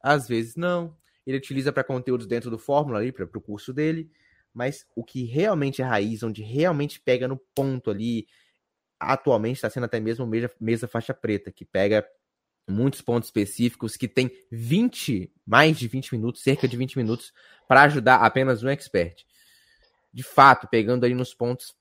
às 0.03 0.29
vezes 0.29 0.57
não. 0.57 0.97
Ele 1.27 1.39
utiliza 1.39 1.73
para 1.73 1.85
conteúdos 1.85 2.27
dentro 2.27 2.51
do 2.51 2.59
Fórmula 2.59 2.99
ali, 2.99 3.13
para 3.13 3.25
o 3.25 3.41
curso 3.41 3.73
dele. 3.73 4.11
Mas 4.53 4.87
o 4.95 5.05
que 5.05 5.25
realmente 5.25 5.81
é 5.81 5.85
raiz, 5.85 6.23
onde 6.23 6.43
realmente 6.43 7.01
pega 7.01 7.27
no 7.27 7.39
ponto 7.55 7.91
ali, 7.91 8.27
atualmente 9.01 9.57
está 9.57 9.71
sendo 9.71 9.85
até 9.85 9.99
mesmo 9.99 10.27
mesa, 10.27 10.51
mesa 10.61 10.87
faixa 10.87 11.15
preta, 11.15 11.51
que 11.51 11.65
pega 11.65 12.07
muitos 12.69 13.01
pontos 13.01 13.29
específicos, 13.29 13.97
que 13.97 14.09
tem 14.09 14.31
20, 14.51 15.33
mais 15.47 15.79
de 15.79 15.89
20 15.89 16.13
minutos, 16.15 16.43
cerca 16.43 16.69
de 16.69 16.77
20 16.77 16.97
minutos, 16.97 17.33
para 17.69 17.83
ajudar 17.83 18.17
apenas 18.17 18.63
um 18.63 18.69
expert. 18.69 19.25
De 20.13 20.23
fato, 20.23 20.69
pegando 20.69 21.05
ali 21.05 21.15
nos 21.15 21.35
pontos 21.35 21.75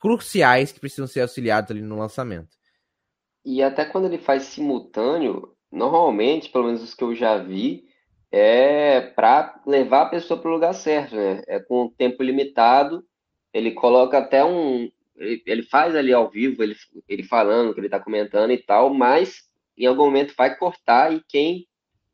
cruciais 0.00 0.72
que 0.72 0.80
precisam 0.80 1.06
ser 1.06 1.22
auxiliados 1.22 1.70
ali 1.70 1.80
no 1.82 1.98
lançamento. 1.98 2.56
E 3.44 3.62
até 3.62 3.84
quando 3.84 4.06
ele 4.06 4.18
faz 4.18 4.44
simultâneo, 4.44 5.54
normalmente, 5.70 6.48
pelo 6.48 6.64
menos 6.64 6.82
os 6.82 6.94
que 6.94 7.04
eu 7.04 7.14
já 7.14 7.38
vi, 7.38 7.84
é 8.30 9.00
para 9.00 9.60
levar 9.66 10.02
a 10.02 10.08
pessoa 10.10 10.40
para 10.40 10.50
o 10.50 10.54
lugar 10.54 10.74
certo, 10.74 11.14
né? 11.14 11.42
É 11.46 11.60
com 11.60 11.88
tempo 11.88 12.22
limitado, 12.22 13.04
ele 13.52 13.72
coloca 13.72 14.18
até 14.18 14.44
um. 14.44 14.90
Ele, 15.16 15.62
faz 15.62 15.96
ali 15.96 16.12
ao 16.12 16.28
vivo, 16.28 16.62
ele, 16.62 16.76
ele 17.08 17.22
falando 17.22 17.72
que 17.72 17.80
ele 17.80 17.86
está 17.86 17.98
comentando 17.98 18.50
e 18.50 18.58
tal, 18.58 18.92
mas 18.92 19.48
em 19.76 19.86
algum 19.86 20.04
momento 20.04 20.34
vai 20.36 20.56
cortar 20.56 21.12
e 21.12 21.22
quem 21.28 21.66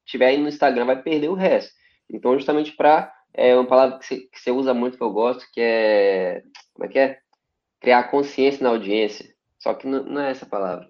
tiver 0.04 0.26
aí 0.26 0.38
no 0.38 0.48
Instagram 0.48 0.84
vai 0.84 1.02
perder 1.02 1.28
o 1.28 1.34
resto. 1.34 1.72
Então, 2.10 2.36
justamente 2.36 2.72
para. 2.72 3.12
É 3.34 3.54
uma 3.54 3.66
palavra 3.66 3.98
que 3.98 4.04
você, 4.04 4.18
que 4.18 4.38
você 4.38 4.50
usa 4.50 4.74
muito 4.74 4.98
que 4.98 5.02
eu 5.02 5.10
gosto, 5.10 5.46
que 5.52 5.60
é. 5.60 6.42
Como 6.74 6.84
é 6.84 6.88
que 6.88 6.98
é? 6.98 7.18
Criar 7.80 8.04
consciência 8.04 8.62
na 8.62 8.68
audiência. 8.68 9.32
Só 9.58 9.72
que 9.72 9.86
não, 9.86 10.02
não 10.04 10.20
é 10.20 10.30
essa 10.30 10.44
palavra. 10.44 10.88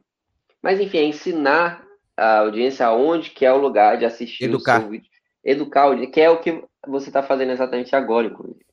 Mas 0.61 0.81
enfim, 0.81 0.99
é 0.99 1.05
ensinar 1.05 1.85
a 2.17 2.39
audiência 2.39 2.87
aonde 2.87 3.31
que 3.31 3.45
é 3.45 3.53
o 3.53 3.61
lugar 3.61 3.99
de 3.99 4.05
assistir 4.05 4.45
Educar. 4.45 4.79
o 4.79 4.81
seu 4.83 4.91
vídeo. 4.91 5.11
Educar, 5.45 5.95
que 6.11 6.21
é 6.21 6.31
o 6.31 6.41
que 6.41 6.65
você 6.87 7.09
está 7.09 7.23
fazendo 7.23 7.53
exatamente 7.53 7.95
agora, 7.95 8.27
inclusive. 8.27 8.65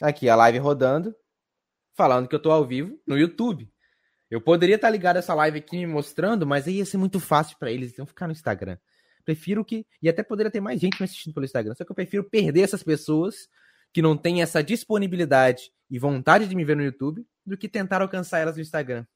Aqui, 0.00 0.28
a 0.28 0.36
live 0.36 0.58
rodando, 0.58 1.14
falando 1.96 2.28
que 2.28 2.34
eu 2.34 2.42
tô 2.42 2.50
ao 2.50 2.64
vivo 2.64 2.98
no 3.06 3.16
YouTube. 3.16 3.68
Eu 4.34 4.40
poderia 4.40 4.74
estar 4.74 4.88
tá 4.88 4.90
ligado 4.90 5.16
essa 5.16 5.32
live 5.32 5.58
aqui 5.58 5.76
me 5.76 5.86
mostrando, 5.86 6.44
mas 6.44 6.66
aí 6.66 6.78
ia 6.78 6.84
ser 6.84 6.96
muito 6.96 7.20
fácil 7.20 7.56
para 7.56 7.70
eles, 7.70 7.92
então 7.92 8.04
ficar 8.04 8.26
no 8.26 8.32
Instagram. 8.32 8.76
Prefiro 9.24 9.64
que. 9.64 9.86
E 10.02 10.08
até 10.08 10.24
poderia 10.24 10.50
ter 10.50 10.60
mais 10.60 10.80
gente 10.80 10.98
me 10.98 11.04
assistindo 11.04 11.32
pelo 11.32 11.46
Instagram, 11.46 11.72
só 11.76 11.84
que 11.84 11.92
eu 11.92 11.94
prefiro 11.94 12.24
perder 12.24 12.62
essas 12.62 12.82
pessoas 12.82 13.48
que 13.92 14.02
não 14.02 14.16
têm 14.16 14.42
essa 14.42 14.60
disponibilidade 14.60 15.70
e 15.88 16.00
vontade 16.00 16.48
de 16.48 16.56
me 16.56 16.64
ver 16.64 16.74
no 16.74 16.82
YouTube 16.82 17.24
do 17.46 17.56
que 17.56 17.68
tentar 17.68 18.02
alcançar 18.02 18.40
elas 18.40 18.56
no 18.56 18.62
Instagram. 18.62 19.06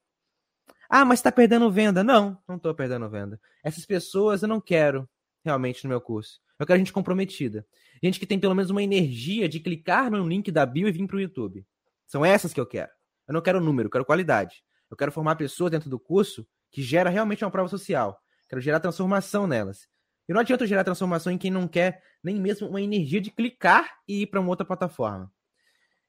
Ah, 0.89 1.05
mas 1.05 1.21
tá 1.21 1.33
perdendo 1.33 1.69
venda. 1.69 2.05
Não, 2.05 2.41
não 2.47 2.57
tô 2.57 2.73
perdendo 2.73 3.11
venda. 3.11 3.41
Essas 3.64 3.85
pessoas 3.85 4.43
eu 4.43 4.49
não 4.49 4.61
quero 4.61 5.09
realmente 5.45 5.83
no 5.83 5.91
meu 5.91 6.01
curso. 6.01 6.41
Eu 6.61 6.64
quero 6.64 6.79
gente 6.79 6.93
comprometida. 6.93 7.66
Gente 8.01 8.21
que 8.21 8.27
tem 8.27 8.39
pelo 8.39 8.55
menos 8.55 8.71
uma 8.71 8.85
energia 8.85 9.49
de 9.49 9.59
clicar 9.59 10.12
no 10.12 10.29
link 10.29 10.53
da 10.53 10.64
bio 10.64 10.87
e 10.87 10.93
vir 10.93 11.09
pro 11.09 11.21
YouTube. 11.21 11.66
São 12.07 12.25
essas 12.25 12.55
que 12.55 12.61
eu 12.61 12.66
quero. 12.66 12.93
Eu 13.27 13.35
não 13.35 13.43
quero 13.43 13.61
número, 13.61 13.89
eu 13.89 13.91
quero 13.91 14.05
qualidade. 14.05 14.62
Eu 14.91 14.97
quero 14.97 15.12
formar 15.12 15.36
pessoas 15.36 15.70
dentro 15.70 15.91
do 15.91 15.99
curso 15.99 16.47
que 16.70 16.82
gera 16.82 17.11
realmente 17.11 17.45
uma 17.45 17.51
prova 17.51 17.68
social. 17.68 18.20
Quero 18.49 18.61
gerar 18.61 18.80
transformação 18.80 19.47
nelas. 19.47 19.86
E 20.28 20.32
não 20.32 20.41
adianta 20.41 20.64
eu 20.64 20.68
gerar 20.68 20.84
transformação 20.84 21.32
em 21.32 21.39
quem 21.39 21.51
não 21.51 21.66
quer 21.66 22.03
nem 22.22 22.41
mesmo 22.41 22.68
uma 22.68 22.80
energia 22.80 23.20
de 23.20 23.30
clicar 23.30 23.89
e 24.07 24.22
ir 24.22 24.26
para 24.26 24.41
uma 24.41 24.51
outra 24.51 24.66
plataforma. 24.66 25.32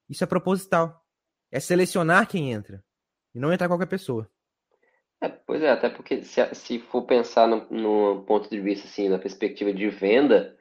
Isso 0.10 0.24
é 0.24 0.28
proposital. 0.28 1.02
É 1.52 1.60
selecionar 1.60 2.28
quem 2.28 2.52
entra. 2.52 2.84
E 3.34 3.40
não 3.40 3.54
entrar 3.54 3.68
qualquer 3.68 3.86
pessoa. 3.86 4.30
É, 5.22 5.28
pois 5.28 5.62
é, 5.62 5.70
até 5.70 5.90
porque 5.90 6.24
se, 6.24 6.44
se 6.56 6.80
for 6.80 7.04
pensar 7.04 7.48
no, 7.48 7.68
no, 7.70 8.24
ponto 8.24 8.50
de 8.50 8.60
vista, 8.60 8.88
assim, 8.88 9.10
na 9.10 9.20
perspectiva 9.20 9.74
de 9.74 9.90
venda, 9.90 10.58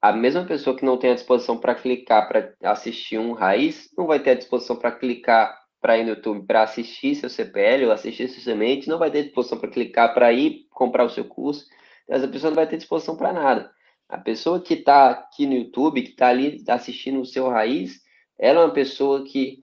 a 0.00 0.12
mesma 0.12 0.44
pessoa 0.44 0.76
que 0.76 0.84
não 0.84 0.98
tem 0.98 1.10
a 1.10 1.14
disposição 1.14 1.58
para 1.58 1.74
clicar 1.74 2.28
para 2.28 2.54
assistir 2.62 3.18
um 3.18 3.32
raiz, 3.32 3.88
não 3.96 4.06
vai 4.06 4.20
ter 4.20 4.30
a 4.30 4.34
disposição 4.34 4.76
para 4.76 4.92
clicar 4.92 5.61
para 5.82 5.98
ir 5.98 6.04
no 6.04 6.10
YouTube 6.10 6.46
para 6.46 6.62
assistir 6.62 7.14
seu 7.16 7.28
CPL 7.28 7.84
ou 7.84 7.92
assistir 7.92 8.28
seu 8.28 8.40
semente, 8.40 8.88
não 8.88 8.98
vai 8.98 9.10
ter 9.10 9.24
disposição 9.24 9.58
para 9.58 9.68
clicar 9.68 10.14
para 10.14 10.32
ir 10.32 10.66
comprar 10.70 11.04
o 11.04 11.10
seu 11.10 11.26
curso, 11.26 11.66
essa 12.08 12.26
pessoa 12.26 12.50
não 12.50 12.56
vai 12.56 12.66
ter 12.66 12.78
disposição 12.78 13.16
para 13.16 13.34
nada. 13.34 13.70
A 14.08 14.16
pessoa 14.16 14.60
que 14.60 14.74
está 14.74 15.10
aqui 15.10 15.46
no 15.46 15.54
YouTube, 15.54 16.02
que 16.02 16.10
está 16.10 16.28
ali 16.28 16.64
assistindo 16.68 17.20
o 17.20 17.26
seu 17.26 17.48
raiz, 17.48 18.00
ela 18.38 18.62
é 18.62 18.64
uma 18.64 18.72
pessoa 18.72 19.24
que 19.24 19.62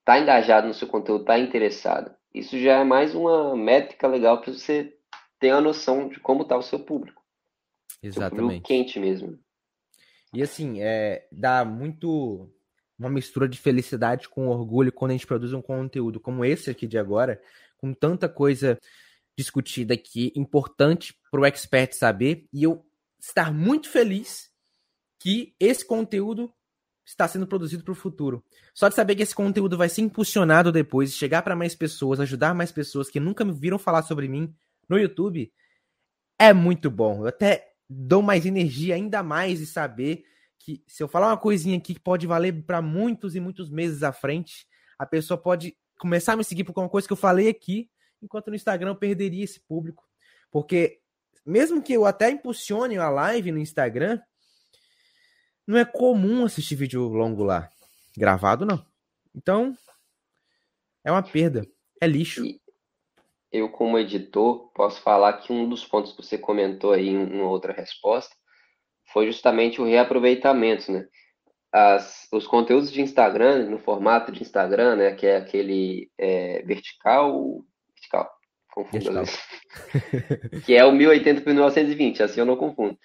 está 0.00 0.18
engajada 0.18 0.66
no 0.66 0.74
seu 0.74 0.88
conteúdo, 0.88 1.20
está 1.20 1.38
interessada 1.38 2.18
isso 2.34 2.58
já 2.58 2.78
é 2.78 2.84
mais 2.84 3.14
uma 3.14 3.56
métrica 3.56 4.06
legal 4.06 4.40
para 4.40 4.52
você 4.52 4.96
ter 5.38 5.50
a 5.50 5.60
noção 5.60 6.08
de 6.08 6.20
como 6.20 6.42
está 6.42 6.56
o 6.56 6.62
seu 6.62 6.78
público. 6.78 7.22
Exatamente. 8.02 8.30
Seu 8.30 8.44
público 8.44 8.66
quente 8.66 9.00
mesmo. 9.00 9.38
E 10.32 10.42
assim, 10.42 10.80
é, 10.80 11.26
dá 11.32 11.64
muito 11.64 12.50
uma 12.98 13.08
mistura 13.08 13.48
de 13.48 13.58
felicidade 13.58 14.28
com 14.28 14.48
orgulho 14.48 14.92
quando 14.92 15.12
a 15.12 15.14
gente 15.14 15.26
produz 15.26 15.52
um 15.52 15.62
conteúdo 15.62 16.18
como 16.18 16.44
esse 16.44 16.70
aqui 16.70 16.86
de 16.86 16.98
agora, 16.98 17.40
com 17.76 17.94
tanta 17.94 18.28
coisa 18.28 18.78
discutida 19.38 19.94
aqui, 19.94 20.32
importante 20.34 21.14
para 21.30 21.40
o 21.40 21.46
expert 21.46 21.92
saber, 21.92 22.46
e 22.52 22.64
eu 22.64 22.84
estar 23.20 23.52
muito 23.52 23.88
feliz 23.88 24.50
que 25.20 25.54
esse 25.60 25.86
conteúdo 25.86 26.52
está 27.06 27.26
sendo 27.26 27.46
produzido 27.46 27.84
para 27.84 27.92
o 27.92 27.94
futuro. 27.94 28.44
Só 28.74 28.88
de 28.88 28.94
saber 28.94 29.14
que 29.14 29.22
esse 29.22 29.34
conteúdo 29.34 29.78
vai 29.78 29.88
ser 29.88 30.02
impulsionado 30.02 30.70
depois, 30.70 31.14
chegar 31.14 31.42
para 31.42 31.56
mais 31.56 31.74
pessoas, 31.74 32.20
ajudar 32.20 32.54
mais 32.54 32.70
pessoas 32.72 33.08
que 33.08 33.20
nunca 33.20 33.44
me 33.44 33.52
viram 33.52 33.78
falar 33.78 34.02
sobre 34.02 34.28
mim 34.28 34.52
no 34.88 34.98
YouTube, 34.98 35.52
é 36.38 36.52
muito 36.52 36.90
bom. 36.90 37.22
Eu 37.22 37.28
até 37.28 37.72
dou 37.88 38.22
mais 38.22 38.44
energia 38.44 38.94
ainda 38.94 39.22
mais 39.22 39.58
de 39.60 39.66
saber 39.66 40.24
que 40.58 40.82
se 40.86 41.02
eu 41.02 41.08
falar 41.08 41.28
uma 41.28 41.36
coisinha 41.36 41.78
aqui 41.78 41.94
que 41.94 42.00
pode 42.00 42.26
valer 42.26 42.64
para 42.64 42.82
muitos 42.82 43.34
e 43.34 43.40
muitos 43.40 43.70
meses 43.70 44.02
à 44.02 44.12
frente, 44.12 44.66
a 44.98 45.06
pessoa 45.06 45.40
pode 45.40 45.76
começar 45.98 46.32
a 46.32 46.36
me 46.36 46.44
seguir 46.44 46.64
por 46.64 46.70
alguma 46.70 46.88
coisa 46.88 47.06
que 47.06 47.12
eu 47.12 47.16
falei 47.16 47.48
aqui, 47.48 47.90
enquanto 48.22 48.48
no 48.48 48.56
Instagram 48.56 48.90
eu 48.90 48.96
perderia 48.96 49.44
esse 49.44 49.60
público. 49.60 50.04
Porque 50.50 51.00
mesmo 51.44 51.82
que 51.82 51.92
eu 51.92 52.04
até 52.04 52.30
impulsione 52.30 52.98
a 52.98 53.08
live 53.08 53.52
no 53.52 53.58
Instagram, 53.58 54.20
não 55.66 55.76
é 55.76 55.84
comum 55.84 56.44
assistir 56.44 56.76
vídeo 56.76 57.08
longo 57.08 57.44
lá. 57.44 57.68
Gravado, 58.16 58.64
não. 58.64 58.84
Então, 59.34 59.76
é 61.04 61.12
uma 61.12 61.22
perda. 61.22 61.66
É 62.00 62.06
lixo. 62.06 62.42
Eu, 63.50 63.70
como 63.70 63.98
editor, 63.98 64.70
posso 64.72 65.00
falar 65.00 65.34
que 65.34 65.52
um 65.52 65.68
dos 65.68 65.84
pontos 65.84 66.12
que 66.12 66.22
você 66.22 66.36
comentou 66.36 66.92
aí 66.92 67.08
em 67.08 67.40
outra 67.40 67.72
resposta 67.72 68.34
foi 69.12 69.26
justamente 69.26 69.80
o 69.80 69.84
reaproveitamento, 69.84 70.90
né? 70.92 71.06
As, 71.72 72.26
os 72.32 72.46
conteúdos 72.46 72.90
de 72.90 73.02
Instagram, 73.02 73.68
no 73.68 73.78
formato 73.78 74.32
de 74.32 74.42
Instagram, 74.42 74.96
né? 74.96 75.14
Que 75.14 75.26
é 75.26 75.36
aquele 75.36 76.10
é, 76.18 76.62
vertical... 76.62 77.64
Vertical. 77.94 78.30
Confundo. 78.72 79.12
Vertical. 79.12 80.60
que 80.64 80.74
é 80.74 80.84
o 80.84 80.92
1080 80.92 81.40
por 81.42 81.52
1920, 81.52 82.22
assim 82.22 82.40
eu 82.40 82.46
não 82.46 82.56
confundo. 82.56 82.98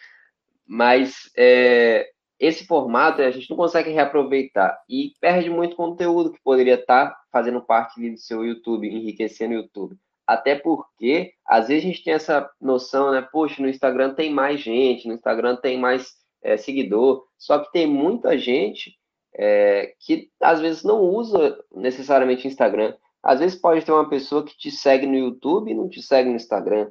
Mas 0.65 1.29
é, 1.37 2.09
esse 2.39 2.65
formato 2.65 3.21
a 3.21 3.31
gente 3.31 3.49
não 3.49 3.57
consegue 3.57 3.89
reaproveitar 3.89 4.77
e 4.89 5.13
perde 5.21 5.49
muito 5.49 5.75
conteúdo 5.75 6.31
que 6.31 6.41
poderia 6.43 6.75
estar 6.75 7.09
tá 7.09 7.21
fazendo 7.31 7.61
parte 7.61 7.99
do 8.11 8.17
seu 8.17 8.45
YouTube, 8.45 8.87
enriquecendo 8.87 9.53
o 9.53 9.57
YouTube. 9.57 9.97
Até 10.25 10.55
porque, 10.55 11.33
às 11.53 11.67
vezes, 11.67 11.83
a 11.83 11.87
gente 11.87 12.03
tem 12.03 12.13
essa 12.13 12.49
noção, 12.59 13.11
né? 13.11 13.21
Poxa, 13.31 13.61
no 13.61 13.69
Instagram 13.69 14.15
tem 14.15 14.33
mais 14.33 14.59
gente, 14.59 15.07
no 15.07 15.13
Instagram 15.13 15.55
tem 15.55 15.79
mais 15.79 16.13
é, 16.41 16.57
seguidor, 16.57 17.27
só 17.37 17.59
que 17.59 17.71
tem 17.71 17.85
muita 17.85 18.35
gente 18.39 18.97
é, 19.35 19.93
que 19.99 20.31
às 20.41 20.59
vezes 20.59 20.83
não 20.83 21.01
usa 21.01 21.63
necessariamente 21.71 22.47
Instagram. 22.47 22.95
Às 23.21 23.39
vezes 23.39 23.55
pode 23.55 23.85
ter 23.85 23.91
uma 23.91 24.09
pessoa 24.09 24.43
que 24.43 24.57
te 24.57 24.71
segue 24.71 25.05
no 25.05 25.15
YouTube 25.15 25.69
e 25.69 25.75
não 25.75 25.87
te 25.87 26.01
segue 26.01 26.27
no 26.27 26.35
Instagram. 26.35 26.89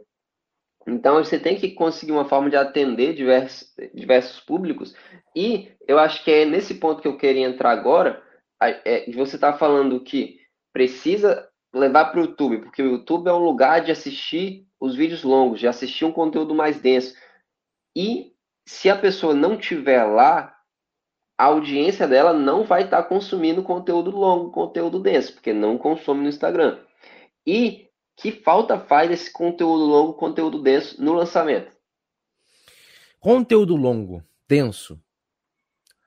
Então 0.87 1.17
você 1.17 1.41
tem 1.41 1.57
que 1.57 1.73
conseguir 1.73 2.13
uma 2.13 2.29
forma 2.29 2.49
de 2.49 2.55
atender 2.55 3.15
diversos, 3.15 3.69
diversos 3.93 4.39
públicos. 4.39 4.95
E 5.35 5.73
eu 5.89 5.99
acho 5.99 6.23
que 6.23 6.31
é 6.31 6.45
nesse 6.45 6.75
ponto 6.75 7.03
que 7.03 7.09
eu 7.09 7.19
queria 7.19 7.49
entrar 7.49 7.73
agora. 7.73 8.23
É, 8.63 9.11
você 9.11 9.35
está 9.35 9.53
falando 9.53 10.05
que 10.05 10.39
precisa 10.73 11.49
levar 11.73 12.07
para 12.07 12.21
o 12.21 12.25
YouTube, 12.25 12.59
porque 12.59 12.83
o 12.83 12.91
YouTube 12.93 13.29
é 13.29 13.33
um 13.33 13.45
lugar 13.45 13.83
de 13.83 13.91
assistir 13.91 14.67
os 14.79 14.95
vídeos 14.95 15.23
longos, 15.23 15.61
de 15.61 15.67
assistir 15.67 16.05
um 16.05 16.13
conteúdo 16.13 16.55
mais 16.55 16.81
denso. 16.81 17.15
E 17.97 18.33
se 18.67 18.91
a 18.91 18.97
pessoa 18.97 19.35
não 19.35 19.57
tiver 19.57 20.05
lá, 20.05 20.55
a 21.39 21.45
audiência 21.45 22.07
dela 22.07 22.33
não 22.33 22.65
vai 22.65 22.85
estar 22.85 23.03
tá 23.03 23.09
consumindo 23.09 23.63
conteúdo 23.63 24.11
longo, 24.11 24.51
conteúdo 24.51 25.01
denso, 25.01 25.33
porque 25.33 25.53
não 25.53 25.79
consome 25.79 26.23
no 26.23 26.29
Instagram. 26.29 26.79
E 27.47 27.89
que 28.17 28.31
falta 28.31 28.79
faz 28.79 29.11
esse 29.11 29.33
conteúdo 29.33 29.85
longo, 29.85 30.15
conteúdo 30.15 30.63
denso 30.63 31.03
no 31.03 31.15
lançamento? 31.15 31.73
Conteúdo 33.19 33.77
longo, 33.77 34.23
denso, 34.49 35.01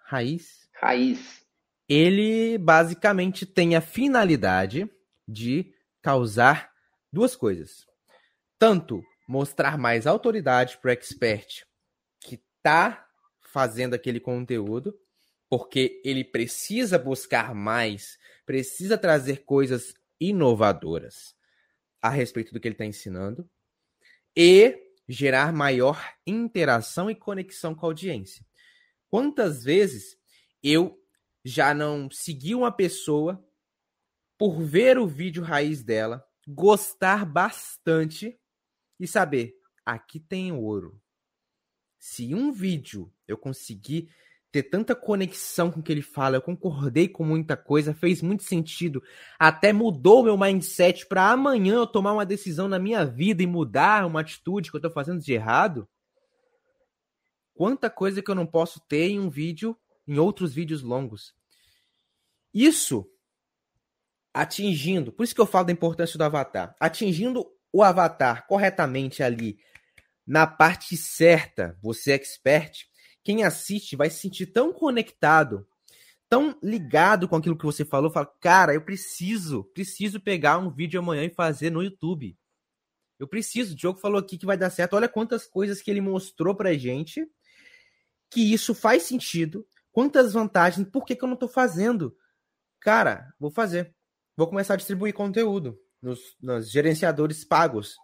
raiz. 0.03 0.69
Raiz. 0.73 1.43
Ele 1.87 2.57
basicamente 2.57 3.45
tem 3.45 3.75
a 3.75 3.81
finalidade 3.81 4.89
de 5.27 5.73
causar 6.01 6.71
duas 7.11 7.35
coisas. 7.35 7.85
Tanto 8.59 9.03
mostrar 9.27 9.77
mais 9.77 10.05
autoridade 10.05 10.77
para 10.77 10.89
o 10.89 10.91
expert 10.91 11.63
que 12.19 12.35
está 12.35 13.07
fazendo 13.41 13.93
aquele 13.93 14.19
conteúdo, 14.19 14.97
porque 15.49 16.01
ele 16.03 16.23
precisa 16.23 16.99
buscar 16.99 17.53
mais, 17.55 18.17
precisa 18.45 18.97
trazer 18.97 19.43
coisas 19.45 19.93
inovadoras 20.19 21.35
a 22.01 22.09
respeito 22.09 22.53
do 22.53 22.59
que 22.59 22.67
ele 22.67 22.75
está 22.75 22.85
ensinando 22.85 23.49
e 24.35 24.77
gerar 25.07 25.53
maior 25.53 26.13
interação 26.25 27.09
e 27.09 27.15
conexão 27.15 27.73
com 27.73 27.85
a 27.85 27.89
audiência. 27.89 28.45
Quantas 29.09 29.63
vezes 29.63 30.17
eu 30.61 30.99
já 31.43 31.73
não 31.73 32.09
segui 32.09 32.55
uma 32.55 32.71
pessoa 32.71 33.44
por 34.37 34.61
ver 34.61 34.97
o 34.97 35.07
vídeo 35.07 35.43
raiz 35.43 35.83
dela, 35.83 36.25
gostar 36.47 37.25
bastante 37.25 38.39
e 38.99 39.07
saber, 39.07 39.55
aqui 39.85 40.19
tem 40.19 40.51
ouro. 40.51 40.99
Se 41.97 42.35
um 42.35 42.51
vídeo 42.51 43.11
eu 43.27 43.37
conseguir 43.37 44.09
ter 44.51 44.63
tanta 44.63 44.95
conexão 44.95 45.69
com 45.69 45.81
o 45.81 45.83
que 45.83 45.91
ele 45.91 46.01
fala, 46.01 46.37
eu 46.37 46.41
concordei 46.41 47.09
com 47.09 47.25
muita 47.25 47.57
coisa, 47.57 47.93
fez 47.93 48.21
muito 48.21 48.43
sentido, 48.43 49.03
até 49.37 49.73
mudou 49.73 50.23
meu 50.23 50.37
mindset 50.37 51.05
para 51.07 51.31
amanhã 51.31 51.75
eu 51.75 51.87
tomar 51.87 52.13
uma 52.13 52.25
decisão 52.25 52.67
na 52.67 52.79
minha 52.79 53.05
vida 53.05 53.43
e 53.43 53.47
mudar 53.47 54.05
uma 54.05 54.21
atitude 54.21 54.71
que 54.71 54.77
eu 54.77 54.81
tô 54.81 54.89
fazendo 54.89 55.19
de 55.19 55.33
errado. 55.33 55.87
Quanta 57.53 57.89
coisa 57.89 58.21
que 58.21 58.31
eu 58.31 58.35
não 58.35 58.45
posso 58.45 58.79
ter 58.87 59.09
em 59.09 59.19
um 59.19 59.29
vídeo, 59.29 59.77
em 60.07 60.19
outros 60.19 60.53
vídeos 60.53 60.81
longos. 60.81 61.33
Isso 62.53 63.09
atingindo, 64.35 65.13
por 65.13 65.23
isso 65.23 65.33
que 65.33 65.39
eu 65.39 65.45
falo 65.45 65.67
da 65.67 65.71
importância 65.71 66.17
do 66.17 66.23
avatar, 66.25 66.75
atingindo 66.77 67.47
o 67.71 67.81
avatar 67.81 68.45
corretamente 68.45 69.23
ali 69.23 69.57
na 70.27 70.45
parte 70.45 70.97
certa, 70.97 71.77
você 71.81 72.11
é 72.11 72.15
expert, 72.15 72.85
quem 73.23 73.45
assiste 73.45 73.95
vai 73.95 74.09
se 74.09 74.19
sentir 74.19 74.47
tão 74.47 74.73
conectado, 74.73 75.65
tão 76.27 76.57
ligado 76.61 77.29
com 77.29 77.37
aquilo 77.37 77.57
que 77.57 77.63
você 77.63 77.85
falou, 77.85 78.11
fala, 78.11 78.25
cara, 78.41 78.73
eu 78.73 78.81
preciso, 78.81 79.63
preciso 79.73 80.19
pegar 80.19 80.57
um 80.57 80.69
vídeo 80.69 80.99
amanhã 80.99 81.23
e 81.23 81.33
fazer 81.33 81.69
no 81.69 81.81
YouTube. 81.81 82.37
Eu 83.17 83.29
preciso, 83.29 83.71
o 83.71 83.75
Diogo 83.75 83.99
falou 83.99 84.19
aqui 84.19 84.37
que 84.37 84.45
vai 84.45 84.57
dar 84.57 84.69
certo. 84.69 84.97
Olha 84.97 85.07
quantas 85.07 85.47
coisas 85.47 85.81
que 85.81 85.89
ele 85.89 86.01
mostrou 86.01 86.53
pra 86.53 86.73
gente, 86.73 87.25
que 88.29 88.53
isso 88.53 88.75
faz 88.75 89.03
sentido, 89.03 89.65
quantas 89.93 90.33
vantagens, 90.33 90.89
por 90.89 91.05
que, 91.05 91.15
que 91.15 91.23
eu 91.23 91.29
não 91.29 91.37
tô 91.37 91.47
fazendo? 91.47 92.13
Cara, 92.81 93.33
vou 93.39 93.49
fazer. 93.49 93.95
Vou 94.37 94.47
começar 94.47 94.73
a 94.73 94.77
distribuir 94.77 95.13
conteúdo 95.13 95.79
nos, 96.01 96.19
nos 96.41 96.69
gerenciadores 96.69 97.45
pagos. 97.45 97.95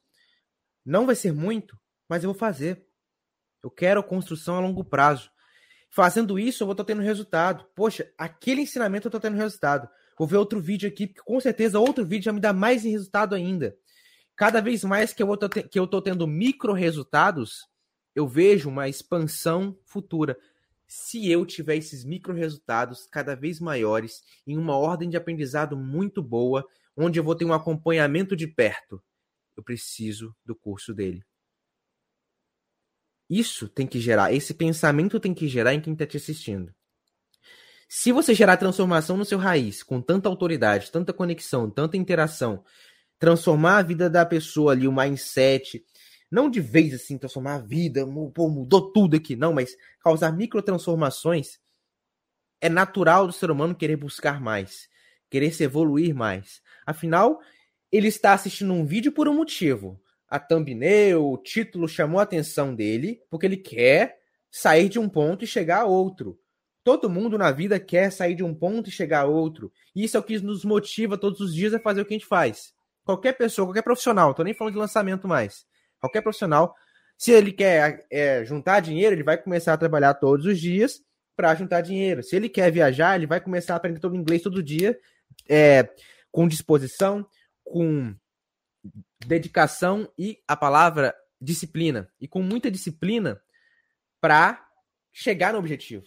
Não 0.85 1.05
vai 1.05 1.15
ser 1.15 1.33
muito, 1.33 1.77
mas 2.07 2.23
eu 2.23 2.31
vou 2.31 2.39
fazer. 2.39 2.85
Eu 3.63 3.69
quero 3.69 4.03
construção 4.03 4.55
a 4.55 4.59
longo 4.59 4.83
prazo. 4.83 5.29
Fazendo 5.89 6.39
isso, 6.39 6.63
eu 6.63 6.67
vou 6.67 6.71
estar 6.71 6.85
tendo 6.85 7.01
resultado. 7.01 7.65
Poxa, 7.75 8.09
aquele 8.17 8.61
ensinamento 8.61 9.07
eu 9.07 9.09
estou 9.09 9.19
tendo 9.19 9.35
resultado. 9.35 9.89
Vou 10.17 10.27
ver 10.27 10.37
outro 10.37 10.61
vídeo 10.61 10.87
aqui, 10.87 11.07
porque 11.07 11.21
com 11.21 11.39
certeza 11.39 11.79
outro 11.79 12.05
vídeo 12.05 12.25
vai 12.25 12.35
me 12.35 12.39
dar 12.39 12.53
mais 12.53 12.83
resultado 12.83 13.35
ainda. 13.35 13.75
Cada 14.35 14.61
vez 14.61 14.83
mais 14.83 15.13
que 15.13 15.21
eu 15.21 15.33
estou 15.83 16.01
tendo 16.01 16.25
micro 16.25 16.73
resultados, 16.73 17.67
eu 18.15 18.27
vejo 18.27 18.69
uma 18.69 18.87
expansão 18.87 19.77
futura. 19.85 20.37
Se 20.93 21.31
eu 21.31 21.45
tiver 21.45 21.77
esses 21.77 22.03
micro 22.03 22.33
resultados 22.33 23.07
cada 23.09 23.33
vez 23.33 23.61
maiores, 23.61 24.21
em 24.45 24.57
uma 24.57 24.75
ordem 24.75 25.09
de 25.09 25.15
aprendizado 25.15 25.77
muito 25.77 26.21
boa, 26.21 26.67
onde 26.97 27.17
eu 27.17 27.23
vou 27.23 27.33
ter 27.33 27.45
um 27.45 27.53
acompanhamento 27.53 28.35
de 28.35 28.45
perto. 28.45 29.01
Eu 29.55 29.63
preciso 29.63 30.35
do 30.43 30.53
curso 30.53 30.93
dele. 30.93 31.23
Isso 33.29 33.69
tem 33.69 33.87
que 33.87 34.01
gerar, 34.01 34.33
esse 34.33 34.53
pensamento 34.53 35.17
tem 35.17 35.33
que 35.33 35.47
gerar 35.47 35.73
em 35.73 35.79
quem 35.79 35.93
está 35.93 36.05
te 36.05 36.17
assistindo. 36.17 36.75
Se 37.87 38.11
você 38.11 38.33
gerar 38.33 38.57
transformação 38.57 39.15
no 39.15 39.23
seu 39.23 39.37
raiz, 39.37 39.83
com 39.83 40.01
tanta 40.01 40.27
autoridade, 40.27 40.91
tanta 40.91 41.13
conexão, 41.13 41.69
tanta 41.69 41.95
interação, 41.95 42.65
transformar 43.17 43.77
a 43.77 43.81
vida 43.81 44.09
da 44.09 44.25
pessoa 44.25 44.73
ali, 44.73 44.89
o 44.89 44.91
mindset, 44.91 45.85
não 46.31 46.49
de 46.49 46.61
vez 46.61 46.93
assim, 46.93 47.17
transformar 47.17 47.55
a 47.55 47.61
vida, 47.61 48.07
pô, 48.33 48.47
mudou 48.47 48.91
tudo 48.93 49.17
aqui, 49.17 49.35
não, 49.35 49.51
mas 49.51 49.75
causar 49.99 50.31
microtransformações, 50.31 51.59
é 52.61 52.69
natural 52.69 53.27
do 53.27 53.33
ser 53.33 53.51
humano 53.51 53.75
querer 53.75 53.97
buscar 53.97 54.39
mais, 54.39 54.87
querer 55.29 55.51
se 55.51 55.63
evoluir 55.63 56.15
mais. 56.15 56.61
Afinal, 56.85 57.41
ele 57.91 58.07
está 58.07 58.33
assistindo 58.33 58.71
um 58.71 58.85
vídeo 58.85 59.11
por 59.11 59.27
um 59.27 59.33
motivo. 59.33 59.99
A 60.27 60.39
thumbnail, 60.39 61.25
o 61.25 61.37
título 61.37 61.89
chamou 61.89 62.19
a 62.19 62.23
atenção 62.23 62.73
dele, 62.73 63.21
porque 63.29 63.45
ele 63.45 63.57
quer 63.57 64.19
sair 64.49 64.87
de 64.87 64.99
um 64.99 65.09
ponto 65.09 65.43
e 65.43 65.47
chegar 65.47 65.81
a 65.81 65.85
outro. 65.85 66.39
Todo 66.83 67.09
mundo 67.09 67.37
na 67.37 67.51
vida 67.51 67.79
quer 67.79 68.11
sair 68.11 68.35
de 68.35 68.43
um 68.43 68.55
ponto 68.55 68.89
e 68.89 68.91
chegar 68.91 69.21
a 69.21 69.25
outro. 69.25 69.71
E 69.93 70.03
isso 70.03 70.15
é 70.15 70.19
o 70.19 70.23
que 70.23 70.39
nos 70.39 70.63
motiva 70.63 71.17
todos 71.17 71.41
os 71.41 71.53
dias 71.53 71.73
a 71.73 71.79
fazer 71.79 72.01
o 72.01 72.05
que 72.05 72.13
a 72.13 72.17
gente 72.17 72.27
faz. 72.27 72.73
Qualquer 73.03 73.33
pessoa, 73.33 73.67
qualquer 73.67 73.81
profissional, 73.81 74.33
tô 74.33 74.43
nem 74.43 74.53
falando 74.53 74.73
de 74.73 74.79
lançamento 74.79 75.27
mais. 75.27 75.65
Qualquer 76.01 76.21
profissional, 76.21 76.75
se 77.17 77.31
ele 77.31 77.53
quer 77.53 78.05
é, 78.11 78.43
juntar 78.43 78.79
dinheiro, 78.79 79.15
ele 79.15 79.23
vai 79.23 79.37
começar 79.37 79.73
a 79.73 79.77
trabalhar 79.77 80.15
todos 80.15 80.45
os 80.45 80.59
dias 80.59 81.01
para 81.35 81.55
juntar 81.55 81.81
dinheiro. 81.81 82.23
Se 82.23 82.35
ele 82.35 82.49
quer 82.49 82.71
viajar, 82.71 83.15
ele 83.15 83.27
vai 83.27 83.39
começar 83.39 83.73
a 83.73 83.77
aprender 83.77 83.99
todo 83.99 84.15
inglês 84.15 84.41
todo 84.41 84.63
dia. 84.63 84.99
É, 85.47 85.87
com 86.31 86.47
disposição, 86.47 87.27
com 87.63 88.15
dedicação 89.25 90.11
e 90.17 90.41
a 90.47 90.57
palavra 90.57 91.15
disciplina. 91.39 92.11
E 92.19 92.27
com 92.27 92.41
muita 92.41 92.71
disciplina 92.71 93.41
para 94.19 94.67
chegar 95.11 95.53
no 95.53 95.59
objetivo. 95.59 96.03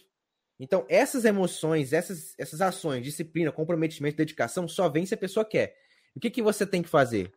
Então, 0.59 0.85
essas 0.89 1.25
emoções, 1.25 1.93
essas, 1.93 2.33
essas 2.37 2.61
ações, 2.61 3.03
disciplina, 3.03 3.51
comprometimento, 3.51 4.17
dedicação, 4.17 4.67
só 4.67 4.89
vem 4.89 5.05
se 5.05 5.13
a 5.13 5.17
pessoa 5.17 5.45
quer. 5.45 5.75
O 6.15 6.19
que, 6.19 6.29
que 6.29 6.41
você 6.41 6.65
tem 6.65 6.81
que 6.81 6.89
fazer? 6.89 7.31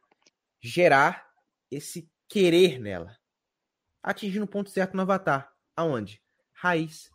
Gerar 0.61 1.29
esse 1.71 2.09
querer 2.29 2.79
nela. 2.79 3.17
Atingindo 4.03 4.45
o 4.45 4.49
ponto 4.49 4.71
certo 4.71 4.95
no 4.95 5.03
avatar. 5.03 5.51
Aonde? 5.77 6.21
Raiz. 6.53 7.11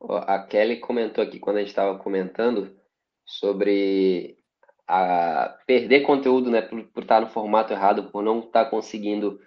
A 0.00 0.38
Kelly 0.44 0.78
comentou 0.78 1.22
aqui 1.22 1.38
quando 1.38 1.56
a 1.56 1.60
gente 1.60 1.70
estava 1.70 1.98
comentando 1.98 2.78
sobre 3.24 4.38
a 4.86 5.58
perder 5.66 6.00
conteúdo, 6.00 6.50
né, 6.50 6.62
por, 6.62 6.82
por 6.84 7.02
estar 7.02 7.20
no 7.20 7.28
formato 7.28 7.72
errado, 7.72 8.10
por 8.10 8.22
não 8.22 8.40
estar 8.40 8.66
conseguindo, 8.66 9.38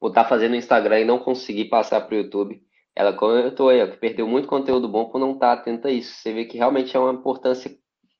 por 0.00 0.08
estar 0.08 0.24
fazendo 0.24 0.56
Instagram 0.56 1.00
e 1.00 1.04
não 1.04 1.18
conseguir 1.18 1.66
passar 1.66 2.00
para 2.00 2.14
o 2.14 2.18
YouTube. 2.18 2.62
Ela 2.96 3.12
comentou 3.12 3.68
aí, 3.68 3.82
ó, 3.82 3.86
que 3.86 3.98
perdeu 3.98 4.26
muito 4.26 4.48
conteúdo 4.48 4.88
bom 4.88 5.10
por 5.10 5.20
não 5.20 5.32
estar 5.32 5.52
atenta 5.52 5.88
a 5.88 5.90
isso. 5.90 6.14
Você 6.14 6.32
vê 6.32 6.46
que 6.46 6.56
realmente 6.56 6.96
é 6.96 6.98
uma 6.98 7.12
importância 7.12 7.70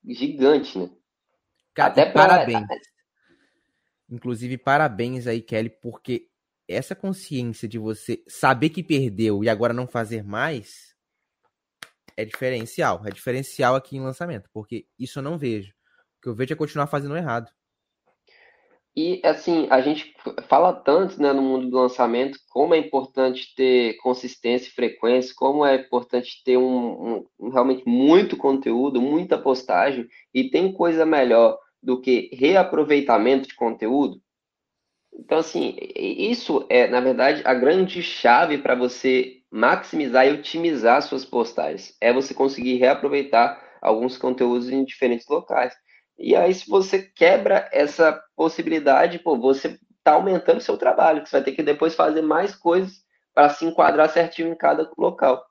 gigante, 0.05 0.77
né? 0.77 0.89
Cara, 1.73 1.91
Até 1.91 2.05
parabéns. 2.11 2.67
Inclusive, 4.09 4.57
parabéns 4.57 5.27
aí, 5.27 5.41
Kelly, 5.41 5.69
porque 5.69 6.27
essa 6.67 6.95
consciência 6.95 7.67
de 7.67 7.77
você 7.77 8.23
saber 8.27 8.69
que 8.69 8.83
perdeu 8.83 9.43
e 9.43 9.49
agora 9.49 9.73
não 9.73 9.87
fazer 9.87 10.23
mais 10.23 10.95
é 12.15 12.25
diferencial. 12.25 13.01
É 13.05 13.11
diferencial 13.11 13.75
aqui 13.75 13.97
em 13.97 14.01
lançamento, 14.01 14.49
porque 14.53 14.85
isso 14.97 15.19
eu 15.19 15.23
não 15.23 15.37
vejo. 15.37 15.71
O 15.71 16.21
que 16.21 16.29
eu 16.29 16.35
vejo 16.35 16.53
é 16.53 16.55
continuar 16.55 16.87
fazendo 16.87 17.15
errado. 17.15 17.49
E 18.95 19.21
assim, 19.23 19.67
a 19.69 19.79
gente 19.79 20.13
fala 20.49 20.73
tanto 20.73 21.21
né, 21.21 21.31
no 21.31 21.41
mundo 21.41 21.69
do 21.69 21.77
lançamento 21.77 22.37
como 22.49 22.73
é 22.73 22.77
importante 22.77 23.53
ter 23.55 23.95
consistência 23.97 24.67
e 24.67 24.73
frequência, 24.73 25.33
como 25.37 25.65
é 25.65 25.75
importante 25.75 26.43
ter 26.43 26.57
um, 26.57 27.25
um, 27.39 27.49
realmente 27.49 27.83
muito 27.87 28.35
conteúdo, 28.35 29.01
muita 29.01 29.37
postagem, 29.37 30.07
e 30.33 30.49
tem 30.49 30.73
coisa 30.73 31.05
melhor 31.05 31.57
do 31.81 31.99
que 32.01 32.29
reaproveitamento 32.33 33.47
de 33.47 33.55
conteúdo. 33.55 34.21
Então, 35.13 35.39
assim, 35.39 35.75
isso 35.95 36.65
é, 36.69 36.87
na 36.87 37.01
verdade, 37.01 37.41
a 37.45 37.53
grande 37.53 38.01
chave 38.01 38.57
para 38.57 38.75
você 38.75 39.37
maximizar 39.51 40.27
e 40.27 40.31
otimizar 40.31 41.01
suas 41.01 41.25
postagens. 41.25 41.95
É 41.99 42.13
você 42.13 42.33
conseguir 42.33 42.77
reaproveitar 42.77 43.61
alguns 43.81 44.17
conteúdos 44.17 44.69
em 44.69 44.83
diferentes 44.83 45.27
locais. 45.27 45.73
E 46.17 46.35
aí, 46.35 46.53
se 46.53 46.69
você 46.69 47.01
quebra 47.01 47.69
essa 47.71 48.21
possibilidade, 48.35 49.19
pô, 49.19 49.37
você 49.37 49.79
está 49.97 50.13
aumentando 50.13 50.61
seu 50.61 50.77
trabalho, 50.77 51.25
você 51.25 51.37
vai 51.37 51.43
ter 51.43 51.53
que 51.53 51.63
depois 51.63 51.95
fazer 51.95 52.21
mais 52.21 52.55
coisas 52.55 53.03
para 53.33 53.49
se 53.49 53.65
enquadrar 53.65 54.09
certinho 54.09 54.49
em 54.49 54.55
cada 54.55 54.89
local. 54.97 55.45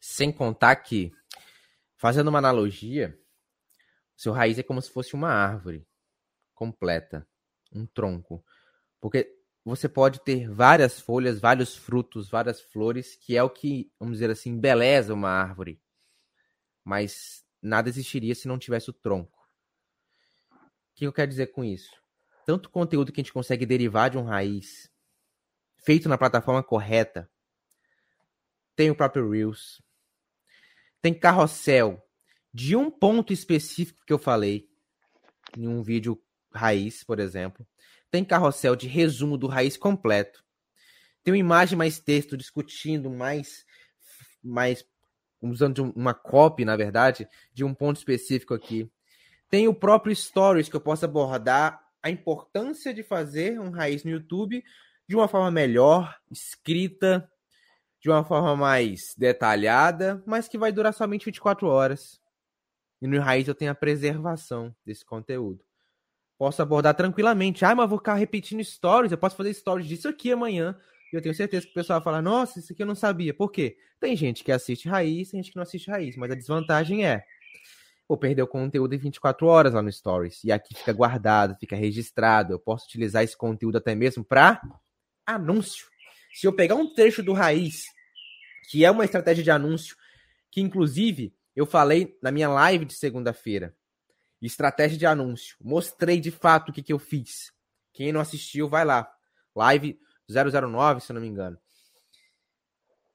Sem 0.00 0.30
contar 0.30 0.76
que, 0.76 1.10
fazendo 1.96 2.28
uma 2.28 2.38
analogia, 2.38 3.18
seu 4.18 4.32
raiz 4.32 4.58
é 4.58 4.64
como 4.64 4.82
se 4.82 4.90
fosse 4.90 5.14
uma 5.14 5.28
árvore 5.28 5.86
completa, 6.52 7.24
um 7.72 7.86
tronco. 7.86 8.44
Porque 9.00 9.32
você 9.64 9.88
pode 9.88 10.20
ter 10.24 10.50
várias 10.50 10.98
folhas, 10.98 11.38
vários 11.38 11.76
frutos, 11.76 12.28
várias 12.28 12.60
flores, 12.60 13.14
que 13.14 13.36
é 13.36 13.42
o 13.44 13.48
que, 13.48 13.92
vamos 13.96 14.14
dizer 14.14 14.28
assim, 14.28 14.50
embeleza 14.50 15.14
uma 15.14 15.30
árvore. 15.30 15.80
Mas 16.82 17.44
nada 17.62 17.88
existiria 17.88 18.34
se 18.34 18.48
não 18.48 18.58
tivesse 18.58 18.90
o 18.90 18.92
tronco. 18.92 19.38
O 20.50 20.66
que 20.96 21.06
eu 21.06 21.12
quero 21.12 21.30
dizer 21.30 21.52
com 21.52 21.64
isso? 21.64 21.92
Tanto 22.44 22.70
conteúdo 22.70 23.12
que 23.12 23.20
a 23.20 23.22
gente 23.22 23.32
consegue 23.32 23.64
derivar 23.64 24.10
de 24.10 24.18
um 24.18 24.24
raiz, 24.24 24.90
feito 25.76 26.08
na 26.08 26.18
plataforma 26.18 26.62
correta, 26.62 27.30
tem 28.74 28.90
o 28.90 28.96
próprio 28.96 29.30
Reels, 29.30 29.80
tem 31.00 31.14
carrossel 31.14 32.04
de 32.52 32.74
um 32.76 32.90
ponto 32.90 33.32
específico 33.32 34.04
que 34.06 34.12
eu 34.12 34.18
falei, 34.18 34.68
em 35.56 35.68
um 35.68 35.82
vídeo 35.82 36.20
raiz, 36.52 37.04
por 37.04 37.18
exemplo. 37.18 37.66
Tem 38.10 38.24
carrossel 38.24 38.74
de 38.74 38.86
resumo 38.86 39.36
do 39.36 39.46
raiz 39.46 39.76
completo. 39.76 40.44
Tem 41.22 41.32
uma 41.32 41.38
imagem 41.38 41.76
mais 41.76 42.00
texto 42.00 42.36
discutindo 42.36 43.10
mais 43.10 43.66
mais 44.42 44.84
usando 45.40 45.92
uma 45.94 46.14
copy, 46.14 46.64
na 46.64 46.76
verdade, 46.76 47.28
de 47.52 47.64
um 47.64 47.74
ponto 47.74 47.96
específico 47.96 48.54
aqui. 48.54 48.90
Tem 49.48 49.68
o 49.68 49.74
próprio 49.74 50.14
Stories 50.14 50.68
que 50.68 50.76
eu 50.76 50.80
posso 50.80 51.04
abordar 51.04 51.80
a 52.02 52.10
importância 52.10 52.92
de 52.92 53.02
fazer 53.02 53.60
um 53.60 53.70
raiz 53.70 54.04
no 54.04 54.10
YouTube 54.10 54.64
de 55.06 55.16
uma 55.16 55.28
forma 55.28 55.50
melhor, 55.50 56.14
escrita, 56.30 57.30
de 58.00 58.10
uma 58.10 58.24
forma 58.24 58.54
mais 58.56 59.14
detalhada, 59.16 60.22
mas 60.26 60.48
que 60.48 60.58
vai 60.58 60.70
durar 60.70 60.92
somente 60.92 61.24
24 61.26 61.66
horas. 61.66 62.20
E 63.00 63.06
no 63.06 63.20
raiz 63.20 63.46
eu 63.46 63.54
tenho 63.54 63.70
a 63.70 63.74
preservação 63.74 64.74
desse 64.84 65.04
conteúdo. 65.04 65.64
Posso 66.36 66.62
abordar 66.62 66.94
tranquilamente. 66.94 67.64
Ah, 67.64 67.74
mas 67.74 67.88
vou 67.88 67.98
ficar 67.98 68.14
repetindo 68.14 68.62
stories. 68.62 69.10
Eu 69.10 69.18
posso 69.18 69.36
fazer 69.36 69.52
stories 69.54 69.88
disso 69.88 70.08
aqui 70.08 70.30
amanhã. 70.30 70.78
E 71.12 71.16
eu 71.16 71.22
tenho 71.22 71.34
certeza 71.34 71.66
que 71.66 71.72
o 71.72 71.74
pessoal 71.74 71.98
vai 71.98 72.04
falar: 72.04 72.22
Nossa, 72.22 72.60
isso 72.60 72.72
aqui 72.72 72.82
eu 72.82 72.86
não 72.86 72.94
sabia. 72.94 73.34
Por 73.34 73.50
quê? 73.50 73.76
Tem 73.98 74.14
gente 74.16 74.44
que 74.44 74.52
assiste 74.52 74.88
raiz, 74.88 75.30
tem 75.30 75.42
gente 75.42 75.50
que 75.50 75.56
não 75.56 75.62
assiste 75.62 75.90
raiz. 75.90 76.16
Mas 76.16 76.30
a 76.30 76.34
desvantagem 76.34 77.04
é: 77.04 77.24
vou 78.08 78.16
perder 78.16 78.42
o 78.42 78.46
conteúdo 78.46 78.94
em 78.94 78.98
24 78.98 79.46
horas 79.46 79.74
lá 79.74 79.82
no 79.82 79.90
Stories. 79.90 80.44
E 80.44 80.52
aqui 80.52 80.74
fica 80.74 80.92
guardado, 80.92 81.56
fica 81.58 81.74
registrado. 81.74 82.52
Eu 82.52 82.58
posso 82.58 82.86
utilizar 82.86 83.24
esse 83.24 83.36
conteúdo 83.36 83.78
até 83.78 83.94
mesmo 83.94 84.24
para 84.24 84.60
anúncio. 85.26 85.86
Se 86.32 86.46
eu 86.46 86.52
pegar 86.52 86.76
um 86.76 86.92
trecho 86.92 87.22
do 87.22 87.32
raiz, 87.32 87.84
que 88.70 88.84
é 88.84 88.90
uma 88.90 89.04
estratégia 89.04 89.42
de 89.42 89.50
anúncio, 89.50 89.96
que 90.50 90.60
inclusive 90.60 91.34
eu 91.58 91.66
falei 91.66 92.16
na 92.22 92.30
minha 92.30 92.48
live 92.48 92.84
de 92.84 92.94
segunda-feira, 92.94 93.74
estratégia 94.40 94.96
de 94.96 95.04
anúncio, 95.04 95.56
mostrei 95.60 96.20
de 96.20 96.30
fato 96.30 96.68
o 96.68 96.72
que, 96.72 96.80
que 96.80 96.92
eu 96.92 97.00
fiz. 97.00 97.52
Quem 97.92 98.12
não 98.12 98.20
assistiu, 98.20 98.68
vai 98.68 98.84
lá. 98.84 99.12
Live 99.56 99.98
009, 100.30 101.00
se 101.00 101.10
eu 101.10 101.14
não 101.14 101.20
me 101.20 101.26
engano. 101.26 101.58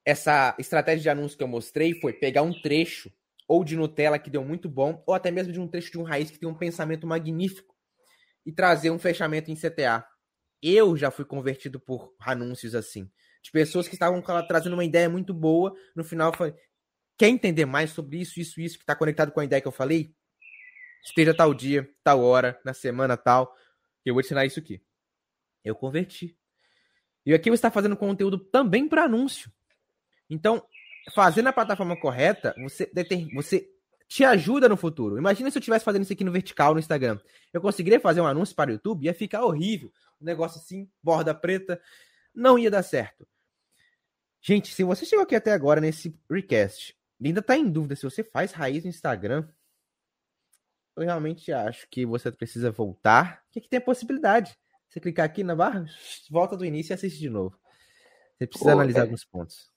Essa 0.03 0.53
estratégia 0.59 1.03
de 1.03 1.09
anúncio 1.09 1.37
que 1.37 1.43
eu 1.45 1.47
mostrei 1.47 1.97
foi 2.01 2.11
pegar 2.11 2.41
um 2.41 2.51
trecho 2.61 3.09
ou 3.47 3.63
de 3.63 3.77
Nutella 3.77 4.19
que 4.19 4.29
deu 4.29 4.43
muito 4.43 4.67
bom, 4.67 5.01
ou 5.07 5.13
até 5.13 5.31
mesmo 5.31 5.53
de 5.53 5.61
um 5.61 5.67
trecho 5.67 5.93
de 5.93 5.97
um 5.97 6.03
raiz 6.03 6.29
que 6.29 6.37
tem 6.37 6.49
um 6.49 6.53
pensamento 6.57 7.07
magnífico 7.07 7.73
e 8.45 8.51
trazer 8.51 8.89
um 8.89 8.99
fechamento 8.99 9.51
em 9.51 9.55
CTA. 9.55 10.05
Eu 10.61 10.97
já 10.97 11.09
fui 11.09 11.23
convertido 11.23 11.79
por 11.79 12.13
anúncios 12.19 12.75
assim, 12.75 13.09
de 13.41 13.51
pessoas 13.51 13.87
que 13.87 13.95
estavam 13.95 14.21
trazendo 14.45 14.73
uma 14.73 14.83
ideia 14.83 15.09
muito 15.09 15.33
boa, 15.33 15.73
no 15.95 16.03
final 16.03 16.35
foi 16.35 16.53
quer 17.17 17.29
entender 17.29 17.65
mais 17.65 17.91
sobre 17.91 18.19
isso, 18.19 18.39
isso, 18.39 18.59
isso 18.59 18.77
que 18.77 18.83
está 18.83 18.95
conectado 18.95 19.31
com 19.31 19.39
a 19.39 19.45
ideia 19.45 19.61
que 19.61 19.67
eu 19.67 19.71
falei? 19.71 20.13
Esteja 21.03 21.33
tal 21.33 21.53
dia, 21.53 21.89
tal 22.03 22.21
hora, 22.21 22.59
na 22.63 22.73
semana 22.73 23.17
tal, 23.17 23.55
eu 24.05 24.13
vou 24.13 24.21
ensinar 24.21 24.45
isso 24.45 24.59
aqui. 24.59 24.81
Eu 25.63 25.75
converti. 25.75 26.37
E 27.25 27.33
aqui 27.33 27.49
você 27.49 27.55
está 27.55 27.71
fazendo 27.71 27.95
conteúdo 27.95 28.37
também 28.37 28.87
para 28.87 29.03
anúncio. 29.03 29.51
Então, 30.29 30.65
fazendo 31.13 31.47
a 31.47 31.53
plataforma 31.53 31.99
correta, 31.99 32.53
você, 32.57 32.89
você 33.33 33.69
te 34.07 34.23
ajuda 34.23 34.67
no 34.67 34.77
futuro. 34.77 35.17
Imagina 35.17 35.49
se 35.49 35.57
eu 35.57 35.59
estivesse 35.59 35.85
fazendo 35.85 36.03
isso 36.03 36.13
aqui 36.13 36.23
no 36.23 36.31
vertical 36.31 36.73
no 36.73 36.79
Instagram. 36.79 37.19
Eu 37.51 37.61
conseguiria 37.61 37.99
fazer 37.99 38.21
um 38.21 38.27
anúncio 38.27 38.55
para 38.55 38.69
o 38.69 38.73
YouTube, 38.73 39.05
ia 39.05 39.13
ficar 39.13 39.43
horrível. 39.43 39.91
Um 40.21 40.25
negócio 40.25 40.59
assim, 40.59 40.89
borda 41.01 41.33
preta, 41.33 41.81
não 42.33 42.57
ia 42.57 42.71
dar 42.71 42.83
certo. 42.83 43.27
Gente, 44.41 44.73
se 44.73 44.83
você 44.83 45.05
chegou 45.05 45.23
aqui 45.23 45.35
até 45.35 45.53
agora 45.53 45.79
nesse 45.79 46.17
recast 46.29 46.95
ainda 47.27 47.39
está 47.39 47.57
em 47.57 47.69
dúvida 47.69 47.95
se 47.95 48.03
você 48.03 48.23
faz 48.23 48.51
raiz 48.51 48.83
no 48.83 48.89
Instagram, 48.89 49.47
eu 50.95 51.03
realmente 51.03 51.51
acho 51.51 51.87
que 51.89 52.05
você 52.05 52.31
precisa 52.31 52.71
voltar. 52.71 53.41
Que, 53.51 53.61
que 53.61 53.69
tem 53.69 53.77
a 53.77 53.81
possibilidade. 53.81 54.55
Você 54.89 54.99
clicar 54.99 55.25
aqui 55.25 55.43
na 55.43 55.55
barra, 55.55 55.85
volta 56.29 56.55
do 56.55 56.65
início 56.65 56.93
e 56.93 56.95
assiste 56.95 57.17
de 57.17 57.29
novo. 57.29 57.57
Você 58.37 58.47
precisa 58.47 58.71
Pô, 58.71 58.77
analisar 58.77 58.99
é. 58.99 59.01
alguns 59.03 59.25
pontos. 59.25 59.71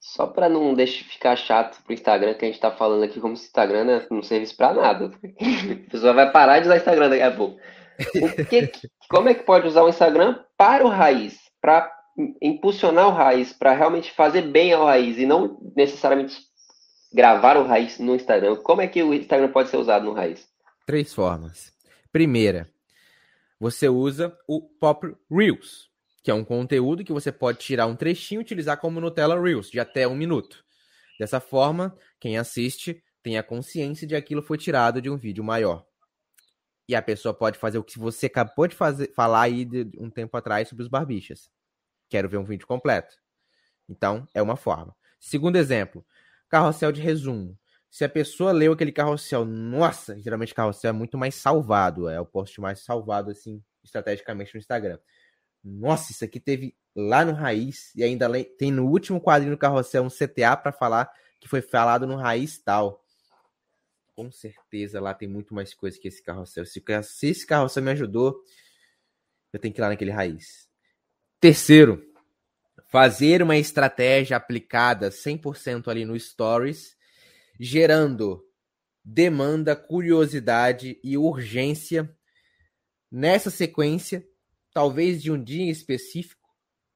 Só 0.00 0.26
para 0.26 0.48
não 0.48 0.74
deixar 0.74 1.04
ficar 1.04 1.36
chato 1.36 1.82
pro 1.82 1.92
Instagram, 1.92 2.34
que 2.34 2.44
a 2.44 2.48
gente 2.48 2.60
tá 2.60 2.70
falando 2.70 3.04
aqui 3.04 3.20
como 3.20 3.36
se 3.36 3.44
o 3.44 3.46
Instagram 3.46 4.06
não 4.10 4.22
servisse 4.22 4.54
para 4.54 4.74
nada. 4.74 5.10
A 5.86 5.90
pessoa 5.90 6.12
vai 6.12 6.30
parar 6.30 6.60
de 6.60 6.66
usar 6.66 6.74
o 6.74 6.78
Instagram 6.78 7.08
daqui 7.10 7.22
a 7.22 7.34
pouco. 7.34 7.60
Que, 8.48 8.70
como 9.08 9.28
é 9.28 9.34
que 9.34 9.44
pode 9.44 9.66
usar 9.66 9.82
o 9.82 9.88
Instagram 9.88 10.42
para 10.56 10.84
o 10.84 10.88
raiz? 10.88 11.38
Para 11.60 11.90
impulsionar 12.40 13.08
o 13.08 13.12
raiz, 13.12 13.52
para 13.52 13.72
realmente 13.72 14.12
fazer 14.12 14.42
bem 14.42 14.72
ao 14.72 14.84
raiz 14.84 15.18
e 15.18 15.26
não 15.26 15.58
necessariamente 15.76 16.36
gravar 17.14 17.56
o 17.56 17.64
raiz 17.64 17.98
no 18.00 18.16
Instagram. 18.16 18.56
Como 18.56 18.82
é 18.82 18.88
que 18.88 19.00
o 19.00 19.14
Instagram 19.14 19.52
pode 19.52 19.70
ser 19.70 19.76
usado 19.76 20.04
no 20.04 20.12
raiz? 20.12 20.48
Três 20.84 21.14
formas. 21.14 21.72
Primeira, 22.10 22.68
você 23.58 23.88
usa 23.88 24.36
o 24.48 24.60
Pop 24.60 25.06
Reels, 25.30 25.88
que 26.24 26.30
é 26.30 26.34
um 26.34 26.44
conteúdo 26.44 27.04
que 27.04 27.12
você 27.12 27.30
pode 27.30 27.58
tirar 27.58 27.86
um 27.86 27.94
trechinho 27.94 28.40
e 28.40 28.42
utilizar 28.42 28.78
como 28.78 29.00
Nutella 29.00 29.40
Reels, 29.40 29.70
de 29.70 29.78
até 29.78 30.08
um 30.08 30.16
minuto. 30.16 30.64
Dessa 31.18 31.38
forma, 31.38 31.96
quem 32.18 32.36
assiste 32.36 33.00
tem 33.22 33.38
a 33.38 33.42
consciência 33.42 34.06
de 34.06 34.16
aquilo 34.16 34.42
foi 34.42 34.58
tirado 34.58 35.00
de 35.00 35.08
um 35.08 35.16
vídeo 35.16 35.44
maior. 35.44 35.86
E 36.88 36.96
a 36.96 37.00
pessoa 37.00 37.32
pode 37.32 37.58
fazer 37.58 37.78
o 37.78 37.84
que 37.84 37.98
você 37.98 38.26
acabou 38.26 38.66
de 38.66 38.74
fazer, 38.74 39.12
falar 39.14 39.42
aí 39.42 39.64
de 39.64 39.88
um 39.98 40.10
tempo 40.10 40.36
atrás 40.36 40.68
sobre 40.68 40.82
os 40.82 40.88
barbichas. 40.88 41.48
Quero 42.10 42.28
ver 42.28 42.38
um 42.38 42.44
vídeo 42.44 42.66
completo. 42.66 43.14
Então, 43.88 44.26
é 44.34 44.42
uma 44.42 44.56
forma. 44.56 44.94
Segundo 45.18 45.56
exemplo, 45.56 46.04
carrossel 46.54 46.92
de 46.92 47.00
resumo. 47.00 47.58
Se 47.90 48.04
a 48.04 48.08
pessoa 48.08 48.52
leu 48.52 48.72
aquele 48.72 48.92
carrossel, 48.92 49.44
nossa, 49.44 50.16
geralmente 50.20 50.54
carrossel 50.54 50.90
é 50.90 50.92
muito 50.92 51.18
mais 51.18 51.34
salvado, 51.34 52.08
é 52.08 52.20
o 52.20 52.24
post 52.24 52.60
mais 52.60 52.78
salvado, 52.78 53.32
assim, 53.32 53.60
estrategicamente 53.82 54.54
no 54.54 54.60
Instagram. 54.60 55.00
Nossa, 55.64 56.12
isso 56.12 56.24
aqui 56.24 56.38
teve 56.38 56.76
lá 56.94 57.24
no 57.24 57.32
Raiz, 57.32 57.92
e 57.96 58.04
ainda 58.04 58.30
tem 58.56 58.70
no 58.70 58.86
último 58.86 59.20
quadrinho 59.20 59.50
do 59.50 59.58
carrossel 59.58 60.04
um 60.04 60.08
CTA 60.08 60.56
para 60.56 60.70
falar 60.70 61.10
que 61.40 61.48
foi 61.48 61.60
falado 61.60 62.06
no 62.06 62.14
Raiz 62.14 62.56
tal. 62.58 63.04
Com 64.14 64.30
certeza 64.30 65.00
lá 65.00 65.12
tem 65.12 65.26
muito 65.26 65.52
mais 65.56 65.74
coisa 65.74 65.98
que 65.98 66.06
esse 66.06 66.22
carrossel. 66.22 66.64
Se, 66.64 66.80
se 67.02 67.26
esse 67.26 67.44
carrossel 67.44 67.82
me 67.82 67.90
ajudou, 67.90 68.40
eu 69.52 69.58
tenho 69.58 69.74
que 69.74 69.80
ir 69.80 69.82
lá 69.82 69.88
naquele 69.88 70.12
Raiz. 70.12 70.68
Terceiro, 71.40 72.00
fazer 72.94 73.42
uma 73.42 73.56
estratégia 73.56 74.36
aplicada 74.36 75.10
100% 75.10 75.88
ali 75.88 76.04
no 76.04 76.16
Stories, 76.16 76.96
gerando 77.58 78.40
demanda, 79.04 79.74
curiosidade 79.74 81.00
e 81.02 81.18
urgência 81.18 82.16
nessa 83.10 83.50
sequência, 83.50 84.24
talvez 84.72 85.20
de 85.20 85.32
um 85.32 85.42
dia 85.42 85.68
específico 85.72 86.48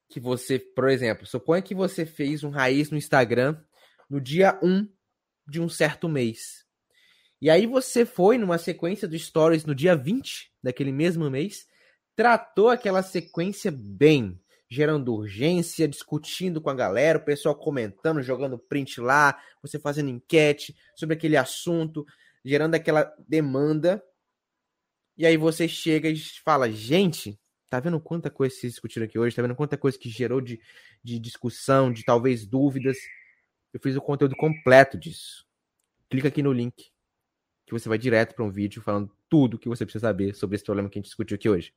que 0.09 0.21
você, 0.21 0.61
por 0.61 0.89
exemplo, 0.89 1.27
suponha 1.27 1.61
que 1.61 1.75
você 1.75 2.07
fez 2.07 2.45
um 2.45 2.51
raiz 2.51 2.93
no 2.93 2.97
Instagram 2.97 3.61
no 4.09 4.21
dia 4.21 4.57
1 4.63 4.89
de 5.49 5.61
um 5.61 5.69
certo 5.69 6.09
mês. 6.09 6.65
E 7.43 7.51
aí 7.51 7.67
você 7.67 8.07
foi 8.07 8.39
numa 8.39 8.57
sequência 8.57 9.09
do 9.09 9.19
Stories 9.19 9.65
no 9.65 9.75
dia 9.75 9.97
20 9.97 10.53
daquele 10.63 10.93
mesmo 10.93 11.29
mês, 11.29 11.67
tratou 12.15 12.69
aquela 12.69 13.03
sequência 13.03 13.73
bem, 13.73 14.41
gerando 14.69 15.15
urgência, 15.15 15.89
discutindo 15.89 16.61
com 16.61 16.69
a 16.69 16.75
galera, 16.75 17.19
o 17.19 17.25
pessoal 17.25 17.55
comentando, 17.55 18.23
jogando 18.23 18.59
print 18.59 19.01
lá, 19.01 19.41
você 19.63 19.79
fazendo 19.79 20.11
enquete 20.11 20.77
sobre 20.95 21.15
aquele 21.15 21.37
assunto, 21.37 22.05
gerando 22.45 22.75
aquela 22.75 23.13
demanda. 23.27 24.03
E 25.17 25.25
aí 25.25 25.37
você 25.37 25.67
chega 25.67 26.09
e 26.09 26.17
fala, 26.45 26.71
gente, 26.71 27.41
tá 27.71 27.81
vendo 27.81 27.99
quanta 27.99 28.31
coisa 28.31 28.55
se 28.55 28.69
discutiram 28.69 29.07
aqui 29.07 29.19
hoje? 29.19 29.35
Tá 29.35 29.43
vendo 29.43 29.57
quanta 29.57 29.77
coisa 29.77 29.99
que 29.99 30.11
gerou 30.11 30.41
de, 30.41 30.61
de 31.03 31.19
discussão, 31.19 31.91
de 31.91 32.05
talvez 32.05 32.47
dúvidas? 32.47 32.99
Eu 33.73 33.81
fiz 33.81 33.97
o 33.97 34.03
conteúdo 34.03 34.37
completo 34.37 34.99
disso. 34.99 35.47
Clica 36.11 36.29
aqui 36.29 36.43
no 36.43 36.53
link 36.53 36.91
que 37.67 37.73
você 37.73 37.89
vai 37.89 37.99
direto 37.99 38.35
para 38.35 38.45
um 38.45 38.51
vídeo 38.51 38.81
falando 38.81 39.15
tudo 39.29 39.59
que 39.59 39.69
você 39.69 39.85
precisa 39.85 40.09
saber 40.09 40.35
sobre 40.35 40.57
esse 40.57 40.65
problema 40.65 40.89
que 40.89 40.99
a 40.99 41.01
gente 41.01 41.09
discutiu 41.09 41.35
aqui 41.35 41.49
hoje. 41.51 41.75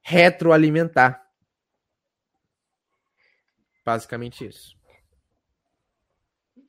Retroalimentar 0.00 1.27
Basicamente 3.88 4.46
isso. 4.46 4.76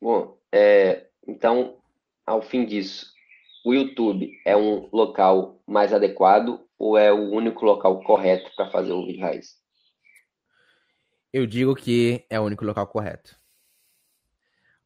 Bom, 0.02 0.38
é, 0.54 1.08
então, 1.28 1.78
ao 2.26 2.42
fim 2.42 2.66
disso, 2.66 3.14
o 3.66 3.74
YouTube 3.74 4.32
é 4.46 4.56
um 4.56 4.88
local 4.94 5.62
mais 5.68 5.94
adequado 5.94 6.66
ou 6.78 6.98
é 6.98 7.12
o 7.12 7.30
único 7.30 7.66
local 7.66 8.02
correto 8.04 8.50
para 8.56 8.72
fazer 8.72 8.94
o 8.94 9.06
vídeo 9.06 9.20
raiz? 9.20 9.62
Eu 11.34 11.46
digo 11.46 11.76
que 11.76 12.26
é 12.30 12.40
o 12.40 12.44
único 12.44 12.64
local 12.64 12.88
correto. 12.88 13.38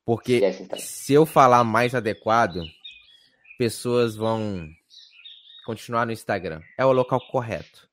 Porque 0.03 0.41
se 0.79 1.13
eu 1.13 1.27
falar 1.27 1.63
mais 1.63 1.93
adequado, 1.93 2.63
pessoas 3.59 4.15
vão 4.15 4.67
continuar 5.67 6.07
no 6.07 6.11
Instagram. 6.11 6.63
É 6.79 6.83
o 6.83 6.91
local 6.91 7.21
correto. 7.29 7.87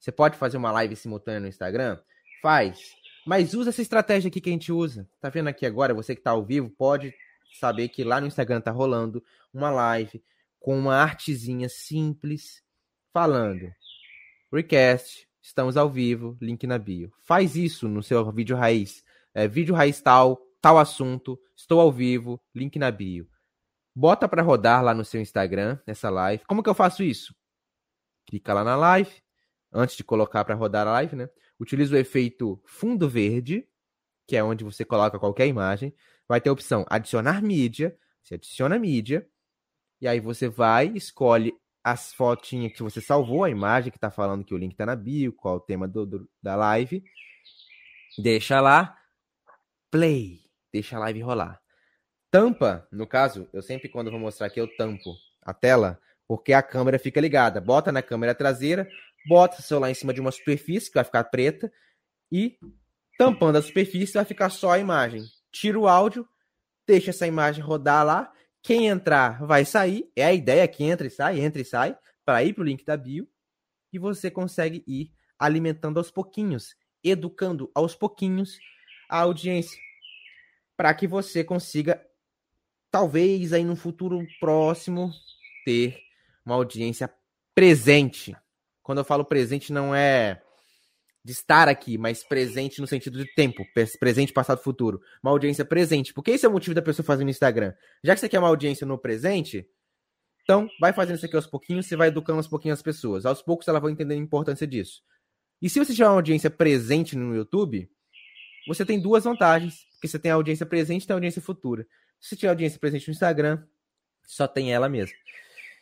Você 0.00 0.10
pode 0.10 0.36
fazer 0.36 0.56
uma 0.56 0.72
live 0.72 0.96
simultânea 0.96 1.38
no 1.38 1.46
Instagram? 1.46 1.96
Faz. 2.42 3.03
Mas 3.26 3.54
usa 3.54 3.70
essa 3.70 3.82
estratégia 3.82 4.28
aqui 4.28 4.40
que 4.40 4.50
a 4.50 4.52
gente 4.52 4.70
usa. 4.70 5.08
Tá 5.20 5.28
vendo 5.28 5.48
aqui 5.48 5.64
agora? 5.64 5.94
Você 5.94 6.14
que 6.14 6.22
tá 6.22 6.32
ao 6.32 6.44
vivo 6.44 6.68
pode 6.70 7.14
saber 7.58 7.88
que 7.88 8.04
lá 8.04 8.20
no 8.20 8.26
Instagram 8.26 8.60
tá 8.60 8.70
rolando 8.70 9.24
uma 9.52 9.70
live 9.70 10.22
com 10.60 10.78
uma 10.78 10.96
artezinha 10.96 11.68
simples 11.68 12.62
falando. 13.12 13.72
Request, 14.52 15.28
estamos 15.40 15.76
ao 15.76 15.90
vivo, 15.90 16.36
link 16.40 16.66
na 16.66 16.78
bio. 16.78 17.12
Faz 17.22 17.56
isso 17.56 17.88
no 17.88 18.02
seu 18.02 18.30
vídeo 18.32 18.56
raiz. 18.56 19.04
É, 19.34 19.48
vídeo 19.48 19.74
raiz 19.74 20.00
tal, 20.00 20.40
tal 20.60 20.78
assunto, 20.78 21.38
estou 21.56 21.80
ao 21.80 21.92
vivo, 21.92 22.40
link 22.54 22.78
na 22.78 22.90
bio. 22.90 23.28
Bota 23.94 24.28
para 24.28 24.42
rodar 24.42 24.82
lá 24.82 24.94
no 24.94 25.04
seu 25.04 25.20
Instagram 25.20 25.78
essa 25.86 26.10
live. 26.10 26.44
Como 26.46 26.62
que 26.62 26.68
eu 26.68 26.74
faço 26.74 27.02
isso? 27.02 27.34
Clica 28.26 28.52
lá 28.54 28.64
na 28.64 28.74
live, 28.74 29.12
antes 29.72 29.96
de 29.96 30.02
colocar 30.02 30.44
para 30.44 30.54
rodar 30.54 30.86
a 30.86 30.92
live, 30.92 31.14
né? 31.14 31.28
Utiliza 31.64 31.96
o 31.96 31.98
efeito 31.98 32.60
fundo 32.66 33.08
verde, 33.08 33.66
que 34.28 34.36
é 34.36 34.44
onde 34.44 34.62
você 34.62 34.84
coloca 34.84 35.18
qualquer 35.18 35.46
imagem. 35.46 35.94
Vai 36.28 36.38
ter 36.38 36.50
a 36.50 36.52
opção 36.52 36.84
adicionar 36.90 37.42
mídia. 37.42 37.96
Você 38.22 38.34
adiciona 38.34 38.78
mídia. 38.78 39.26
E 39.98 40.06
aí 40.06 40.20
você 40.20 40.46
vai, 40.46 40.88
escolhe 40.88 41.54
as 41.82 42.12
fotinhas 42.12 42.74
que 42.74 42.82
você 42.82 43.00
salvou, 43.00 43.44
a 43.44 43.50
imagem 43.50 43.90
que 43.90 43.96
está 43.96 44.10
falando 44.10 44.44
que 44.44 44.52
o 44.52 44.58
link 44.58 44.72
está 44.72 44.84
na 44.84 44.94
bio, 44.94 45.32
qual 45.32 45.54
é 45.54 45.56
o 45.56 45.60
tema 45.60 45.88
do, 45.88 46.04
do, 46.04 46.30
da 46.42 46.54
live. 46.54 47.02
Deixa 48.18 48.60
lá. 48.60 48.98
Play. 49.90 50.42
Deixa 50.70 50.96
a 50.96 51.00
live 51.00 51.22
rolar. 51.22 51.62
Tampa, 52.30 52.86
no 52.92 53.06
caso, 53.06 53.48
eu 53.54 53.62
sempre 53.62 53.88
quando 53.88 54.10
vou 54.10 54.20
mostrar 54.20 54.48
aqui, 54.48 54.60
eu 54.60 54.68
tampo 54.76 55.14
a 55.40 55.54
tela, 55.54 55.98
porque 56.28 56.52
a 56.52 56.62
câmera 56.62 56.98
fica 56.98 57.22
ligada. 57.22 57.58
Bota 57.58 57.90
na 57.90 58.02
câmera 58.02 58.34
traseira, 58.34 58.86
bota 59.26 59.58
o 59.58 59.62
celular 59.62 59.90
em 59.90 59.94
cima 59.94 60.12
de 60.12 60.20
uma 60.20 60.30
superfície 60.30 60.88
que 60.88 60.94
vai 60.94 61.04
ficar 61.04 61.24
preta 61.24 61.72
e 62.30 62.58
tampando 63.18 63.56
a 63.56 63.62
superfície 63.62 64.14
vai 64.14 64.24
ficar 64.24 64.50
só 64.50 64.72
a 64.72 64.78
imagem. 64.78 65.22
Tira 65.52 65.78
o 65.78 65.86
áudio, 65.86 66.28
deixa 66.86 67.10
essa 67.10 67.26
imagem 67.26 67.62
rodar 67.62 68.04
lá. 68.04 68.32
Quem 68.62 68.88
entrar 68.88 69.44
vai 69.44 69.64
sair. 69.64 70.10
É 70.16 70.24
a 70.24 70.32
ideia 70.32 70.66
que 70.66 70.84
entra 70.84 71.06
e 71.06 71.10
sai, 71.10 71.40
entra 71.40 71.62
e 71.62 71.64
sai, 71.64 71.96
para 72.24 72.42
ir 72.42 72.54
para 72.54 72.62
o 72.62 72.66
link 72.66 72.84
da 72.84 72.96
bio. 72.96 73.28
E 73.92 73.98
você 73.98 74.30
consegue 74.30 74.82
ir 74.86 75.12
alimentando 75.38 75.98
aos 75.98 76.10
pouquinhos, 76.10 76.74
educando 77.02 77.70
aos 77.74 77.94
pouquinhos 77.94 78.58
a 79.08 79.20
audiência, 79.20 79.78
para 80.76 80.92
que 80.94 81.06
você 81.06 81.44
consiga, 81.44 82.04
talvez 82.90 83.52
aí 83.52 83.62
no 83.62 83.76
futuro 83.76 84.26
próximo, 84.40 85.12
ter 85.64 86.00
uma 86.44 86.54
audiência 86.54 87.12
presente 87.54 88.34
quando 88.84 88.98
eu 88.98 89.04
falo 89.04 89.24
presente, 89.24 89.72
não 89.72 89.94
é 89.94 90.40
de 91.24 91.32
estar 91.32 91.68
aqui, 91.68 91.96
mas 91.96 92.22
presente 92.22 92.82
no 92.82 92.86
sentido 92.86 93.18
de 93.18 93.34
tempo, 93.34 93.64
presente, 93.98 94.30
passado, 94.30 94.62
futuro. 94.62 95.00
Uma 95.22 95.32
audiência 95.32 95.64
presente. 95.64 96.12
Porque 96.12 96.32
esse 96.32 96.44
é 96.44 96.48
o 96.48 96.52
motivo 96.52 96.74
da 96.74 96.82
pessoa 96.82 97.04
fazer 97.04 97.24
no 97.24 97.30
Instagram. 97.30 97.72
Já 98.04 98.14
que 98.14 98.20
você 98.20 98.28
quer 98.28 98.38
uma 98.38 98.48
audiência 98.48 98.86
no 98.86 98.98
presente, 98.98 99.66
então 100.42 100.68
vai 100.78 100.92
fazendo 100.92 101.16
isso 101.16 101.24
aqui 101.24 101.34
aos 101.34 101.46
pouquinhos, 101.46 101.86
você 101.86 101.96
vai 101.96 102.08
educando 102.08 102.38
aos 102.38 102.46
pouquinhos 102.46 102.78
as 102.78 102.82
pessoas. 102.82 103.24
Aos 103.24 103.40
poucos 103.40 103.66
elas 103.66 103.80
vão 103.80 103.90
entender 103.90 104.12
a 104.12 104.18
importância 104.18 104.66
disso. 104.66 105.02
E 105.62 105.70
se 105.70 105.78
você 105.78 105.94
tiver 105.94 106.06
uma 106.06 106.16
audiência 106.16 106.50
presente 106.50 107.16
no 107.16 107.34
YouTube, 107.34 107.90
você 108.68 108.84
tem 108.84 109.00
duas 109.00 109.24
vantagens. 109.24 109.86
Porque 109.92 110.08
você 110.08 110.18
tem 110.18 110.30
a 110.30 110.34
audiência 110.34 110.66
presente 110.66 111.04
e 111.04 111.06
tem 111.06 111.14
a 111.14 111.16
audiência 111.16 111.40
futura. 111.40 111.86
Se 112.20 112.28
você 112.28 112.36
tiver 112.36 112.50
audiência 112.50 112.78
presente 112.78 113.08
no 113.08 113.12
Instagram, 113.12 113.64
só 114.26 114.46
tem 114.46 114.74
ela 114.74 114.90
mesmo. 114.90 115.16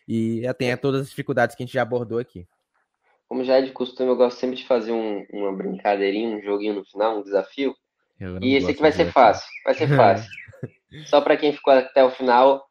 E 0.06 0.42
tem 0.56 0.76
todas 0.76 1.00
as 1.00 1.08
dificuldades 1.08 1.56
que 1.56 1.64
a 1.64 1.66
gente 1.66 1.74
já 1.74 1.82
abordou 1.82 2.20
aqui. 2.20 2.46
Como 3.32 3.44
já 3.44 3.56
é 3.56 3.62
de 3.62 3.72
costume, 3.72 4.10
eu 4.10 4.16
gosto 4.16 4.38
sempre 4.38 4.56
de 4.56 4.66
fazer 4.66 4.92
um, 4.92 5.26
uma 5.32 5.56
brincadeirinha, 5.56 6.36
um 6.36 6.42
joguinho 6.42 6.74
no 6.74 6.84
final, 6.84 7.16
um 7.16 7.22
desafio. 7.22 7.74
E 8.42 8.56
esse 8.56 8.70
aqui 8.70 8.82
vai 8.82 8.92
ser 8.92 9.10
fácil. 9.10 9.48
Vai 9.64 9.72
ser 9.72 9.88
fácil. 9.96 10.30
Só 11.06 11.18
para 11.22 11.38
quem 11.38 11.50
ficou 11.50 11.72
até 11.72 12.04
o 12.04 12.10
final, 12.10 12.68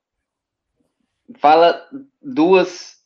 fala 1.39 1.84
duas, 2.22 2.97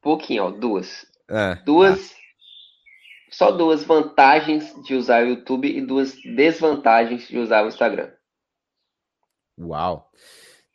pouquinho, 0.00 0.46
ó, 0.46 0.50
duas. 0.50 1.06
É, 1.30 1.54
duas, 1.64 2.12
só 3.30 3.52
duas 3.52 3.84
vantagens 3.84 4.74
de 4.82 4.96
usar 4.96 5.22
o 5.22 5.28
YouTube 5.28 5.68
e 5.68 5.80
duas 5.80 6.16
desvantagens 6.24 7.28
de 7.28 7.38
usar 7.38 7.64
o 7.64 7.68
Instagram. 7.68 8.10
Uau. 9.56 10.10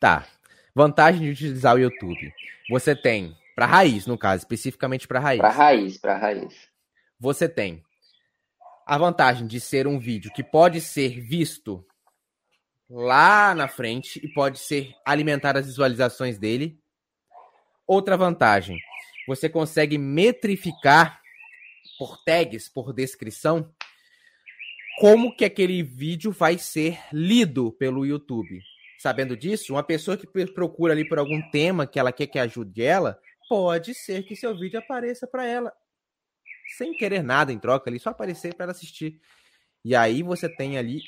Tá. 0.00 0.26
Vantagem 0.74 1.20
de 1.20 1.30
utilizar 1.30 1.74
o 1.74 1.78
YouTube. 1.78 2.32
Você 2.70 2.96
tem 2.96 3.36
para 3.56 3.64
raiz, 3.64 4.06
no 4.06 4.18
caso, 4.18 4.42
especificamente 4.42 5.08
para 5.08 5.18
raiz. 5.18 5.40
Para 5.40 5.48
raiz, 5.48 5.96
para 5.96 6.18
raiz. 6.18 6.68
Você 7.18 7.48
tem 7.48 7.82
a 8.86 8.98
vantagem 8.98 9.46
de 9.46 9.58
ser 9.58 9.86
um 9.86 9.98
vídeo 9.98 10.30
que 10.30 10.44
pode 10.44 10.78
ser 10.82 11.22
visto 11.22 11.82
lá 12.88 13.54
na 13.54 13.66
frente 13.66 14.20
e 14.22 14.28
pode 14.28 14.58
ser 14.58 14.94
alimentar 15.06 15.56
as 15.56 15.64
visualizações 15.64 16.36
dele. 16.36 16.78
Outra 17.86 18.14
vantagem, 18.14 18.78
você 19.26 19.48
consegue 19.48 19.96
metrificar 19.96 21.22
por 21.98 22.22
tags, 22.24 22.68
por 22.68 22.92
descrição, 22.92 23.72
como 25.00 25.34
que 25.34 25.46
aquele 25.46 25.82
vídeo 25.82 26.30
vai 26.30 26.58
ser 26.58 26.98
lido 27.10 27.72
pelo 27.72 28.04
YouTube. 28.04 28.60
Sabendo 28.98 29.34
disso, 29.34 29.72
uma 29.72 29.82
pessoa 29.82 30.16
que 30.18 30.26
procura 30.46 30.92
ali 30.92 31.08
por 31.08 31.18
algum 31.18 31.40
tema 31.50 31.86
que 31.86 31.98
ela 31.98 32.12
quer 32.12 32.26
que 32.26 32.38
ajude 32.38 32.82
ela, 32.82 33.18
pode 33.48 33.94
ser 33.94 34.22
que 34.24 34.36
seu 34.36 34.56
vídeo 34.56 34.78
apareça 34.78 35.26
para 35.26 35.44
ela 35.44 35.72
sem 36.76 36.92
querer 36.92 37.22
nada 37.22 37.52
em 37.52 37.58
troca 37.58 37.88
ali, 37.88 37.98
só 37.98 38.10
aparecer 38.10 38.54
para 38.54 38.64
ela 38.64 38.72
assistir. 38.72 39.20
E 39.84 39.94
aí 39.94 40.22
você 40.22 40.48
tem 40.48 40.78
ali 40.78 41.00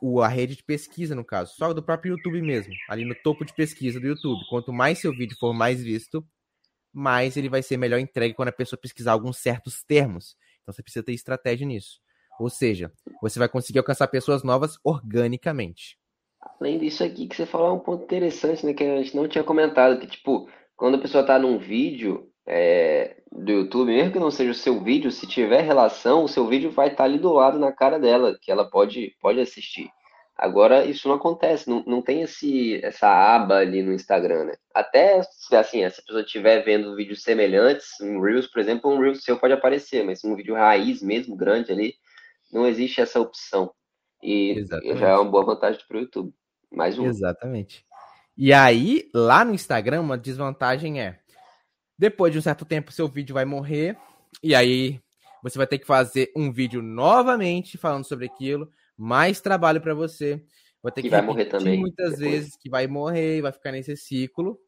o, 0.00 0.20
a 0.20 0.28
rede 0.28 0.56
de 0.56 0.62
pesquisa, 0.62 1.14
no 1.14 1.24
caso, 1.24 1.54
só 1.56 1.72
do 1.72 1.82
próprio 1.82 2.12
YouTube 2.12 2.40
mesmo, 2.42 2.72
ali 2.88 3.04
no 3.04 3.14
topo 3.14 3.44
de 3.44 3.52
pesquisa 3.52 3.98
do 3.98 4.06
YouTube. 4.06 4.40
Quanto 4.48 4.72
mais 4.72 4.98
seu 4.98 5.12
vídeo 5.12 5.36
for 5.38 5.52
mais 5.52 5.82
visto, 5.82 6.24
mais 6.92 7.36
ele 7.36 7.48
vai 7.48 7.62
ser 7.62 7.76
melhor 7.76 7.98
entregue 7.98 8.34
quando 8.34 8.48
a 8.48 8.52
pessoa 8.52 8.78
pesquisar 8.80 9.12
alguns 9.12 9.38
certos 9.38 9.82
termos. 9.82 10.36
Então 10.62 10.72
você 10.72 10.82
precisa 10.82 11.04
ter 11.04 11.12
estratégia 11.12 11.66
nisso. 11.66 12.00
Ou 12.38 12.48
seja, 12.48 12.92
você 13.20 13.38
vai 13.38 13.48
conseguir 13.48 13.78
alcançar 13.78 14.06
pessoas 14.08 14.42
novas 14.42 14.78
organicamente. 14.84 15.98
Além 16.60 16.78
disso 16.78 17.02
aqui 17.02 17.26
que 17.26 17.34
você 17.34 17.46
falou 17.46 17.68
é 17.68 17.72
um 17.72 17.78
ponto 17.78 18.04
interessante, 18.04 18.64
né, 18.66 18.74
que 18.74 18.84
a 18.84 19.02
gente 19.02 19.16
não 19.16 19.26
tinha 19.26 19.42
comentado, 19.42 19.98
que 19.98 20.06
tipo, 20.06 20.48
quando 20.76 20.96
a 20.96 21.00
pessoa 21.00 21.22
está 21.22 21.38
num 21.38 21.58
vídeo 21.58 22.30
é, 22.46 23.16
do 23.30 23.52
YouTube, 23.52 23.92
mesmo 23.92 24.12
que 24.12 24.18
não 24.18 24.30
seja 24.30 24.50
o 24.50 24.54
seu 24.54 24.80
vídeo, 24.80 25.10
se 25.10 25.26
tiver 25.26 25.62
relação, 25.62 26.24
o 26.24 26.28
seu 26.28 26.46
vídeo 26.46 26.70
vai 26.70 26.88
estar 26.88 26.98
tá 26.98 27.04
ali 27.04 27.18
do 27.18 27.32
lado 27.32 27.58
na 27.58 27.72
cara 27.72 27.98
dela, 27.98 28.36
que 28.40 28.50
ela 28.50 28.68
pode, 28.68 29.16
pode 29.20 29.40
assistir. 29.40 29.88
Agora, 30.36 30.84
isso 30.84 31.06
não 31.06 31.14
acontece, 31.14 31.70
não, 31.70 31.84
não 31.86 32.02
tem 32.02 32.22
esse, 32.22 32.84
essa 32.84 33.08
aba 33.08 33.58
ali 33.58 33.82
no 33.82 33.92
Instagram, 33.92 34.46
né? 34.46 34.54
Até, 34.74 35.20
assim, 35.52 35.88
se 35.88 36.00
a 36.00 36.02
pessoa 36.04 36.22
estiver 36.22 36.64
vendo 36.64 36.96
vídeos 36.96 37.22
semelhantes, 37.22 37.86
um 38.00 38.20
Reels, 38.20 38.48
por 38.48 38.60
exemplo, 38.60 38.90
um 38.90 38.98
Reels 38.98 39.22
seu 39.22 39.38
pode 39.38 39.52
aparecer, 39.52 40.04
mas 40.04 40.24
um 40.24 40.34
vídeo 40.34 40.56
raiz 40.56 41.00
mesmo, 41.00 41.36
grande 41.36 41.70
ali, 41.70 41.94
não 42.52 42.66
existe 42.66 43.00
essa 43.00 43.20
opção. 43.20 43.72
E 44.20 44.58
Exatamente. 44.58 44.98
já 44.98 45.08
é 45.10 45.14
uma 45.14 45.30
boa 45.30 45.44
vantagem 45.44 45.80
para 45.86 45.98
o 45.98 46.00
YouTube. 46.00 46.34
Mais 46.72 46.98
um. 46.98 47.06
Exatamente. 47.06 47.86
E 48.36 48.52
aí, 48.52 49.08
lá 49.14 49.44
no 49.44 49.54
Instagram, 49.54 50.00
uma 50.00 50.18
desvantagem 50.18 51.00
é: 51.00 51.18
depois 51.98 52.32
de 52.32 52.38
um 52.38 52.42
certo 52.42 52.64
tempo, 52.64 52.92
seu 52.92 53.08
vídeo 53.08 53.34
vai 53.34 53.44
morrer. 53.44 53.96
E 54.42 54.54
aí, 54.54 55.00
você 55.42 55.58
vai 55.58 55.66
ter 55.66 55.78
que 55.78 55.86
fazer 55.86 56.32
um 56.34 56.50
vídeo 56.50 56.82
novamente 56.82 57.76
falando 57.78 58.04
sobre 58.04 58.26
aquilo. 58.26 58.70
Mais 58.96 59.40
trabalho 59.40 59.80
para 59.80 59.94
você. 59.94 60.42
Vai 60.82 60.92
ter 60.92 61.02
que, 61.02 61.08
que 61.08 61.14
vai 61.14 61.22
morrer 61.22 61.46
também. 61.46 61.78
muitas 61.78 62.12
depois. 62.12 62.30
vezes 62.30 62.56
que 62.56 62.68
vai 62.68 62.86
morrer, 62.86 63.42
vai 63.42 63.52
ficar 63.52 63.72
nesse 63.72 63.96
ciclo. 63.96 64.58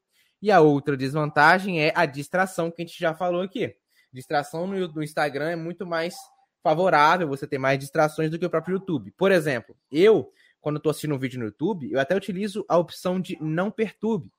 E 0.41 0.51
a 0.51 0.61
outra 0.61 0.97
desvantagem 0.97 1.83
é 1.83 1.93
a 1.95 2.07
distração 2.07 2.71
que 2.71 2.83
a 2.83 2.85
gente 2.85 2.99
já 2.99 3.15
falou 3.15 3.43
aqui. 3.43 3.75
Distração 4.13 4.67
no, 4.67 4.89
no 4.89 5.03
Instagram 5.03 5.51
é 5.51 5.57
muito 5.57 5.87
mais 5.87 6.15
favorável 6.63 7.29
você 7.29 7.47
ter 7.47 7.59
mais 7.59 7.79
distrações 7.79 8.31
do 8.31 8.39
que 8.39 8.47
o 8.47 8.51
próprio 8.51 8.75
YouTube. 8.75 9.13
Por 9.17 9.33
exemplo, 9.33 9.77
eu 9.91 10.31
quando 10.67 10.79
eu 10.79 10.83
tô 10.83 10.91
assistindo 10.91 11.15
um 11.15 11.19
vídeo 11.19 11.39
no 11.39 11.45
YouTube, 11.45 11.93
eu 11.93 12.01
até 12.01 12.17
utilizo 12.17 12.65
a 12.69 12.77
opção 12.77 13.21
de 13.21 13.39
não 13.41 13.71
perturbe. 13.71 14.33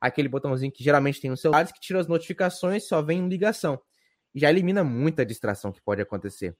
Aquele 0.00 0.28
botãozinho 0.28 0.70
que 0.70 0.84
geralmente 0.84 1.20
tem 1.20 1.28
nos 1.28 1.40
celulares 1.40 1.72
que 1.72 1.80
tira 1.80 1.98
as 1.98 2.06
notificações, 2.06 2.86
só 2.86 3.02
vem 3.02 3.28
ligação. 3.28 3.82
Já 4.32 4.48
elimina 4.50 4.84
muita 4.84 5.26
distração 5.26 5.72
que 5.72 5.82
pode 5.82 6.00
acontecer. 6.00 6.56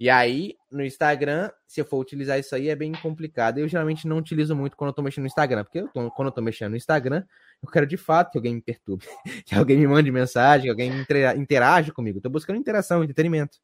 E 0.00 0.08
aí, 0.08 0.54
no 0.72 0.82
Instagram, 0.82 1.50
se 1.66 1.82
eu 1.82 1.84
for 1.84 1.98
utilizar 1.98 2.38
isso 2.38 2.54
aí, 2.54 2.70
é 2.70 2.74
bem 2.74 2.92
complicado. 2.92 3.58
Eu 3.58 3.68
geralmente 3.68 4.08
não 4.08 4.16
utilizo 4.16 4.56
muito 4.56 4.74
quando 4.74 4.88
eu 4.88 4.94
tô 4.94 5.02
mexendo 5.02 5.24
no 5.24 5.28
Instagram, 5.28 5.62
porque 5.62 5.80
eu 5.80 5.88
tô, 5.88 6.10
quando 6.12 6.28
eu 6.28 6.32
tô 6.32 6.40
mexendo 6.40 6.70
no 6.70 6.78
Instagram, 6.78 7.24
eu 7.62 7.70
quero 7.70 7.86
de 7.86 7.98
fato 7.98 8.30
que 8.30 8.38
alguém 8.38 8.54
me 8.54 8.62
perturbe, 8.62 9.04
que 9.44 9.54
alguém 9.54 9.76
me 9.76 9.86
mande 9.86 10.10
mensagem, 10.10 10.62
que 10.64 10.70
alguém 10.70 10.90
interaja 11.36 11.92
comigo. 11.92 12.16
Eu 12.16 12.22
tô 12.22 12.30
buscando 12.30 12.58
interação, 12.58 13.04
entretenimento. 13.04 13.58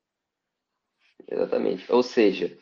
Exatamente. 1.30 1.90
Ou 1.90 2.02
seja, 2.02 2.54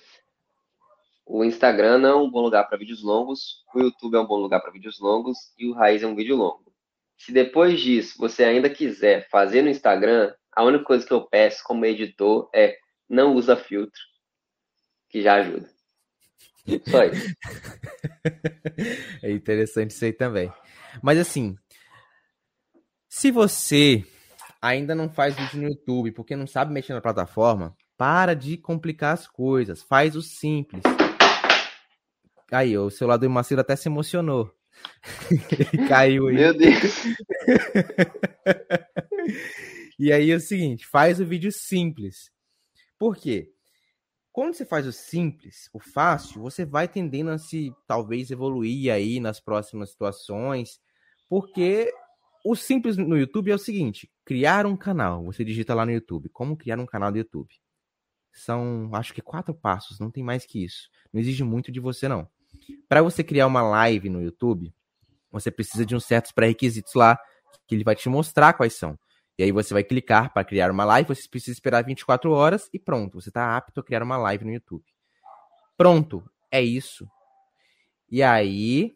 o 1.32 1.44
Instagram 1.44 1.98
não 1.98 2.08
é 2.08 2.14
um 2.16 2.30
bom 2.30 2.40
lugar 2.40 2.64
para 2.64 2.76
vídeos 2.76 3.04
longos, 3.04 3.64
o 3.72 3.78
YouTube 3.78 4.16
é 4.16 4.20
um 4.20 4.26
bom 4.26 4.38
lugar 4.38 4.60
para 4.60 4.72
vídeos 4.72 4.98
longos 4.98 5.38
e 5.56 5.68
o 5.68 5.72
Raiz 5.72 6.02
é 6.02 6.06
um 6.06 6.16
vídeo 6.16 6.34
longo. 6.34 6.74
Se 7.16 7.30
depois 7.30 7.80
disso 7.80 8.16
você 8.18 8.42
ainda 8.42 8.68
quiser 8.68 9.28
fazer 9.28 9.62
no 9.62 9.68
Instagram, 9.68 10.34
a 10.50 10.64
única 10.64 10.84
coisa 10.84 11.06
que 11.06 11.12
eu 11.12 11.22
peço 11.22 11.62
como 11.62 11.86
editor 11.86 12.50
é 12.52 12.76
não 13.08 13.36
usa 13.36 13.56
filtro, 13.56 14.00
que 15.08 15.22
já 15.22 15.34
ajuda. 15.34 15.70
Só 16.88 17.04
isso. 17.04 17.34
é 19.22 19.30
interessante 19.30 19.92
isso 19.92 20.04
aí 20.04 20.12
também. 20.12 20.52
Mas 21.00 21.16
assim, 21.16 21.56
se 23.08 23.30
você 23.30 24.04
ainda 24.60 24.96
não 24.96 25.08
faz 25.08 25.36
vídeo 25.36 25.60
no 25.60 25.68
YouTube 25.68 26.10
porque 26.10 26.34
não 26.34 26.46
sabe 26.46 26.72
mexer 26.72 26.92
na 26.92 27.00
plataforma, 27.00 27.76
para 27.96 28.34
de 28.34 28.56
complicar 28.56 29.14
as 29.14 29.28
coisas, 29.28 29.80
faz 29.80 30.16
o 30.16 30.22
simples. 30.22 30.82
Aí, 32.50 32.76
o 32.76 32.90
celular 32.90 33.16
do 33.16 33.30
Macedo 33.30 33.60
até 33.60 33.76
se 33.76 33.88
emocionou. 33.88 34.52
Caiu 35.88 36.28
aí. 36.28 36.34
Meu 36.34 36.56
Deus. 36.56 37.04
e 39.98 40.12
aí 40.12 40.30
é 40.30 40.36
o 40.36 40.40
seguinte, 40.40 40.86
faz 40.86 41.20
o 41.20 41.26
vídeo 41.26 41.52
simples. 41.52 42.30
Por 42.98 43.16
quê? 43.16 43.52
Quando 44.32 44.54
você 44.54 44.64
faz 44.64 44.86
o 44.86 44.92
simples, 44.92 45.68
o 45.72 45.80
fácil, 45.80 46.40
você 46.40 46.64
vai 46.64 46.86
tendendo 46.86 47.30
a 47.30 47.38
se 47.38 47.72
talvez 47.86 48.30
evoluir 48.30 48.92
aí 48.92 49.18
nas 49.18 49.40
próximas 49.40 49.90
situações, 49.90 50.80
porque 51.28 51.92
o 52.44 52.54
simples 52.54 52.96
no 52.96 53.18
YouTube 53.18 53.50
é 53.50 53.54
o 53.54 53.58
seguinte: 53.58 54.10
criar 54.24 54.66
um 54.66 54.76
canal. 54.76 55.24
Você 55.24 55.44
digita 55.44 55.74
lá 55.74 55.84
no 55.84 55.92
YouTube, 55.92 56.28
como 56.28 56.56
criar 56.56 56.78
um 56.78 56.86
canal 56.86 57.10
do 57.10 57.18
YouTube. 57.18 57.52
São, 58.32 58.90
acho 58.94 59.12
que 59.12 59.20
quatro 59.20 59.52
passos, 59.52 59.98
não 59.98 60.10
tem 60.10 60.22
mais 60.22 60.46
que 60.46 60.64
isso. 60.64 60.88
Não 61.12 61.20
exige 61.20 61.42
muito 61.42 61.72
de 61.72 61.80
você 61.80 62.08
não. 62.08 62.28
Para 62.88 63.02
você 63.02 63.22
criar 63.22 63.46
uma 63.46 63.62
live 63.62 64.08
no 64.08 64.22
YouTube, 64.22 64.72
você 65.30 65.50
precisa 65.50 65.86
de 65.86 65.94
uns 65.94 66.04
certos 66.04 66.32
pré-requisitos 66.32 66.94
lá 66.94 67.18
que 67.66 67.74
ele 67.74 67.84
vai 67.84 67.94
te 67.94 68.08
mostrar 68.08 68.52
quais 68.54 68.74
são. 68.74 68.98
E 69.38 69.42
aí 69.42 69.52
você 69.52 69.72
vai 69.72 69.82
clicar 69.82 70.32
para 70.32 70.44
criar 70.44 70.70
uma 70.70 70.84
live, 70.84 71.08
você 71.08 71.28
precisa 71.28 71.52
esperar 71.52 71.84
24 71.84 72.30
horas 72.30 72.68
e 72.72 72.78
pronto, 72.78 73.20
você 73.20 73.30
está 73.30 73.56
apto 73.56 73.80
a 73.80 73.84
criar 73.84 74.02
uma 74.02 74.16
live 74.16 74.44
no 74.44 74.52
YouTube. 74.52 74.84
Pronto, 75.76 76.22
é 76.50 76.60
isso. 76.60 77.08
E 78.10 78.22
aí, 78.22 78.94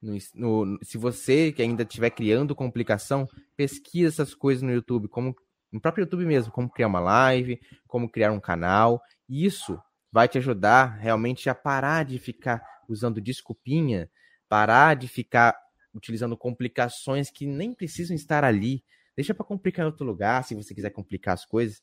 no, 0.00 0.16
no, 0.34 0.78
se 0.82 0.96
você 0.96 1.52
que 1.52 1.60
ainda 1.60 1.82
estiver 1.82 2.10
criando 2.10 2.54
complicação, 2.54 3.28
pesquisa 3.56 4.08
essas 4.08 4.34
coisas 4.34 4.62
no 4.62 4.72
YouTube, 4.72 5.08
como 5.08 5.34
no 5.70 5.80
próprio 5.80 6.04
YouTube 6.04 6.24
mesmo, 6.24 6.52
como 6.52 6.70
criar 6.70 6.86
uma 6.86 7.00
live, 7.00 7.60
como 7.86 8.08
criar 8.08 8.30
um 8.30 8.40
canal. 8.40 9.02
Isso 9.28 9.80
vai 10.12 10.28
te 10.28 10.38
ajudar 10.38 10.98
realmente 10.98 11.48
a 11.48 11.54
parar 11.54 12.04
de 12.04 12.18
ficar 12.18 12.62
usando 12.88 13.20
desculpinha, 13.20 14.10
parar 14.48 14.94
de 14.94 15.08
ficar 15.08 15.58
utilizando 15.94 16.36
complicações 16.36 17.30
que 17.30 17.46
nem 17.46 17.74
precisam 17.74 18.14
estar 18.14 18.44
ali 18.44 18.84
Deixa 19.14 19.34
para 19.34 19.44
complicar 19.44 19.84
em 19.84 19.86
outro 19.86 20.06
lugar, 20.06 20.42
se 20.44 20.54
você 20.54 20.74
quiser 20.74 20.90
complicar 20.90 21.34
as 21.34 21.44
coisas. 21.44 21.82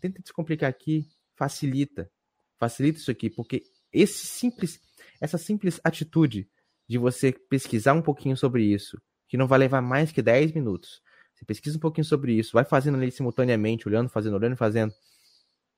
Tenta 0.00 0.20
descomplicar 0.20 0.68
aqui, 0.68 1.06
facilita. 1.34 2.10
Facilita 2.58 2.98
isso 2.98 3.10
aqui, 3.10 3.30
porque 3.30 3.62
esse 3.92 4.26
simples, 4.26 4.80
essa 5.20 5.38
simples 5.38 5.80
atitude 5.82 6.48
de 6.86 6.98
você 6.98 7.32
pesquisar 7.32 7.94
um 7.94 8.02
pouquinho 8.02 8.36
sobre 8.36 8.64
isso, 8.64 9.00
que 9.28 9.36
não 9.36 9.46
vai 9.46 9.58
levar 9.58 9.80
mais 9.80 10.12
que 10.12 10.20
10 10.20 10.52
minutos. 10.52 11.00
Você 11.34 11.44
pesquisa 11.44 11.76
um 11.76 11.80
pouquinho 11.80 12.04
sobre 12.04 12.32
isso, 12.32 12.52
vai 12.52 12.64
fazendo 12.64 12.96
ali 12.96 13.10
simultaneamente, 13.10 13.88
olhando, 13.88 14.08
fazendo, 14.08 14.36
olhando, 14.36 14.56
fazendo. 14.56 14.92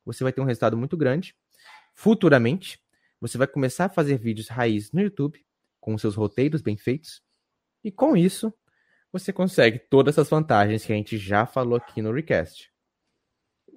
Você 0.05 0.24
vai 0.24 0.32
ter 0.32 0.41
um 0.41 0.45
resultado 0.45 0.76
muito 0.76 0.97
grande. 0.97 1.36
Futuramente, 2.01 2.80
você 3.20 3.36
vai 3.36 3.46
começar 3.46 3.84
a 3.84 3.90
fazer 3.90 4.16
vídeos 4.16 4.48
raiz 4.48 4.90
no 4.90 5.03
YouTube, 5.03 5.44
com 5.78 5.98
seus 5.98 6.14
roteiros 6.14 6.62
bem 6.62 6.74
feitos. 6.74 7.22
E 7.84 7.92
com 7.92 8.16
isso, 8.16 8.55
você 9.12 9.34
consegue 9.34 9.78
todas 9.78 10.14
essas 10.14 10.30
vantagens 10.30 10.82
que 10.82 10.94
a 10.94 10.96
gente 10.96 11.18
já 11.18 11.44
falou 11.44 11.76
aqui 11.76 12.01
no 12.01 12.11
Recast. 12.11 12.72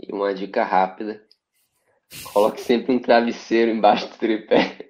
E 0.01 0.09
uma 0.13 0.33
dica 0.33 0.63
rápida: 0.63 1.21
coloque 2.31 2.61
sempre 2.61 2.93
um 2.93 2.99
travesseiro 2.99 3.69
embaixo 3.69 4.07
do 4.07 4.15
tripé. 4.15 4.89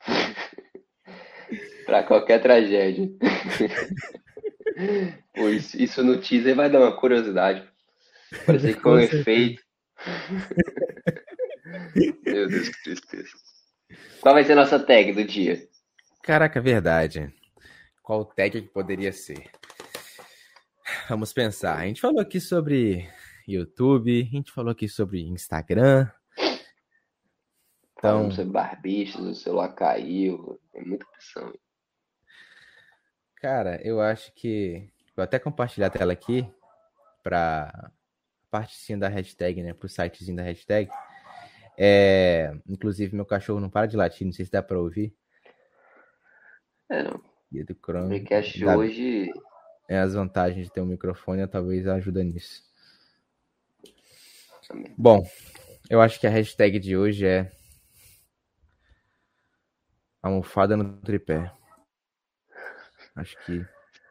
para 1.84 2.02
qualquer 2.02 2.40
tragédia. 2.40 3.10
Pô, 5.36 5.50
isso, 5.50 5.76
isso, 5.76 6.02
no 6.02 6.18
teaser 6.18 6.56
vai 6.56 6.70
dar 6.70 6.80
uma 6.80 6.96
curiosidade. 6.96 7.62
Parece 8.46 8.72
que 8.72 8.88
é 8.88 8.90
um 8.90 9.00
efeito. 9.00 9.62
Meu 11.66 12.48
Deus, 12.48 12.68
que 12.68 12.82
tristeza. 12.84 13.30
Qual 14.20 14.34
vai 14.34 14.44
ser 14.44 14.52
a 14.52 14.56
nossa 14.56 14.78
tag 14.78 15.12
do 15.12 15.24
dia? 15.24 15.68
Caraca, 16.22 16.60
verdade. 16.60 17.34
Qual 18.02 18.24
tag 18.24 18.62
que 18.62 18.68
poderia 18.68 19.12
ser? 19.12 19.50
Vamos 21.08 21.32
pensar. 21.32 21.78
A 21.78 21.86
gente 21.86 22.00
falou 22.00 22.20
aqui 22.20 22.40
sobre 22.40 23.08
YouTube, 23.48 24.22
a 24.22 24.36
gente 24.36 24.52
falou 24.52 24.70
aqui 24.70 24.88
sobre 24.88 25.22
Instagram. 25.22 26.08
Então, 27.98 28.30
você 28.30 28.44
barbichas, 28.44 29.20
o 29.20 29.34
celular 29.34 29.70
caiu, 29.70 30.60
tem 30.72 30.84
muita 30.84 31.04
opção. 31.06 31.52
Cara, 33.36 33.80
eu 33.82 34.00
acho 34.00 34.32
que 34.34 34.88
vou 35.16 35.24
até 35.24 35.38
compartilhar 35.38 35.88
a 35.88 35.90
tela 35.90 36.12
aqui 36.12 36.48
para 37.22 37.90
partezinha 38.50 38.98
da 38.98 39.08
hashtag, 39.08 39.62
né, 39.62 39.72
pro 39.72 39.88
sitezinho 39.88 40.36
da 40.36 40.42
hashtag. 40.42 40.90
É, 41.78 42.52
inclusive 42.66 43.14
meu 43.14 43.26
cachorro 43.26 43.60
não 43.60 43.68
para 43.68 43.86
de 43.86 43.96
latir, 43.96 44.26
não 44.26 44.32
sei 44.32 44.44
se 44.44 44.50
dá 44.50 44.62
para 44.62 44.78
ouvir. 44.78 45.14
É, 46.88 47.02
não. 47.02 47.22
Guia 47.52 47.64
do 47.64 47.74
Chrome. 47.74 48.20
Da... 48.20 48.76
hoje. 48.76 49.30
É 49.88 49.98
as 49.98 50.14
vantagens 50.14 50.66
de 50.66 50.72
ter 50.72 50.80
um 50.80 50.86
microfone, 50.86 51.46
talvez 51.46 51.86
ajuda 51.86 52.24
nisso. 52.24 52.64
Bom, 54.98 55.24
eu 55.88 56.00
acho 56.00 56.18
que 56.18 56.26
a 56.26 56.30
hashtag 56.30 56.80
de 56.80 56.96
hoje 56.96 57.24
é 57.24 57.52
almofada 60.20 60.76
no 60.76 61.00
tripé. 61.00 61.52
Acho 63.14 63.36
que 63.44 63.64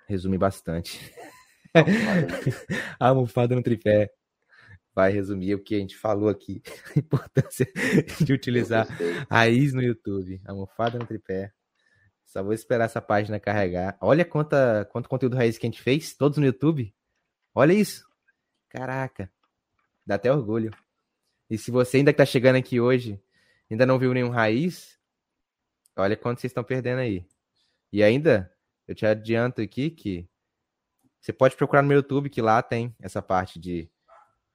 resume 0.07 0.37
bastante. 0.37 1.13
a 2.97 3.09
almofada 3.09 3.53
no 3.53 3.61
tripé 3.61 4.09
vai 4.95 5.11
resumir 5.11 5.53
o 5.53 5.59
que 5.61 5.75
a 5.75 5.79
gente 5.79 5.97
falou 5.97 6.29
aqui. 6.29 6.61
A 6.95 6.99
importância 6.99 7.67
de 8.23 8.33
utilizar 8.33 8.87
raiz 9.29 9.73
no 9.73 9.83
YouTube. 9.83 10.41
Almofada 10.45 10.97
no 10.97 11.05
tripé. 11.05 11.51
Só 12.25 12.41
vou 12.41 12.53
esperar 12.53 12.85
essa 12.85 13.01
página 13.01 13.39
carregar. 13.39 13.97
Olha 14.01 14.23
quanta, 14.23 14.87
quanto 14.91 15.09
conteúdo 15.09 15.35
raiz 15.35 15.57
que 15.57 15.65
a 15.65 15.69
gente 15.69 15.81
fez, 15.81 16.15
todos 16.15 16.37
no 16.37 16.45
YouTube. 16.45 16.95
Olha 17.53 17.73
isso. 17.73 18.07
Caraca. 18.69 19.31
Dá 20.05 20.15
até 20.15 20.31
orgulho. 20.31 20.71
E 21.49 21.57
se 21.57 21.71
você 21.71 21.97
ainda 21.97 22.13
que 22.13 22.17
tá 22.17 22.25
chegando 22.25 22.55
aqui 22.55 22.79
hoje, 22.79 23.21
ainda 23.69 23.85
não 23.85 23.99
viu 23.99 24.13
nenhum 24.13 24.29
raiz, 24.29 24.97
olha 25.95 26.17
quanto 26.17 26.39
vocês 26.39 26.51
estão 26.51 26.63
perdendo 26.63 26.99
aí. 26.99 27.25
E 27.91 28.01
ainda, 28.01 28.51
eu 28.87 28.95
te 28.95 29.05
adianto 29.05 29.61
aqui 29.61 29.89
que 29.89 30.27
você 31.21 31.31
pode 31.31 31.55
procurar 31.55 31.81
no 31.81 31.87
meu 31.87 31.97
YouTube, 31.97 32.29
que 32.29 32.41
lá 32.41 32.61
tem 32.61 32.95
essa 32.99 33.21
parte 33.21 33.59
de 33.59 33.89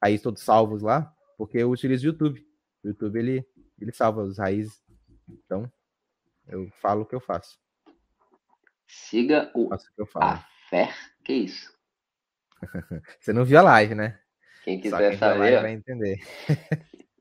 raiz 0.02 0.22
todos 0.22 0.42
salvos 0.42 0.82
lá, 0.82 1.14
porque 1.36 1.58
eu 1.58 1.70
utilizo 1.70 2.06
o 2.06 2.10
YouTube. 2.10 2.46
O 2.82 2.88
YouTube, 2.88 3.18
ele, 3.18 3.46
ele 3.78 3.92
salva 3.92 4.22
os 4.22 4.38
raízes. 4.38 4.82
Então, 5.28 5.70
eu 6.48 6.70
falo 6.80 7.02
o 7.02 7.06
que 7.06 7.14
eu 7.14 7.20
faço. 7.20 7.58
Siga 8.86 9.50
o, 9.54 9.68
o 9.68 10.08
Afer. 10.16 10.94
Que 11.24 11.32
isso? 11.32 11.72
Você 13.20 13.32
não 13.32 13.44
viu 13.44 13.58
a 13.58 13.62
live, 13.62 13.94
né? 13.94 14.18
Quem 14.64 14.80
quiser 14.80 15.10
quem 15.10 15.18
saber. 15.18 15.60
vai 15.60 15.72
entender. 15.72 16.18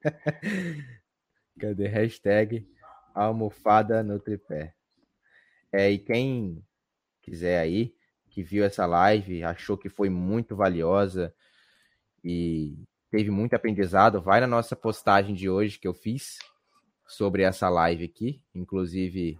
Cadê? 1.59 1.87
Hashtag 1.87 2.67
almofada 3.13 4.03
no 4.03 4.19
tripé. 4.19 4.73
É, 5.71 5.89
e 5.91 5.99
quem 5.99 6.63
quiser 7.21 7.59
aí, 7.59 7.93
que 8.29 8.41
viu 8.41 8.63
essa 8.63 8.85
live, 8.85 9.43
achou 9.43 9.77
que 9.77 9.89
foi 9.89 10.09
muito 10.09 10.55
valiosa 10.55 11.33
e 12.23 12.77
teve 13.11 13.31
muito 13.31 13.53
aprendizado, 13.53 14.21
vai 14.21 14.39
na 14.39 14.47
nossa 14.47 14.75
postagem 14.75 15.33
de 15.33 15.49
hoje 15.49 15.79
que 15.79 15.87
eu 15.87 15.93
fiz 15.93 16.37
sobre 17.07 17.43
essa 17.43 17.69
live 17.69 18.05
aqui. 18.05 18.41
Inclusive, 18.53 19.39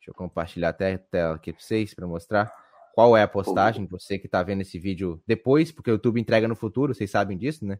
Deixa 0.00 0.10
eu 0.10 0.14
compartilhar 0.14 0.70
até 0.70 0.94
a 0.94 0.98
tela 0.98 1.34
aqui 1.34 1.52
para 1.52 1.62
vocês 1.62 1.92
para 1.92 2.06
mostrar 2.06 2.50
qual 2.94 3.14
é 3.14 3.22
a 3.22 3.28
postagem. 3.28 3.86
Você 3.86 4.18
que 4.18 4.24
está 4.24 4.42
vendo 4.42 4.62
esse 4.62 4.78
vídeo 4.78 5.22
depois, 5.26 5.70
porque 5.70 5.90
o 5.90 5.92
YouTube 5.92 6.18
entrega 6.18 6.48
no 6.48 6.56
futuro, 6.56 6.94
vocês 6.94 7.10
sabem 7.10 7.36
disso, 7.36 7.66
né? 7.66 7.78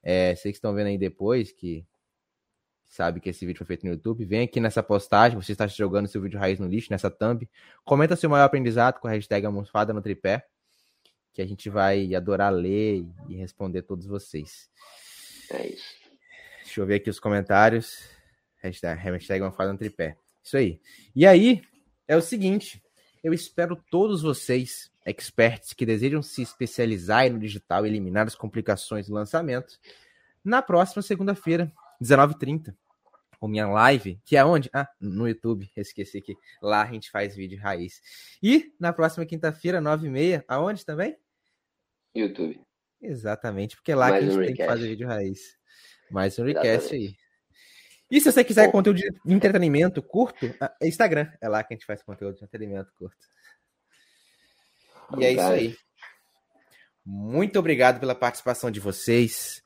É, 0.00 0.30
vocês 0.36 0.52
que 0.52 0.58
estão 0.58 0.72
vendo 0.72 0.86
aí 0.86 0.96
depois, 0.96 1.50
que 1.50 1.84
sabe 2.88 3.20
que 3.20 3.30
esse 3.30 3.44
vídeo 3.44 3.58
foi 3.58 3.66
feito 3.66 3.84
no 3.84 3.92
YouTube, 3.92 4.24
vem 4.24 4.42
aqui 4.42 4.60
nessa 4.60 4.80
postagem, 4.80 5.40
você 5.40 5.50
está 5.50 5.66
jogando 5.66 6.06
seu 6.06 6.22
vídeo 6.22 6.38
raiz 6.38 6.60
no 6.60 6.68
lixo, 6.68 6.88
nessa 6.90 7.10
thumb, 7.10 7.48
comenta 7.84 8.14
seu 8.14 8.30
maior 8.30 8.44
aprendizado 8.44 9.00
com 9.00 9.08
a 9.08 9.10
hashtag 9.10 9.44
almofada 9.44 9.92
no 9.92 10.00
tripé, 10.00 10.46
que 11.32 11.42
a 11.42 11.46
gente 11.46 11.68
vai 11.70 12.14
adorar 12.14 12.52
ler 12.52 13.04
e 13.28 13.36
responder 13.36 13.82
todos 13.82 14.06
vocês. 14.06 14.68
É 15.50 15.68
isso. 15.68 15.94
Deixa 16.62 16.80
eu 16.80 16.86
ver 16.86 16.96
aqui 16.96 17.10
os 17.10 17.20
comentários. 17.20 18.08
Hashtag, 18.62 19.00
hashtag 19.00 19.42
almofada 19.42 19.72
no 19.72 19.78
tripé. 19.78 20.16
Isso 20.42 20.56
aí. 20.56 20.80
E 21.14 21.26
aí, 21.26 21.62
é 22.06 22.16
o 22.16 22.22
seguinte, 22.22 22.82
eu 23.22 23.32
espero 23.32 23.76
todos 23.90 24.22
vocês, 24.22 24.90
experts 25.04 25.72
que 25.72 25.86
desejam 25.86 26.22
se 26.22 26.42
especializar 26.42 27.30
no 27.30 27.38
digital 27.38 27.84
e 27.84 27.88
eliminar 27.88 28.26
as 28.26 28.34
complicações 28.34 29.06
do 29.06 29.14
lançamento, 29.14 29.78
na 30.44 30.62
próxima 30.62 31.02
segunda-feira, 31.02 31.72
19h30, 32.02 32.74
com 33.40 33.48
minha 33.48 33.66
live, 33.66 34.20
que 34.24 34.36
é 34.36 34.44
onde? 34.44 34.68
Ah, 34.72 34.86
no 35.00 35.26
YouTube, 35.26 35.68
esqueci 35.74 36.20
que 36.20 36.36
lá 36.60 36.82
a 36.82 36.92
gente 36.92 37.10
faz 37.10 37.34
vídeo 37.34 37.58
raiz. 37.58 38.00
E 38.42 38.72
na 38.78 38.92
próxima 38.92 39.24
quinta-feira, 39.24 39.80
9h30, 39.80 40.44
aonde 40.46 40.84
também? 40.84 41.16
YouTube. 42.14 42.60
Exatamente, 43.00 43.76
porque 43.76 43.92
é 43.92 43.96
lá 43.96 44.10
Mais 44.10 44.22
que 44.22 44.28
a 44.28 44.30
gente 44.30 44.42
um 44.42 44.46
tem 44.46 44.54
que 44.54 44.66
fazer 44.66 44.88
vídeo 44.88 45.08
raiz. 45.08 45.40
Mais 46.10 46.38
um 46.38 46.46
Exatamente. 46.46 46.94
aí. 46.94 47.14
E 48.10 48.20
se 48.20 48.30
você 48.30 48.44
quiser 48.44 48.66
Bom. 48.66 48.72
conteúdo 48.72 48.96
de 48.98 49.08
entretenimento 49.34 50.02
curto, 50.02 50.54
ah, 50.60 50.74
é 50.82 50.86
Instagram. 50.86 51.32
É 51.40 51.48
lá 51.48 51.64
que 51.64 51.72
a 51.72 51.76
gente 51.76 51.86
faz 51.86 52.02
conteúdo 52.02 52.36
de 52.36 52.44
entretenimento 52.44 52.92
curto. 52.98 53.16
E 55.16 55.24
é 55.24 55.32
isso 55.32 55.40
aí. 55.40 55.76
Muito 57.06 57.58
obrigado 57.58 58.00
pela 58.00 58.14
participação 58.14 58.70
de 58.70 58.80
vocês. 58.80 59.59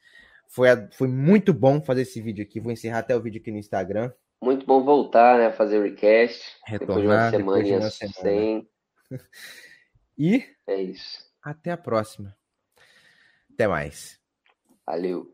Foi, 0.55 0.69
foi 0.93 1.09
muito 1.09 1.53
bom 1.53 1.83
fazer 1.83 2.03
esse 2.03 2.21
vídeo 2.23 2.45
aqui. 2.45 2.61
Vou 2.61 2.71
encerrar 2.71 3.01
até 3.01 3.17
o 3.17 3.21
vídeo 3.21 3.41
aqui 3.41 3.51
no 3.51 3.59
Instagram. 3.59 4.13
Muito 4.41 4.65
bom 4.65 4.85
voltar, 4.85 5.37
né, 5.37 5.47
a 5.47 5.53
fazer 5.53 5.79
o 5.79 5.83
recast. 5.83 6.41
depois 6.71 7.01
de 7.01 7.07
uma 7.09 7.29
Retornar 7.31 7.33
depois 7.33 7.67
de 7.67 7.73
uma 7.73 7.91
semana. 7.91 8.15
sem. 8.21 8.69
E 10.17 10.45
É 10.69 10.81
isso. 10.81 11.25
até 11.43 11.73
a 11.73 11.77
próxima. 11.77 12.37
Até 13.53 13.67
mais. 13.67 14.21
Valeu. 14.87 15.34